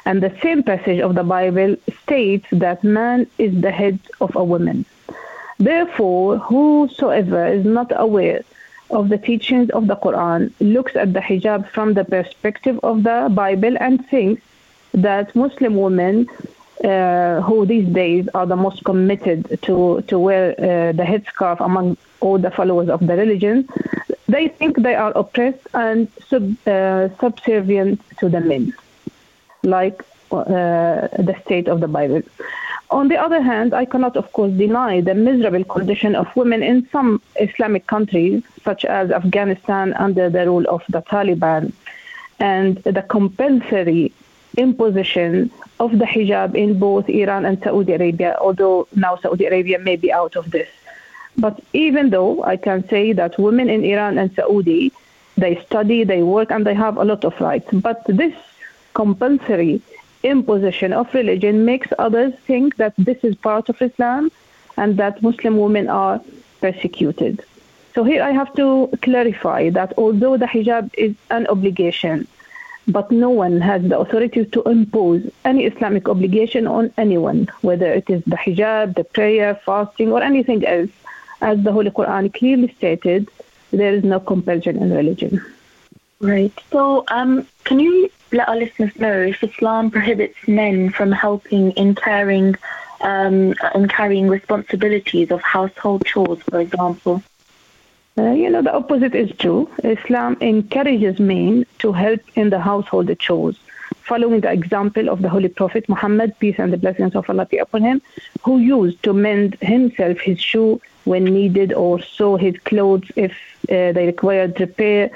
[0.05, 4.44] And the same passage of the Bible states that man is the head of a
[4.44, 4.84] woman.
[5.59, 8.42] Therefore, whosoever is not aware
[8.90, 13.28] of the teachings of the Quran looks at the hijab from the perspective of the
[13.30, 14.40] Bible and thinks
[14.92, 16.28] that Muslim women
[16.84, 21.96] uh, who these days are the most committed to, to wear uh, the headscarf among
[22.20, 23.68] all the followers of the religion,
[24.28, 28.72] they think they are oppressed and sub, uh, subservient to the men,
[29.62, 32.22] like uh, the state of the Bible.
[32.90, 36.88] On the other hand, I cannot, of course, deny the miserable condition of women in
[36.90, 41.72] some Islamic countries, such as Afghanistan under the rule of the Taliban,
[42.40, 44.12] and the compulsory
[44.56, 45.50] imposition
[45.80, 50.12] of the hijab in both Iran and Saudi Arabia, although now Saudi Arabia may be
[50.12, 50.68] out of this.
[51.36, 54.92] But even though I can say that women in Iran and Saudi,
[55.36, 57.68] they study, they work, and they have a lot of rights.
[57.72, 58.34] But this
[58.94, 59.80] compulsory
[60.24, 64.32] imposition of religion makes others think that this is part of Islam
[64.76, 66.20] and that Muslim women are
[66.60, 67.44] persecuted.
[67.94, 72.26] So here I have to clarify that although the hijab is an obligation,
[72.89, 78.09] but no one has the authority to impose any Islamic obligation on anyone, whether it
[78.09, 80.90] is the hijab, the prayer, fasting, or anything else.
[81.40, 83.28] As the Holy Quran clearly stated,
[83.70, 85.44] there is no compulsion in religion.
[86.20, 86.52] Right.
[86.73, 91.94] So, um, can you let our listeners know if Islam prohibits men from helping in
[91.94, 92.56] caring
[93.02, 97.23] um, and carrying responsibilities of household chores, for example?
[98.18, 99.70] Uh, you know, the opposite is true.
[99.84, 103.56] Islam encourages men to help in the household chores,
[104.02, 107.58] following the example of the Holy Prophet Muhammad, peace and the blessings of Allah be
[107.58, 108.02] upon him,
[108.42, 113.30] who used to mend himself his shoe when needed or sew his clothes if
[113.70, 115.10] uh, they required repair,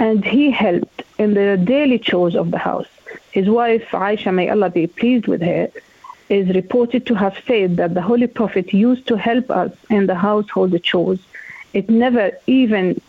[0.00, 2.88] and he helped in the daily chores of the house.
[3.30, 5.70] His wife, Aisha, may Allah be pleased with her,
[6.28, 10.16] is reported to have said that the Holy Prophet used to help us in the
[10.16, 11.20] household chores
[11.78, 13.00] it never even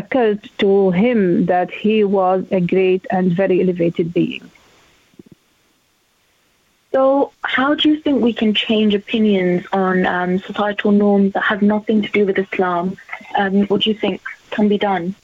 [0.00, 4.44] occurred to him that he was a great and very elevated being.
[6.92, 11.62] So, how do you think we can change opinions on um, societal norms that have
[11.62, 12.96] nothing to do with Islam?
[13.38, 14.20] Um, what do you think
[14.50, 15.14] can be done?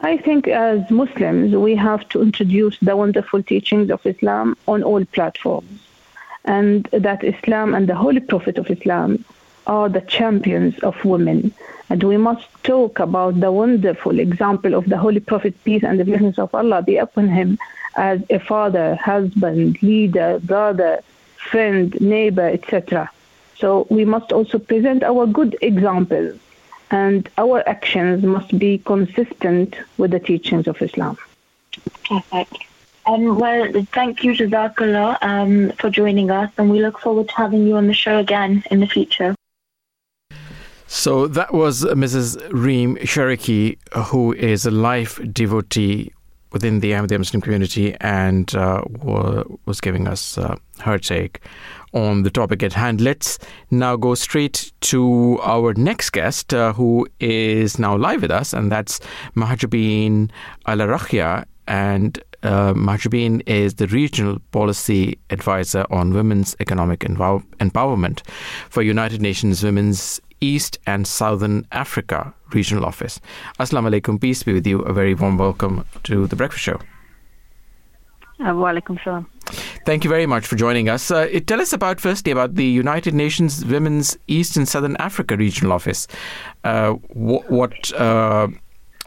[0.00, 5.04] I think as Muslims, we have to introduce the wonderful teachings of Islam on all
[5.16, 5.80] platforms.
[6.44, 9.24] And that Islam and the Holy Prophet of Islam
[9.66, 11.54] are the champions of women.
[11.90, 16.04] And we must talk about the wonderful example of the Holy Prophet, peace and the
[16.04, 17.58] blessings of Allah be upon him,
[17.96, 21.00] as a father, husband, leader, brother,
[21.36, 23.10] friend, neighbor, etc.
[23.56, 26.38] So we must also present our good examples,
[26.90, 31.16] and our actions must be consistent with the teachings of Islam.
[32.08, 32.56] Perfect.
[33.06, 37.66] Um, well, thank you, Jazakallah, um, for joining us, and we look forward to having
[37.66, 39.34] you on the show again in the future.
[40.94, 42.40] So that was Mrs.
[42.52, 46.12] Reem Shraiky, who is a life devotee
[46.52, 48.80] within the Ahmadiyya Muslim community and uh,
[49.66, 51.40] was giving us uh, her take
[51.94, 53.00] on the topic at hand.
[53.00, 53.40] Let's
[53.72, 58.70] now go straight to our next guest, uh, who is now live with us, and
[58.70, 59.00] that's
[59.34, 60.30] Mahjubeen
[60.66, 61.44] Al Rakhia.
[61.66, 68.20] And uh, Mehjabeen is the regional policy advisor on women's economic empowerment
[68.68, 73.20] for United Nations Women's East and Southern Africa Regional Office.
[73.58, 74.80] Assalamu alaikum, peace be with you.
[74.82, 76.78] A very warm welcome to the Breakfast Show.
[78.40, 79.26] Uh, Walaikum salam.
[79.86, 81.10] Thank you very much for joining us.
[81.10, 85.72] Uh, tell us about firstly about the United Nations Women's East and Southern Africa Regional
[85.72, 86.08] Office.
[86.64, 88.48] Uh, wh- what uh,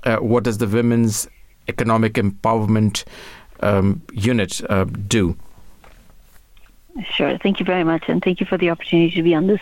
[0.04, 1.28] uh, what does the Women's
[1.68, 3.04] Economic Empowerment
[3.60, 5.36] um, Unit uh, do?
[7.06, 7.38] Sure.
[7.38, 9.60] Thank you very much, and thank you for the opportunity to be on this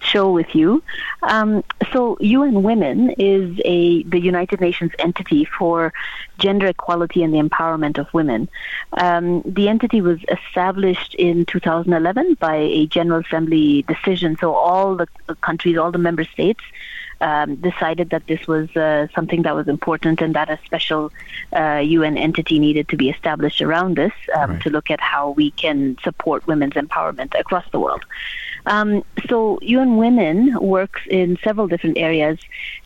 [0.00, 0.82] show with you.
[1.22, 5.92] Um, so, UN Women is a the United Nations entity for
[6.38, 8.48] gender equality and the empowerment of women.
[8.92, 14.36] Um, the entity was established in 2011 by a General Assembly decision.
[14.36, 15.08] So, all the
[15.40, 16.62] countries, all the member states
[17.20, 21.12] um, decided that this was uh, something that was important and that a special
[21.54, 24.62] uh, UN entity needed to be established around this um, right.
[24.62, 28.04] to look at how we can support women's empowerment across the world.
[28.66, 32.38] Um, so UN Women works in several different areas,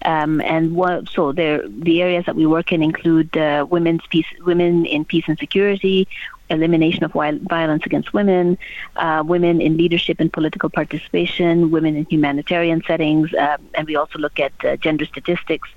[0.05, 4.85] um, and what, so the areas that we work in include uh, women's peace, women
[4.85, 6.07] in peace and security,
[6.51, 8.59] elimination of violence against women,
[8.97, 14.19] uh, women in leadership and political participation, women in humanitarian settings, uh, and we also
[14.19, 15.69] look at uh, gender statistics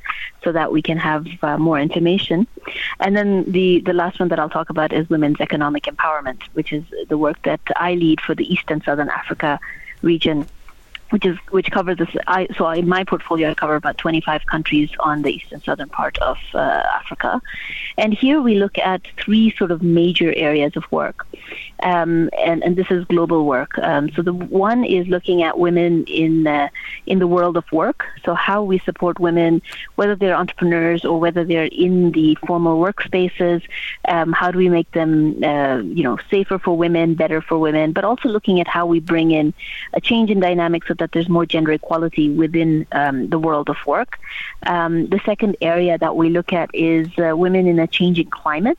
[0.44, 2.48] so that we can have uh, more information.
[3.00, 6.74] And then the, the last one that I'll talk about is women's economic empowerment, which
[6.74, 9.60] is the work that I lead for the East and Southern Africa
[10.02, 10.46] region
[11.14, 12.10] which is which covers this.
[12.26, 16.18] I, so in my portfolio, I cover about 25 countries on the eastern southern part
[16.18, 17.40] of uh, Africa,
[18.00, 21.28] and here we look at three sort of major areas of work,
[21.84, 23.78] um, and and this is global work.
[23.78, 26.70] Um, so the one is looking at women in uh,
[27.06, 28.06] in the world of work.
[28.26, 29.62] So how we support women,
[29.94, 33.62] whether they're entrepreneurs or whether they're in the formal workspaces.
[34.08, 37.94] Um, how do we make them, uh, you know, safer for women, better for women,
[37.94, 39.54] but also looking at how we bring in
[39.94, 43.78] a change in dynamics so that there's more gender equality within um, the world of
[43.86, 44.20] work.
[44.66, 48.78] Um, the second area that we look at is uh, women in a changing climate.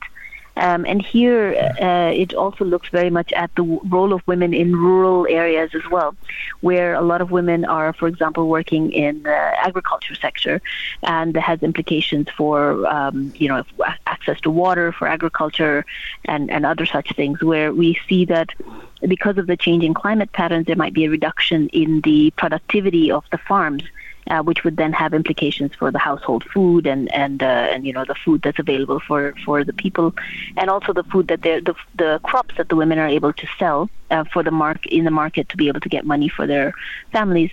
[0.57, 4.75] Um, and here uh, it also looks very much at the role of women in
[4.75, 6.15] rural areas as well,
[6.61, 9.35] where a lot of women are, for example, working in the
[9.67, 10.61] agriculture sector,
[11.03, 13.63] and that has implications for um, you know
[14.07, 15.85] access to water for agriculture
[16.25, 17.41] and, and other such things.
[17.43, 18.49] Where we see that
[19.01, 23.25] because of the changing climate patterns, there might be a reduction in the productivity of
[23.31, 23.83] the farms
[24.29, 27.93] uh, which would then have implications for the household food and and uh, and you
[27.93, 30.13] know the food that's available for for the people,
[30.57, 33.47] and also the food that they're the the crops that the women are able to
[33.59, 36.47] sell uh, for the mark in the market to be able to get money for
[36.47, 36.73] their
[37.11, 37.51] families.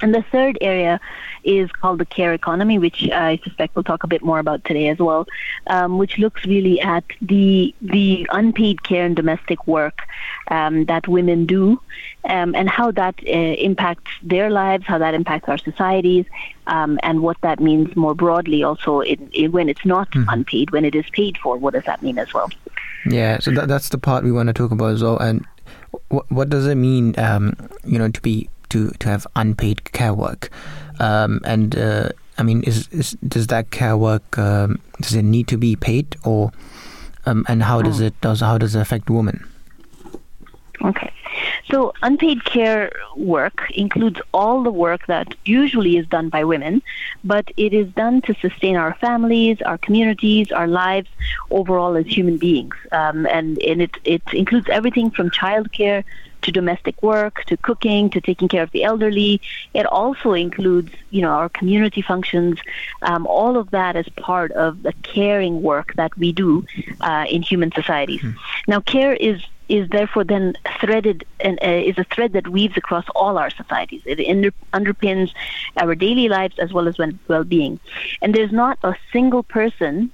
[0.00, 1.00] And the third area
[1.44, 4.88] is called the care economy, which I suspect we'll talk a bit more about today
[4.88, 5.26] as well,
[5.66, 10.02] um, which looks really at the the unpaid care and domestic work
[10.50, 11.80] um, that women do,
[12.24, 16.26] um, and how that uh, impacts their lives, how that impacts our societies,
[16.66, 18.62] um, and what that means more broadly.
[18.62, 20.28] Also, in, in when it's not mm-hmm.
[20.28, 22.50] unpaid, when it is paid for, what does that mean as well?
[23.06, 25.18] Yeah, so that, that's the part we want to talk about as well.
[25.18, 25.46] And
[26.08, 27.54] what, what does it mean, um,
[27.84, 30.50] you know, to be to, to have unpaid care work.
[31.00, 35.48] Um, and uh, I mean, is, is, does that care work um, does it need
[35.48, 36.52] to be paid, or
[37.26, 39.46] um, and how does it does how does it affect women?
[40.82, 41.12] Okay.
[41.70, 46.82] So, unpaid care work includes all the work that usually is done by women,
[47.24, 51.08] but it is done to sustain our families, our communities, our lives
[51.50, 52.74] overall as human beings.
[52.92, 56.04] Um, and and it, it includes everything from childcare
[56.42, 59.40] to domestic work, to cooking, to taking care of the elderly.
[59.74, 62.58] It also includes, you know, our community functions.
[63.02, 66.66] Um, all of that is part of the caring work that we do
[67.00, 68.20] uh, in human societies.
[68.20, 68.70] Mm-hmm.
[68.70, 73.04] Now, care is is therefore then threaded and uh, is a thread that weaves across
[73.14, 74.02] all our societies.
[74.06, 75.32] It under, underpins
[75.76, 76.96] our daily lives as well as
[77.28, 77.78] well-being.
[78.22, 80.10] And there's not a single person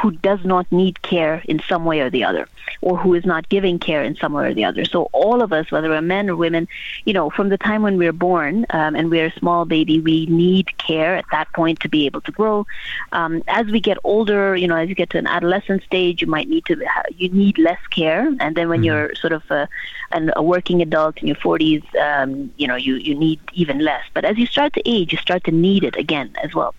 [0.00, 2.48] who does not need care in some way or the other,
[2.80, 4.84] or who is not giving care in some way or the other.
[4.84, 6.66] So all of us, whether we're men or women,
[7.04, 10.26] you know, from the time when we're born um, and we're a small baby, we
[10.26, 12.66] need care at that point to be able to grow.
[13.12, 16.26] Um, as we get older, you know, as you get to an adolescent stage, you
[16.26, 16.82] might need to
[17.16, 18.84] you need less care, and then when mm-hmm.
[18.84, 19.68] you're sort of a,
[20.12, 24.02] an, a working adult in your 40s, um, you know, you you need even less.
[24.12, 26.74] But as you start to age, you start to need it again as well.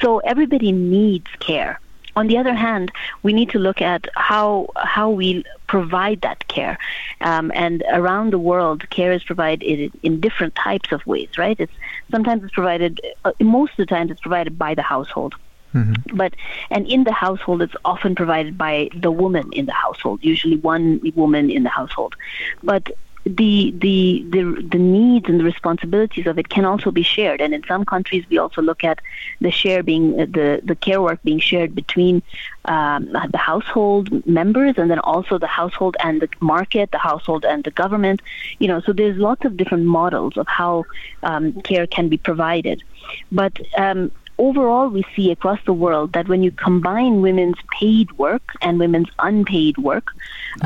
[0.00, 1.80] So everybody needs care.
[2.14, 6.78] On the other hand, we need to look at how how we provide that care,
[7.22, 11.30] um, and around the world, care is provided in different types of ways.
[11.38, 11.58] Right?
[11.58, 11.72] It's
[12.10, 13.00] sometimes it's provided.
[13.24, 15.34] Uh, most of the time, it's provided by the household.
[15.74, 16.16] Mm-hmm.
[16.16, 16.34] But
[16.70, 21.00] and in the household, it's often provided by the woman in the household, usually one
[21.14, 22.14] woman in the household.
[22.62, 22.90] But
[23.24, 27.40] the the the the needs and the responsibilities of it can also be shared.
[27.40, 29.00] And in some countries we also look at
[29.40, 32.22] the share being the the care work being shared between
[32.64, 37.62] um, the household members and then also the household and the market the household and
[37.64, 38.22] the government.
[38.58, 40.84] You know so there's lots of different models of how
[41.22, 42.82] um, care can be provided.
[43.30, 44.10] But um,
[44.46, 49.08] overall, we see across the world that when you combine women's paid work and women's
[49.18, 50.06] unpaid work,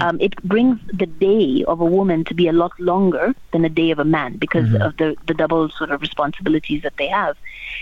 [0.02, 3.68] um, it brings the day of a woman to be a lot longer than a
[3.80, 4.86] day of a man because Mhm.
[4.86, 7.36] of the, the double sort of responsibilities that they have.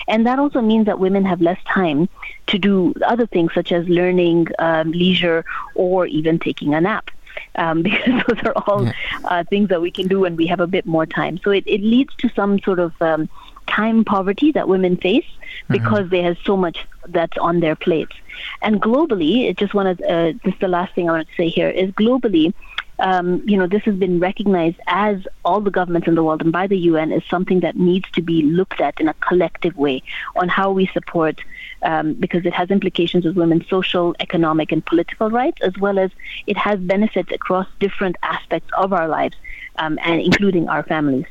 [0.09, 2.09] And that also means that women have less time
[2.53, 2.75] to do
[3.13, 5.45] other things such as learning, um, leisure,
[5.75, 7.11] or even taking a nap.
[7.57, 8.83] Um, because those are all
[9.25, 11.39] uh, things that we can do when we have a bit more time.
[11.45, 13.29] So it, it leads to some sort of um,
[13.67, 15.27] time poverty that women face
[15.69, 18.15] because they have so much that's on their plates.
[18.63, 21.69] And globally, it just wanted uh, just the last thing I want to say here
[21.69, 22.53] is globally,
[22.99, 26.53] um, you know, this has been recognized as all the governments in the world and
[26.53, 30.03] by the UN is something that needs to be looked at in a collective way
[30.37, 31.41] on how we support,
[31.83, 36.11] um, because it has implications with women's social, economic, and political rights, as well as
[36.47, 39.37] it has benefits across different aspects of our lives,
[39.77, 41.27] um, and including our families.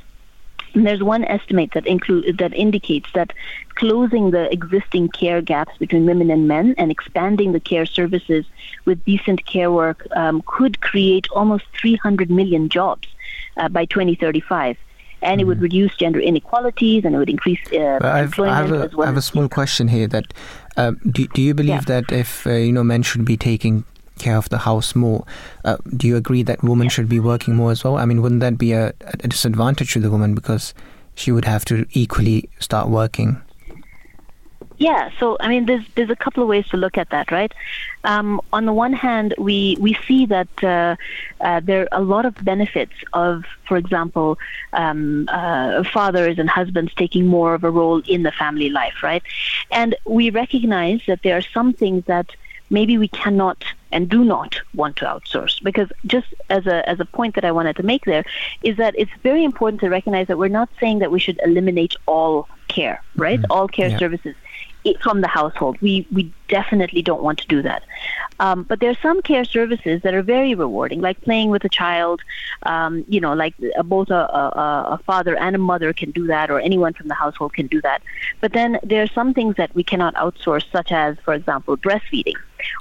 [0.74, 3.34] And there's one estimate that include that indicates that
[3.76, 8.46] closing the existing care gaps between women and men and expanding the care services
[8.86, 13.08] with decent care work um, could create almost 300 million jobs
[13.58, 14.78] uh, by 2035.
[15.22, 18.82] And it would reduce gender inequalities and it would increase uh, I've, I employment have,
[18.82, 19.06] a, as well.
[19.06, 20.08] I have a small question here.
[20.08, 20.34] That
[20.76, 23.86] um, do do you believe that if uh, you know men should be taking
[24.24, 25.26] care of the house more,
[25.66, 27.98] uh, do you agree that women should be working more as well?
[27.98, 28.94] I mean, wouldn't that be a,
[29.26, 30.74] a disadvantage to the woman because
[31.16, 33.42] she would have to equally start working?
[34.78, 37.54] Yeah, so I mean, there's there's a couple of ways to look at that, right?
[38.04, 40.96] Um, on the one hand, we we see that uh,
[41.42, 44.38] uh, there are a lot of benefits of, for example,
[44.74, 49.24] um, uh, fathers and husbands taking more of a role in the family life, right?
[49.72, 52.28] And we recognize that there are some things that
[52.70, 53.64] maybe we cannot
[53.94, 57.52] and do not want to outsource because just as a as a point that I
[57.52, 58.26] wanted to make there
[58.64, 61.94] is that it's very important to recognize that we're not saying that we should eliminate
[62.06, 63.40] all care, right?
[63.40, 63.46] Mm.
[63.52, 64.00] All care Yeah.
[64.04, 64.36] services
[65.02, 65.78] from the household.
[65.82, 67.84] We we definitely don't want to do that.
[68.40, 71.70] Um, but there are some care services that are very rewarding, like playing with a
[71.70, 72.22] child.
[72.64, 74.44] Um, you know, like uh, both a, a,
[74.96, 77.82] a father and a mother can do that, or anyone from the household can do
[77.82, 78.02] that.
[78.42, 82.40] But then there are some things that we cannot outsource, such as, for example, breastfeeding.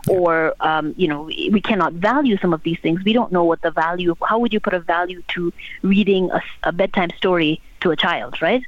[0.09, 3.03] Or um, you know, we cannot value some of these things.
[3.05, 4.13] We don't know what the value.
[4.13, 5.53] Of how would you put a value to
[5.83, 8.63] reading a, a bedtime story to a child, right?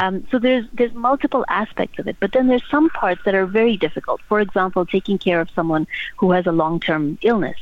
[0.00, 3.46] Um, so there's there's multiple aspects of it, but then there's some parts that are
[3.46, 4.20] very difficult.
[4.28, 5.86] For example, taking care of someone
[6.18, 7.56] who has a long-term illness.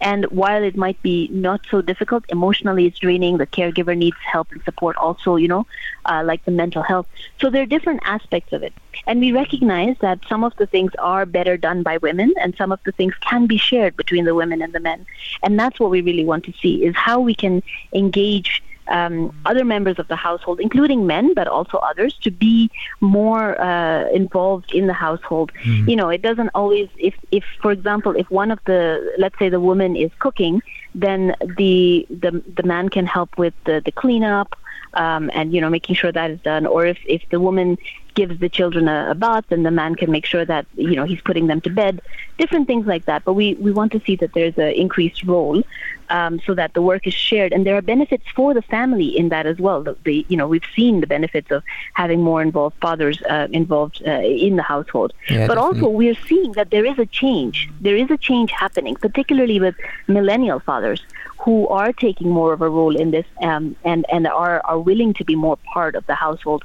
[0.00, 3.38] And while it might be not so difficult, emotionally it's draining.
[3.38, 5.66] The caregiver needs help and support also, you know,
[6.04, 7.06] uh, like the mental health.
[7.40, 8.74] So there are different aspects of it.
[9.06, 12.72] And we recognize that some of the things are better done by women and some
[12.72, 15.06] of the things can be shared between the women and the men.
[15.42, 17.62] And that's what we really want to see is how we can
[17.94, 23.60] engage um, other members of the household, including men, but also others, to be more
[23.60, 25.52] uh, involved in the household.
[25.88, 26.88] You know, it doesn't always.
[26.98, 30.62] If, if, for example, if one of the, let's say, the woman is cooking,
[30.94, 34.56] then the the the man can help with the the cleanup.
[34.94, 36.66] Um, and you know making sure that is done.
[36.66, 37.78] Or if, if the woman
[38.14, 41.04] gives the children a, a bath then the man can make sure that you know
[41.04, 42.00] he's putting them to bed.
[42.38, 43.24] Different things like that.
[43.24, 45.62] But we, we want to see that there's an increased role
[46.08, 47.52] um, so that the work is shared.
[47.52, 49.82] And there are benefits for the family in that as well.
[49.82, 51.62] The, the you know we've seen the benefits of
[51.94, 55.12] having more involved fathers uh, involved uh, in the household.
[55.28, 57.70] Yeah, but also we're seeing that there is a change.
[57.80, 59.76] There is a change happening particularly with
[60.08, 61.02] millennial fathers
[61.42, 65.12] who are taking more of a role in this um, and and are are willing
[65.14, 66.62] to be more part of the household.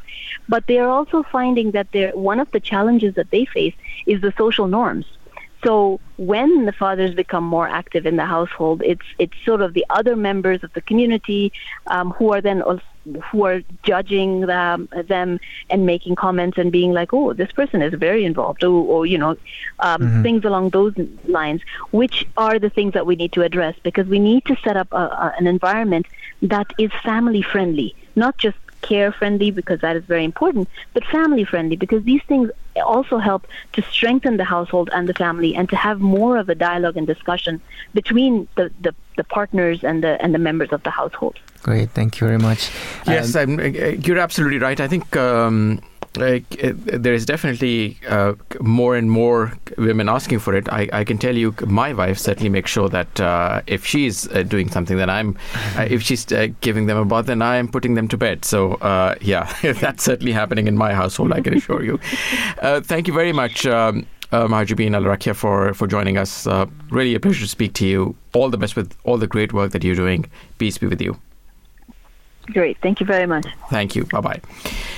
[0.49, 3.75] But they are also finding that they're, one of the challenges that they face
[4.05, 5.05] is the social norms.
[5.63, 9.85] So when the fathers become more active in the household, it's it's sort of the
[9.89, 11.51] other members of the community
[11.87, 12.83] um, who are then also,
[13.31, 17.93] who are judging them, them and making comments and being like, oh, this person is
[17.93, 19.35] very involved, or, or you know,
[19.79, 20.23] um, Mhm.
[20.23, 20.93] things along those
[21.27, 21.61] lines,
[21.91, 24.87] which are the things that we need to address because we need to set up
[24.91, 26.05] a, a, an environment
[26.41, 28.57] that is family friendly, not just
[28.87, 32.49] care friendly because that is very important, but family friendly because these things
[32.93, 36.55] also help to strengthen the household and the family and to have more of a
[36.55, 37.61] dialogue and discussion
[37.93, 41.35] between the, the, the partners and the and the members of the household.
[41.63, 42.69] Great, thank you very much.
[43.07, 44.79] Yes, I'm, uh, you're absolutely right.
[44.79, 45.81] I think um,
[46.17, 50.67] like, uh, there is definitely uh, more and more women asking for it.
[50.69, 54.43] I, I can tell you, my wife certainly makes sure that uh, if she's uh,
[54.43, 55.37] doing something, then I'm,
[55.77, 58.45] uh, if she's uh, giving them a bath, then I am putting them to bed.
[58.45, 61.33] So uh, yeah, that's certainly happening in my household.
[61.33, 61.99] I can assure you.
[62.61, 63.65] Thank you very much.
[63.65, 66.47] Um, uh, Alarakhia for, for joining us.
[66.89, 68.15] Really a pleasure to speak to you.
[68.33, 70.29] All the best with all the great work that you're doing.
[70.57, 71.19] Peace be with you.
[72.47, 72.77] Great.
[72.81, 73.45] Thank you very much.
[73.69, 74.05] Thank you.
[74.05, 74.41] Bye bye.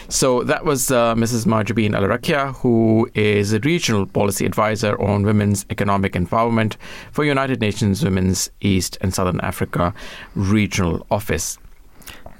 [0.09, 1.45] So that was uh, Mrs.
[1.45, 6.75] Mehjabeen Alarakhia, who is a regional policy advisor on women's economic empowerment
[7.11, 9.93] for United Nations Women's East and Southern Africa
[10.35, 11.57] Regional Office.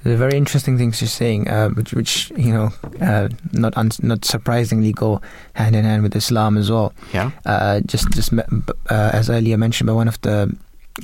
[0.04, 2.70] The very interesting things you're saying, uh, which, which you know,
[3.00, 5.20] uh, not un- not surprisingly go
[5.54, 6.92] hand in hand with Islam as well.
[7.12, 7.32] Yeah.
[7.44, 10.54] Uh, just just uh, as earlier mentioned by one of the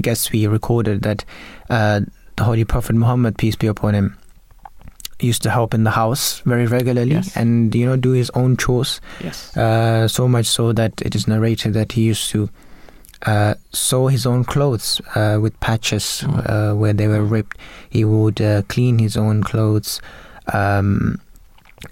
[0.01, 1.25] guests we recorded that
[1.71, 2.01] uh,
[2.37, 4.17] the Holy Prophet Muhammad, peace be upon him,
[5.21, 7.37] used to help in the house very regularly Yes.
[7.37, 9.01] and you know do his own chores.
[9.23, 9.57] Yes.
[9.57, 12.49] Uh, so much so that it is narrated that he used to
[13.27, 17.57] uh, sew his own clothes uh, with patches uh, where they were ripped.
[17.89, 20.01] He would uh, clean his own clothes
[20.53, 21.21] um,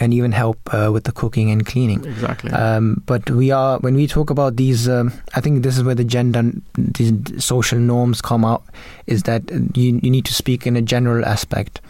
[0.01, 2.05] and even help uh, with the cooking and cleaning.
[2.05, 2.51] Exactly.
[2.51, 5.95] Um, but we are when we talk about these, um, I think this is where
[5.95, 8.63] the gender, the social norms come out.
[9.07, 11.81] Is that you you need to speak in a general aspect.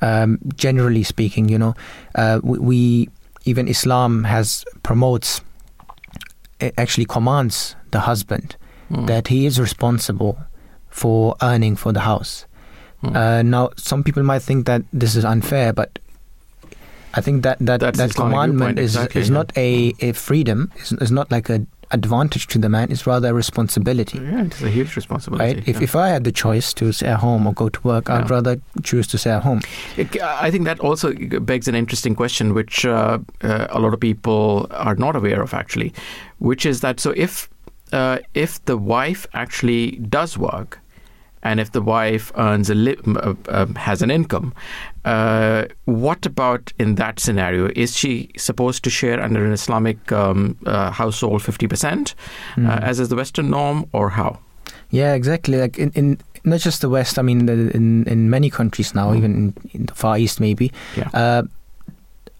[0.00, 1.74] Um, generally speaking, you know,
[2.14, 3.08] uh, we, we
[3.44, 5.42] even Islam has promotes,
[6.58, 8.56] it actually commands the husband
[8.88, 9.04] Hmm.
[9.04, 10.38] that he is responsible
[10.88, 12.46] for earning for the house.
[13.04, 15.98] Uh, now, some people might think that this is unfair, but
[17.14, 19.34] I think that that, That's that commandment is exactly, is yeah.
[19.34, 20.70] not a, a freedom.
[20.76, 22.92] It's, it's not like a advantage to the man.
[22.92, 24.18] It's rather a responsibility.
[24.18, 25.54] Yeah, it's a huge responsibility.
[25.54, 25.68] Right?
[25.68, 25.82] If, yeah.
[25.84, 28.60] if I had the choice to stay at home or go to work, I'd rather
[28.82, 29.62] choose to stay at home.
[29.96, 34.00] It- I think that also begs an interesting question, which uh, uh, a lot of
[34.00, 35.94] people are not aware of, actually,
[36.38, 37.48] which is that so if
[37.92, 40.78] uh, if the wife actually does work,
[41.48, 44.52] and if the wife earns a li- uh, um, has an income,
[45.04, 47.70] uh, what about in that scenario?
[47.74, 52.14] Is she supposed to share under an Islamic um, uh, household fifty percent,
[52.56, 52.82] uh, Mm.
[52.90, 54.38] as is the Western norm, or how?
[54.90, 55.58] Yeah, exactly.
[55.60, 57.18] Like in, in not just the West.
[57.18, 60.70] I mean, the, in in many countries now, even in, in the Far East, maybe.
[60.96, 61.08] Yeah.
[61.14, 61.42] Uh,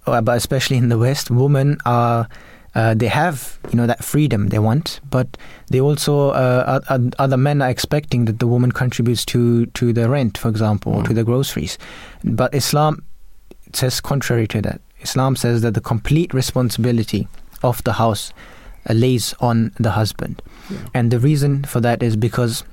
[0.06, 2.26] uh, but especially in the West, women are.
[2.74, 5.36] Uh, they have, you know, that freedom they want, but
[5.70, 6.80] they also uh,
[7.18, 11.02] other men are expecting that the woman contributes to to the rent, for example, or
[11.02, 11.78] to the groceries.
[12.22, 13.02] But Islam
[13.72, 14.80] says contrary to that.
[15.00, 17.26] Islam says that the complete responsibility
[17.62, 18.32] of the house
[18.88, 20.42] uh, lays on the husband,
[20.94, 22.64] and the reason for that is because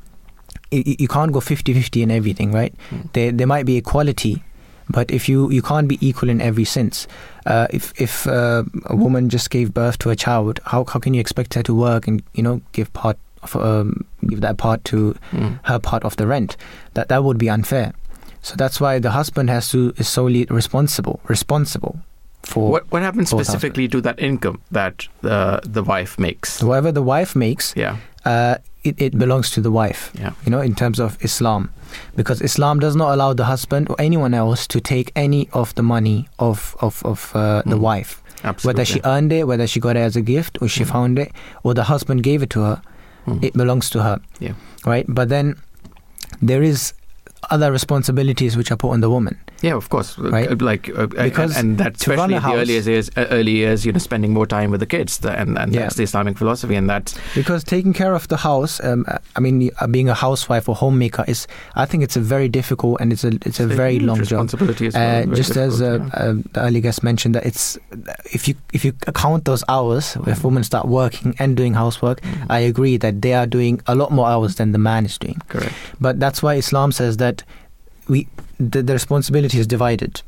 [0.72, 2.74] y- y- you can't go 50-50 in everything, right?
[3.14, 4.44] There there might be equality,
[4.90, 7.08] but if you you can't be equal in every sense.
[7.46, 11.14] Uh, if if uh, a woman just gave birth to a child, how how can
[11.14, 14.84] you expect her to work and you know give part of um, give that part
[14.86, 15.60] to Mm.
[15.64, 16.58] her part of the rent?
[16.94, 17.94] That that would be unfair.
[18.42, 22.00] So that's why the husband has to is solely responsible responsible
[22.44, 26.62] for What what happens specifically to that income that the the wife makes?
[26.64, 27.74] whatever the wife makes.
[27.76, 27.98] Yeah.
[28.26, 30.12] Uh, it, it belongs to the wife.
[30.20, 30.34] Yeah.
[30.46, 31.72] You know, in terms of Islam,
[32.16, 35.84] because Islam does not allow the husband or anyone else to take any of the
[35.84, 38.22] money of of of uh, the wife.
[38.22, 38.50] Mm.
[38.50, 38.62] Absolutely.
[38.62, 38.66] Mm.
[38.66, 41.32] Whether she earned it, whether she got it as a gift, or she found it,
[41.64, 42.82] or the husband gave it to her,
[43.42, 44.20] it belongs to her.
[44.40, 44.54] Yeah.
[44.86, 45.06] Right.
[45.08, 45.56] But then
[46.42, 46.94] there is
[47.50, 49.40] other responsibilities which are put on the woman.
[49.62, 50.18] Yeah, of course.
[50.20, 50.50] Right.
[50.52, 53.86] Uh, Like, uh, Because and, and that especially in the earliest years, uh, early years,
[53.86, 55.82] you know, spending more time with the kids, the, and, and Yeah.
[55.82, 59.06] that's the Islamic philosophy, and that's Because taking care of the house, um,
[59.36, 63.00] I mean, uh, being a housewife or homemaker is, I think it's a very difficult
[63.02, 64.42] and it's a it's a It's a very long job.
[64.44, 67.80] responsibility as well, Uh, just as uh, uh, the early guest mentioned that it's
[68.34, 68.92] if you if you
[69.24, 72.20] count those hours, if women start working and doing housework,
[72.50, 75.40] I agree that they are doing a lot more hours than the man is doing.
[75.48, 75.74] correct.
[76.00, 77.44] But that's why Islam says that
[78.08, 78.28] we
[78.60, 80.22] the, the responsibility is divided.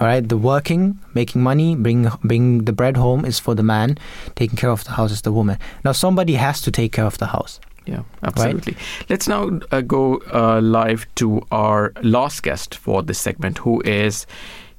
[0.00, 3.96] All right, the working, making money, bring bring the bread home is for the man.
[4.34, 5.56] Taking care of the house is the woman.
[5.84, 7.60] Now somebody has to take care of the house.
[7.86, 8.76] Yeah, absolutely.
[9.08, 14.26] Let's now uh, go uh, live to our last guest for this segment, who is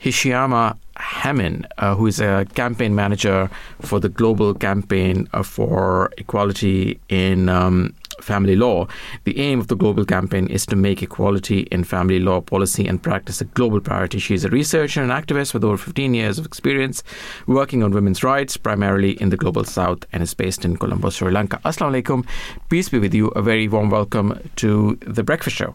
[0.01, 3.49] Hyshyama Hamin, uh, who is a campaign manager
[3.81, 8.87] for the global campaign uh, for equality in um, family law.
[9.23, 13.01] The aim of the global campaign is to make equality in family law policy and
[13.01, 14.19] practice a global priority.
[14.19, 17.03] She is a researcher and activist with over 15 years of experience
[17.47, 21.31] working on women's rights, primarily in the global south, and is based in Colombo, Sri
[21.31, 21.59] Lanka.
[21.65, 22.25] Assalamu alaikum.
[22.69, 23.27] Peace be with you.
[23.29, 25.73] A very warm welcome to the breakfast show.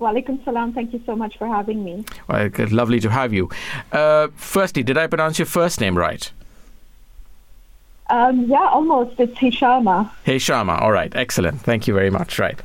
[0.00, 0.72] Walaikum salam.
[0.72, 2.04] Thank you so much for having me.
[2.26, 3.50] Well, lovely to have you.
[3.92, 6.32] Uh, firstly, did I pronounce your first name right?
[8.10, 9.18] Um, yeah, almost.
[9.20, 10.10] It's Hyshyama.
[10.24, 10.80] Hey, Sharma.
[10.80, 11.60] All right, excellent.
[11.60, 12.38] Thank you very much.
[12.38, 12.60] Right,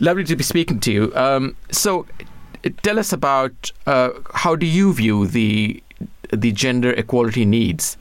[0.00, 1.12] lovely to be speaking to you.
[1.14, 2.06] Um, so,
[2.82, 5.82] tell us about uh, how do you view the
[6.32, 7.98] the gender equality needs,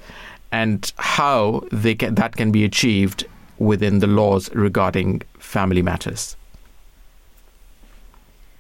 [0.51, 3.27] and how they can, that can be achieved
[3.59, 6.37] within the laws regarding family matters.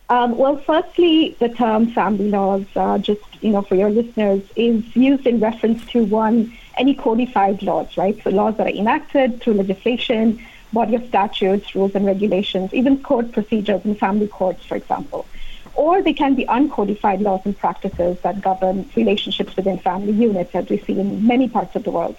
[0.09, 4.95] Um, well, firstly, the term family laws, uh, just you know, for your listeners, is
[4.95, 8.17] used in reference to one any codified laws, right?
[8.23, 13.31] So laws that are enacted through legislation, body of statutes, rules and regulations, even court
[13.31, 15.27] procedures in family courts, for example.
[15.73, 20.69] Or they can be uncodified laws and practices that govern relationships within family units, as
[20.69, 22.17] we see in many parts of the world.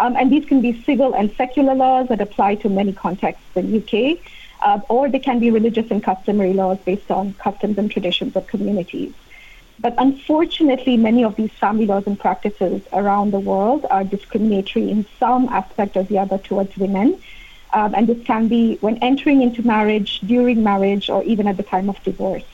[0.00, 3.76] Um, and these can be civil and secular laws that apply to many contexts in
[3.76, 4.18] UK,
[4.62, 8.46] uh, or they can be religious and customary laws based on customs and traditions of
[8.46, 9.14] communities.
[9.80, 15.06] But unfortunately, many of these family laws and practices around the world are discriminatory in
[15.18, 17.18] some aspect or the other towards women.
[17.72, 21.62] Um, and this can be when entering into marriage, during marriage, or even at the
[21.62, 22.44] time of divorce.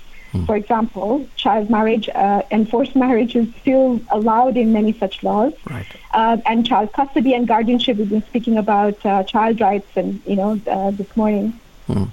[0.45, 5.55] For example, child marriage, uh, enforced marriage is still allowed in many such laws.
[5.71, 5.87] Right.
[6.13, 10.37] Uh, and child custody and guardianship, we've been speaking about uh, child rights and, you
[10.37, 11.59] know, uh, this morning,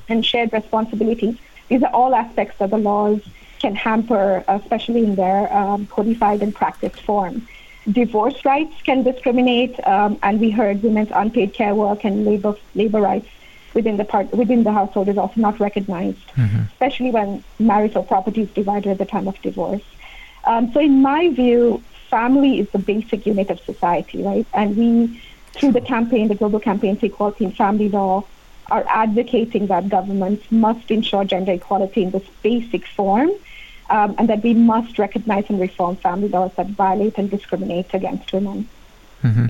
[0.08, 1.36] and shared responsibilities.
[1.68, 3.22] These are all aspects of the laws
[3.64, 7.48] can hamper, especially in their um, codified and practiced form.
[7.90, 13.02] Divorce rights can discriminate, um, and we heard women's unpaid care work and labor labor
[13.02, 13.30] rights
[13.74, 16.26] within the part within the household is also not recognized,
[16.74, 19.88] especially when marital property is divided at the time of divorce.
[20.46, 24.46] Um, so, in my view, family is the basic unit of society, right?
[24.54, 25.22] And we,
[25.54, 28.24] through the campaign, the global campaign for equality in family law,
[28.72, 33.32] are advocating that governments must ensure gender equality in this basic form,
[33.90, 38.32] um, and that we must recognize and reform family laws that violate and discriminate against
[38.34, 38.68] women.
[39.22, 39.48] hmm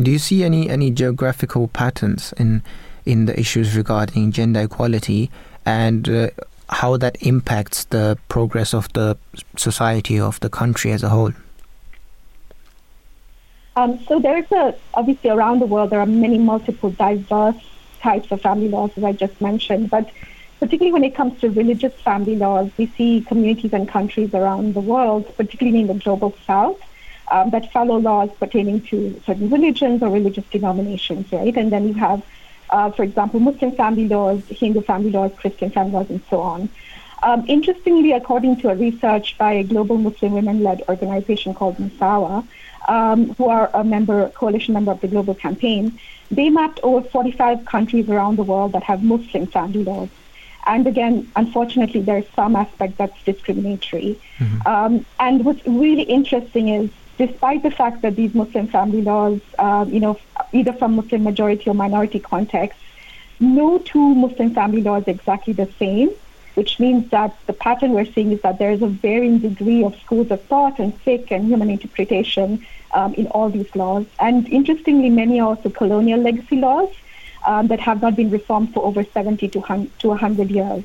[0.00, 2.62] Do you see any any geographical patterns in
[3.04, 5.30] in the issues regarding gender equality
[5.64, 6.28] and uh,
[6.68, 9.16] how that impacts the progress of the
[9.56, 11.32] society of the country as a whole?
[13.76, 17.56] Um, so there's a obviously around the world there are many multiple diverse
[18.00, 20.10] types of family laws as I just mentioned, but
[20.60, 24.80] particularly when it comes to religious family laws, we see communities and countries around the
[24.80, 26.78] world, particularly in the global south,
[27.30, 31.56] um, that follow laws pertaining to certain religions or religious denominations, right?
[31.56, 32.22] And then you have,
[32.70, 36.68] uh, for example, Muslim family laws, Hindu family laws, Christian family laws, and so on.
[37.22, 42.46] Um, interestingly, according to a research by a global Muslim women-led organization called Musawah,
[42.88, 45.98] um, who are a member, coalition member of the global campaign,
[46.30, 50.08] they mapped over 45 countries around the world that have Muslim family laws.
[50.66, 54.20] And again, unfortunately, there's some aspect that's discriminatory.
[54.66, 59.88] Um, and what's really interesting is, despite the fact that these Muslim family laws, um,
[59.92, 60.18] you know,
[60.52, 62.82] either from Muslim majority or minority contexts,
[63.38, 66.10] no two Muslim family laws are exactly the same,
[66.54, 69.94] which means that the pattern we're seeing is that there is a varying degree of
[70.00, 74.06] schools of thought and fiqh and human interpretation um, in all these laws.
[74.18, 76.90] And interestingly, many are also colonial legacy laws
[77.46, 80.84] um, that have not been reformed for over 70 to 100, to 100 years.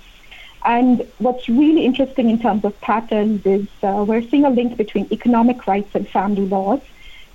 [0.63, 5.07] And what's really interesting in terms of patterns is uh, we're seeing a link between
[5.11, 6.81] economic rights and family laws.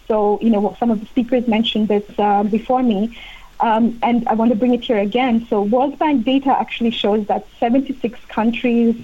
[0.06, 3.18] So, you know, some of the speakers mentioned this uh, before me,
[3.58, 5.44] um, and I want to bring it here again.
[5.50, 8.94] So, World Bank data actually shows that 76 countries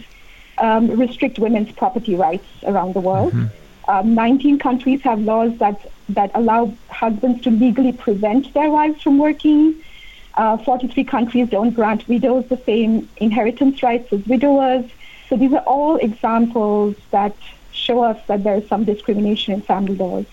[0.59, 3.33] um, restrict women's property rights around the world.
[3.89, 9.19] Um, 19 countries have laws that, that allow husbands to legally prevent their wives from
[9.19, 9.83] working.
[10.35, 14.85] Uh, 43 countries don't grant widows the same inheritance rights as widowers.
[15.29, 17.37] So these are all examples that
[17.73, 20.27] show us that there is some discrimination in family laws.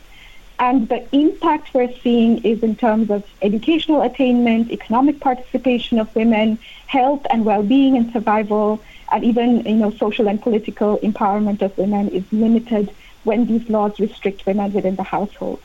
[0.60, 6.60] And the impact we're seeing is in terms of educational attainment, economic participation of women,
[6.88, 12.10] health and well-being and survival, and even you know social and political empowerment of women
[12.10, 12.94] is limited
[13.24, 15.64] when these laws restrict women within the households.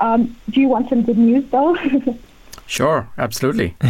[0.00, 1.76] Um, do you want some good news though?
[2.66, 3.76] Sure, absolutely.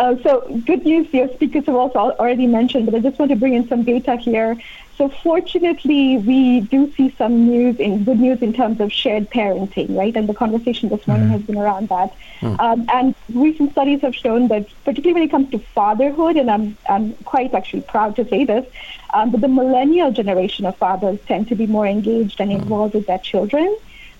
[0.00, 3.36] Uh, so good news, your speakers have also already mentioned, but I just want to
[3.36, 4.56] bring in some data here.
[4.98, 9.96] So fortunately, we do see some news in good news in terms of shared parenting,
[9.96, 10.14] right?
[10.16, 12.12] And the conversation this morning has been around that.
[12.60, 16.76] Um, and recent studies have shown that, particularly when it comes to fatherhood, and I'm,
[16.88, 18.66] I'm quite actually proud to say this,
[19.14, 23.06] um, but the millennial generation of fathers tend to be more engaged and involved with
[23.06, 23.76] their children.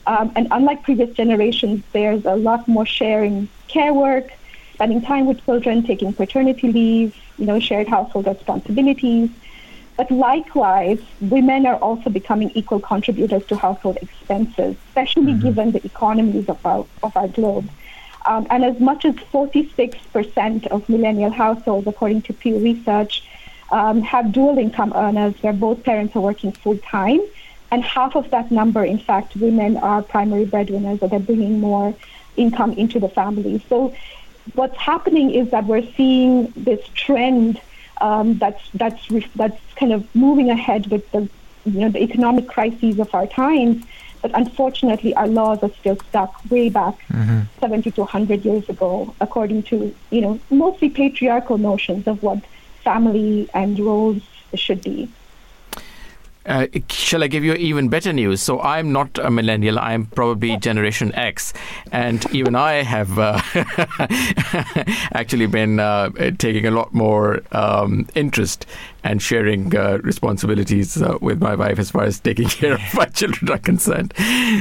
[0.06, 4.31] Um, and unlike previous generations, there's a lot more sharing care work,
[4.74, 9.31] spending time with children, taking paternity leave, you know, shared household responsibilities.
[9.97, 16.48] But likewise, women are also becoming equal contributors to household expenses, especially given the economies
[16.48, 17.68] of our, of our globe.
[18.26, 23.22] Um, and as much as 46% of millennial households, according to Pew Research,
[23.70, 27.20] um, have dual income earners where both parents are working full time.
[27.70, 31.95] And half of that number, in fact, women are primary breadwinners, or they're bringing more
[32.36, 33.65] income into the family.
[33.69, 33.95] So,
[34.55, 37.61] what's happening is that we're seeing this trend
[38.01, 41.28] um, that's that's re- that's kind of moving ahead with the
[41.65, 43.85] you know the economic crises of our times.
[44.23, 47.41] But unfortunately, our laws are still stuck way back Mm-hmm.
[47.61, 52.39] 70 to 100 years ago, according to you know mostly patriarchal notions of what
[52.82, 54.23] family and roles
[54.55, 55.09] should be.
[56.47, 58.43] Uh, shall I give you even better news?
[58.43, 59.79] So I'm not a millennial.
[59.79, 61.55] I'm probably Generation X,
[61.91, 63.41] and even I have uh,
[65.15, 68.66] actually been uh, taking a lot more um, interest
[69.05, 73.07] and sharing uh, responsibilities uh, with my wife as far as taking care of my
[73.07, 74.12] children are concerned.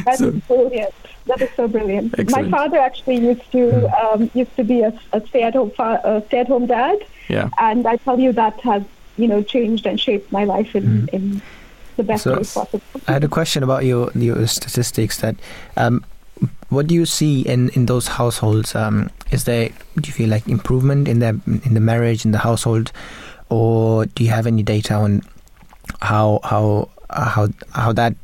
[0.06, 0.94] That is So- brilliant.
[1.26, 2.20] That is so brilliant.
[2.20, 2.50] Excellent.
[2.50, 7.00] My father actually used to um, used to be a, a stay-at-home fa- stay-at-home dad,
[7.30, 7.48] Yeah.
[7.58, 8.84] and I tell you that has
[9.16, 11.42] you know changed and shaped my life in, in
[11.98, 12.82] the best So- way possible.
[13.08, 15.18] I had a question about your your statistics.
[15.22, 15.36] That
[15.78, 16.04] um,
[16.70, 18.76] what do you see in in those households?
[18.76, 19.70] Um, is there
[20.02, 22.92] do you feel like improvement in the in the marriage in the household,
[23.50, 25.22] or do you have any data on
[26.02, 28.16] how how uh, how how that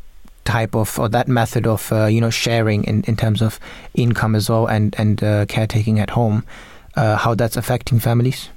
[0.46, 3.60] type of or that method of uh, you know sharing in, in terms of
[3.94, 6.44] income as well and and uh, caretaking at home,
[6.96, 8.50] uh, how that's affecting families?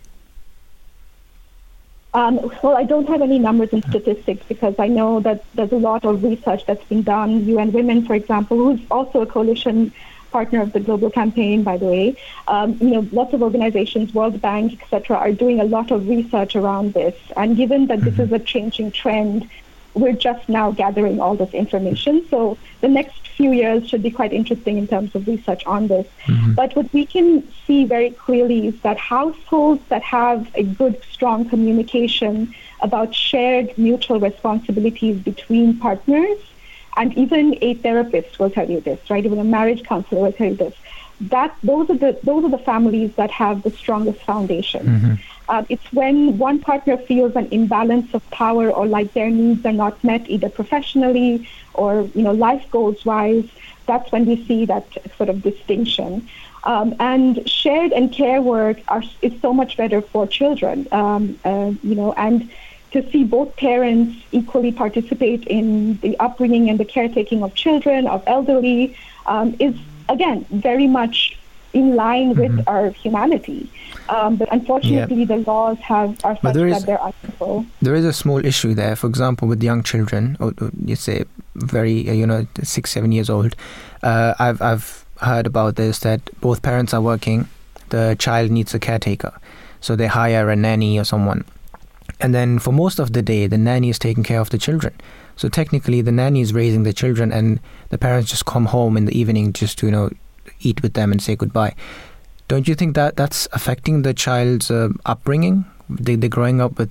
[2.14, 5.78] Um, well, I don't have any numbers and statistics because I know that there's a
[5.78, 7.46] lot of research that's been done.
[7.46, 9.92] UN Women, for example, who's also a coalition
[10.30, 12.16] partner of the global campaign, by the way.
[12.48, 16.56] Um, you know, lots of organizations, World Bank, etc., are doing a lot of research
[16.56, 17.14] around this.
[17.36, 19.48] And given that this is a changing trend,
[19.94, 22.26] we're just now gathering all this information.
[22.28, 26.06] So the next few years should be quite interesting in terms of research on this.
[26.26, 26.54] Mm-hmm.
[26.54, 31.48] But what we can see very clearly is that households that have a good, strong
[31.48, 36.38] communication about shared mutual responsibilities between partners,
[36.96, 39.24] and even a therapist will tell you this, right?
[39.24, 40.74] Even a marriage counselor will tell you this.
[41.30, 45.18] That those are the those are the families that have the strongest foundation.
[45.48, 49.72] Uh, it's when one partner feels an imbalance of power or like their needs are
[49.72, 53.48] not met either professionally or you know life goals wise.
[53.86, 54.86] That's when we see that
[55.16, 56.28] sort of distinction.
[56.64, 60.86] Um, and shared and care work are, is so much better for children.
[60.92, 62.48] Um, uh, you know, and
[62.92, 68.22] to see both parents equally participate in the upbringing and the caretaking of children, of
[68.26, 68.96] elderly,
[69.26, 69.74] um, is
[70.08, 71.38] again very much
[71.72, 73.66] in line with our humanity.
[74.10, 77.64] Um, but unfortunately, the laws have are such there is- that they're unequal.
[77.80, 78.94] There is a small issue there.
[78.96, 81.24] For example, with young children, or, or you say
[81.54, 83.54] very, uh, you know, six, seven years old.
[84.02, 87.48] Uh, I've I've heard about this that both parents are working.
[87.88, 89.32] The child needs a caretaker,
[89.80, 91.44] so they hire a nanny or someone,
[92.20, 94.92] and then for most of the day, the nanny is taking care of the children.
[95.36, 99.06] So technically, the nanny is raising the children, and the parents just come home in
[99.06, 100.10] the evening just to you know
[100.60, 101.74] eat with them and say goodbye.
[102.48, 105.64] Don't you think that that's affecting the child's uh, upbringing?
[105.88, 106.90] They they're growing up with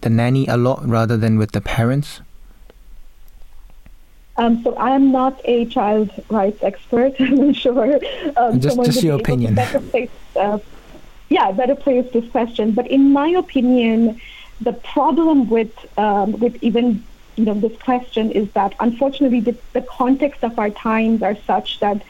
[0.00, 2.20] the nanny a lot rather than with the parents.
[4.36, 7.14] Um, so I am not a child rights expert.
[7.20, 8.00] I'm sure.
[8.36, 9.54] Um, Just- just your be able to opinion.
[9.54, 10.58] better place, uh,
[11.28, 12.72] yeah, better place this question.
[12.72, 14.20] But in my opinion,
[14.60, 17.04] the problem with um, with even
[17.36, 21.80] you know this question is that unfortunately the, the context of our times are such
[21.80, 22.02] that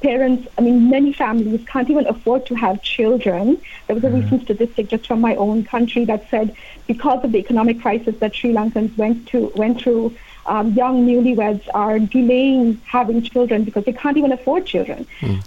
[0.00, 3.60] parents, I mean, many families can't even afford to have children.
[3.86, 7.38] There was a recent statistic just from my own country that said because of the
[7.38, 10.16] economic crisis that Sri Lankans went to went through,
[10.46, 15.06] um, young newlyweds are delaying having children because they can't even afford children.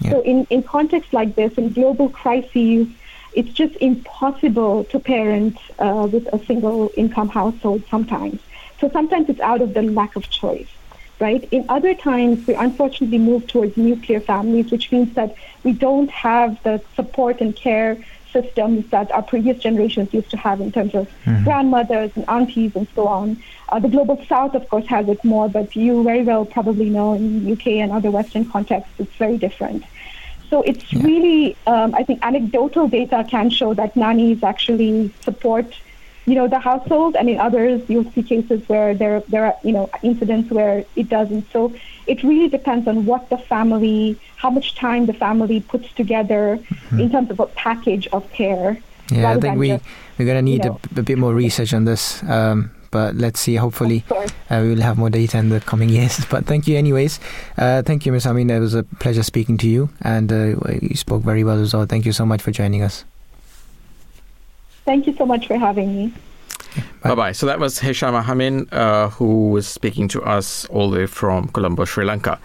[0.09, 2.87] So in, in contexts like this, in global crises,
[3.33, 8.39] it's just impossible to parent uh, with a single income household sometimes.
[8.83, 10.67] So sometimes it's out of the lack of choice,
[11.17, 11.47] right?
[11.51, 16.61] In other times, we unfortunately move towards nuclear families, which means that we don't have
[16.63, 17.97] the support and care
[18.33, 21.07] systems that our previous generations used to have in terms of
[21.45, 23.41] grandmothers and aunties and so on.
[23.69, 27.13] Uh, the global south, of course, has it more, but you very well probably know
[27.13, 29.85] in UK and other Western contexts, it's very different.
[30.49, 35.73] So it's really, um, I think, anecdotal data can show that nannies actually support,
[36.25, 39.71] you know, the household, and in others you'll see cases where there there are, you
[39.71, 41.51] know, incidents where it doesn't.
[41.51, 41.73] So
[42.07, 46.59] it really depends on what the family, how much time the family puts together
[46.91, 48.77] in terms of a package of care.
[49.11, 49.85] Yeah, I think we just,
[50.17, 52.23] we're gonna need you know, a, a bit more research on this.
[52.23, 53.55] Um, but let's see.
[53.55, 56.23] Hopefully, uh, we will have more data in the coming years.
[56.29, 57.19] But thank you, anyways.
[57.57, 58.27] Uh, thank you, Ms.
[58.27, 58.49] Amin.
[58.49, 61.85] It was a pleasure speaking to you, and uh, you spoke very well as well.
[61.85, 63.03] Thank you so much for joining us.
[64.85, 66.13] Thank you so much for having me.
[67.01, 67.31] Bye bye.
[67.33, 71.49] So that was Hisham Amin, uh, who was speaking to us all the way from
[71.49, 72.39] Colombo, Sri Lanka.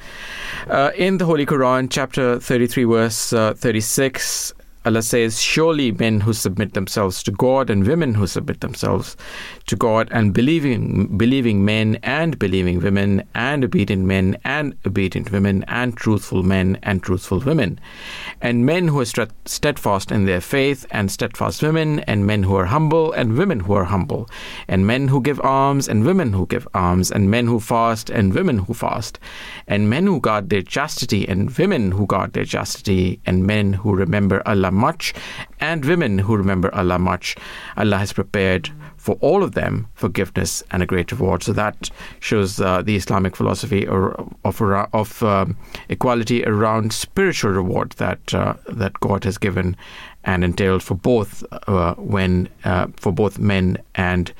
[0.68, 4.52] Uh, in the Holy Quran, chapter 33, verse uh, 36,
[4.84, 9.16] Allah says, Surely men who submit themselves to God and women who submit themselves
[9.66, 15.64] to God and believing believing men and believing women and obedient men and obedient women
[15.68, 17.78] and truthful men and truthful women
[18.40, 22.66] and men who are steadfast in their faith and steadfast women and men who are
[22.66, 24.28] humble and women who are humble
[24.68, 28.32] and men who give alms and women who give alms and men who fast and
[28.32, 29.18] women who fast
[29.66, 33.94] and men who guard their chastity and women who guard their chastity and men who
[33.94, 35.14] remember Allah much
[35.60, 37.36] and women who remember Allah much
[37.76, 41.42] Allah has prepared for all of them forgiveness and a great reward.
[41.42, 41.90] So that
[42.20, 44.60] shows uh, the Islamic philosophy of
[44.92, 45.56] of um,
[45.88, 49.76] equality around spiritual reward that uh, that God has given
[50.24, 54.32] and entailed for both uh, when uh, for both men and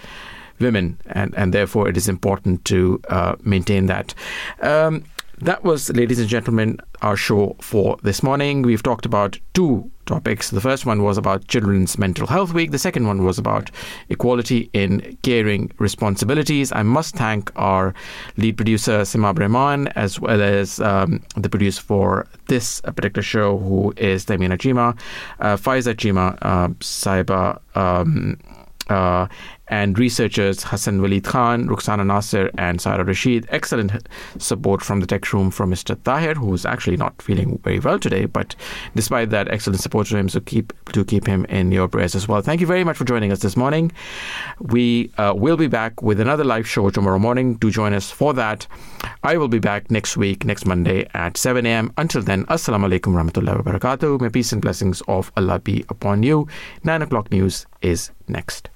[0.61, 4.15] women, and and therefore it is important to uh, maintain that.
[4.61, 5.05] Um,
[5.41, 8.63] that was, ladies and gentlemen, our show for this morning.
[8.63, 10.51] We've talked about two topics.
[10.51, 12.71] The first one was about Children's Mental Health Week.
[12.71, 13.71] The second one was about
[14.09, 16.73] equality in caring responsibilities.
[16.73, 17.95] I must thank our
[18.37, 23.93] lead producer, Simab Rehman, as well as um, the producer for this particular show, who
[23.97, 24.99] is Tamina Jima,
[25.41, 25.93] uh, Faiza
[26.43, 27.61] uh, Saiba.
[27.77, 28.39] Um,
[28.89, 29.29] uh,
[29.71, 33.47] and researchers Hassam Waleed Khan, Ruxana Nasser, and Saira Rashid.
[33.51, 34.09] Excellent
[34.39, 35.97] support from the tech room from Mr.
[36.05, 38.55] Tahir, who's actually not feeling very well today, but
[38.95, 40.29] despite that, excellent support to him.
[40.29, 42.41] So keep to keep him in your prayers as well.
[42.41, 43.93] Thank you very much for joining us this morning.
[44.61, 47.55] We uh, will be back with another live show tomorrow morning.
[47.57, 48.67] Do join us for that.
[49.23, 51.93] I will be back next week, next Monday at 7 a.m.
[51.97, 54.21] Until then, Assalamu alaikum warahmatullahi wabarakatuh.
[54.21, 56.49] May peace and blessings of Allah be upon you.
[56.85, 58.67] 9 o'clock news is next.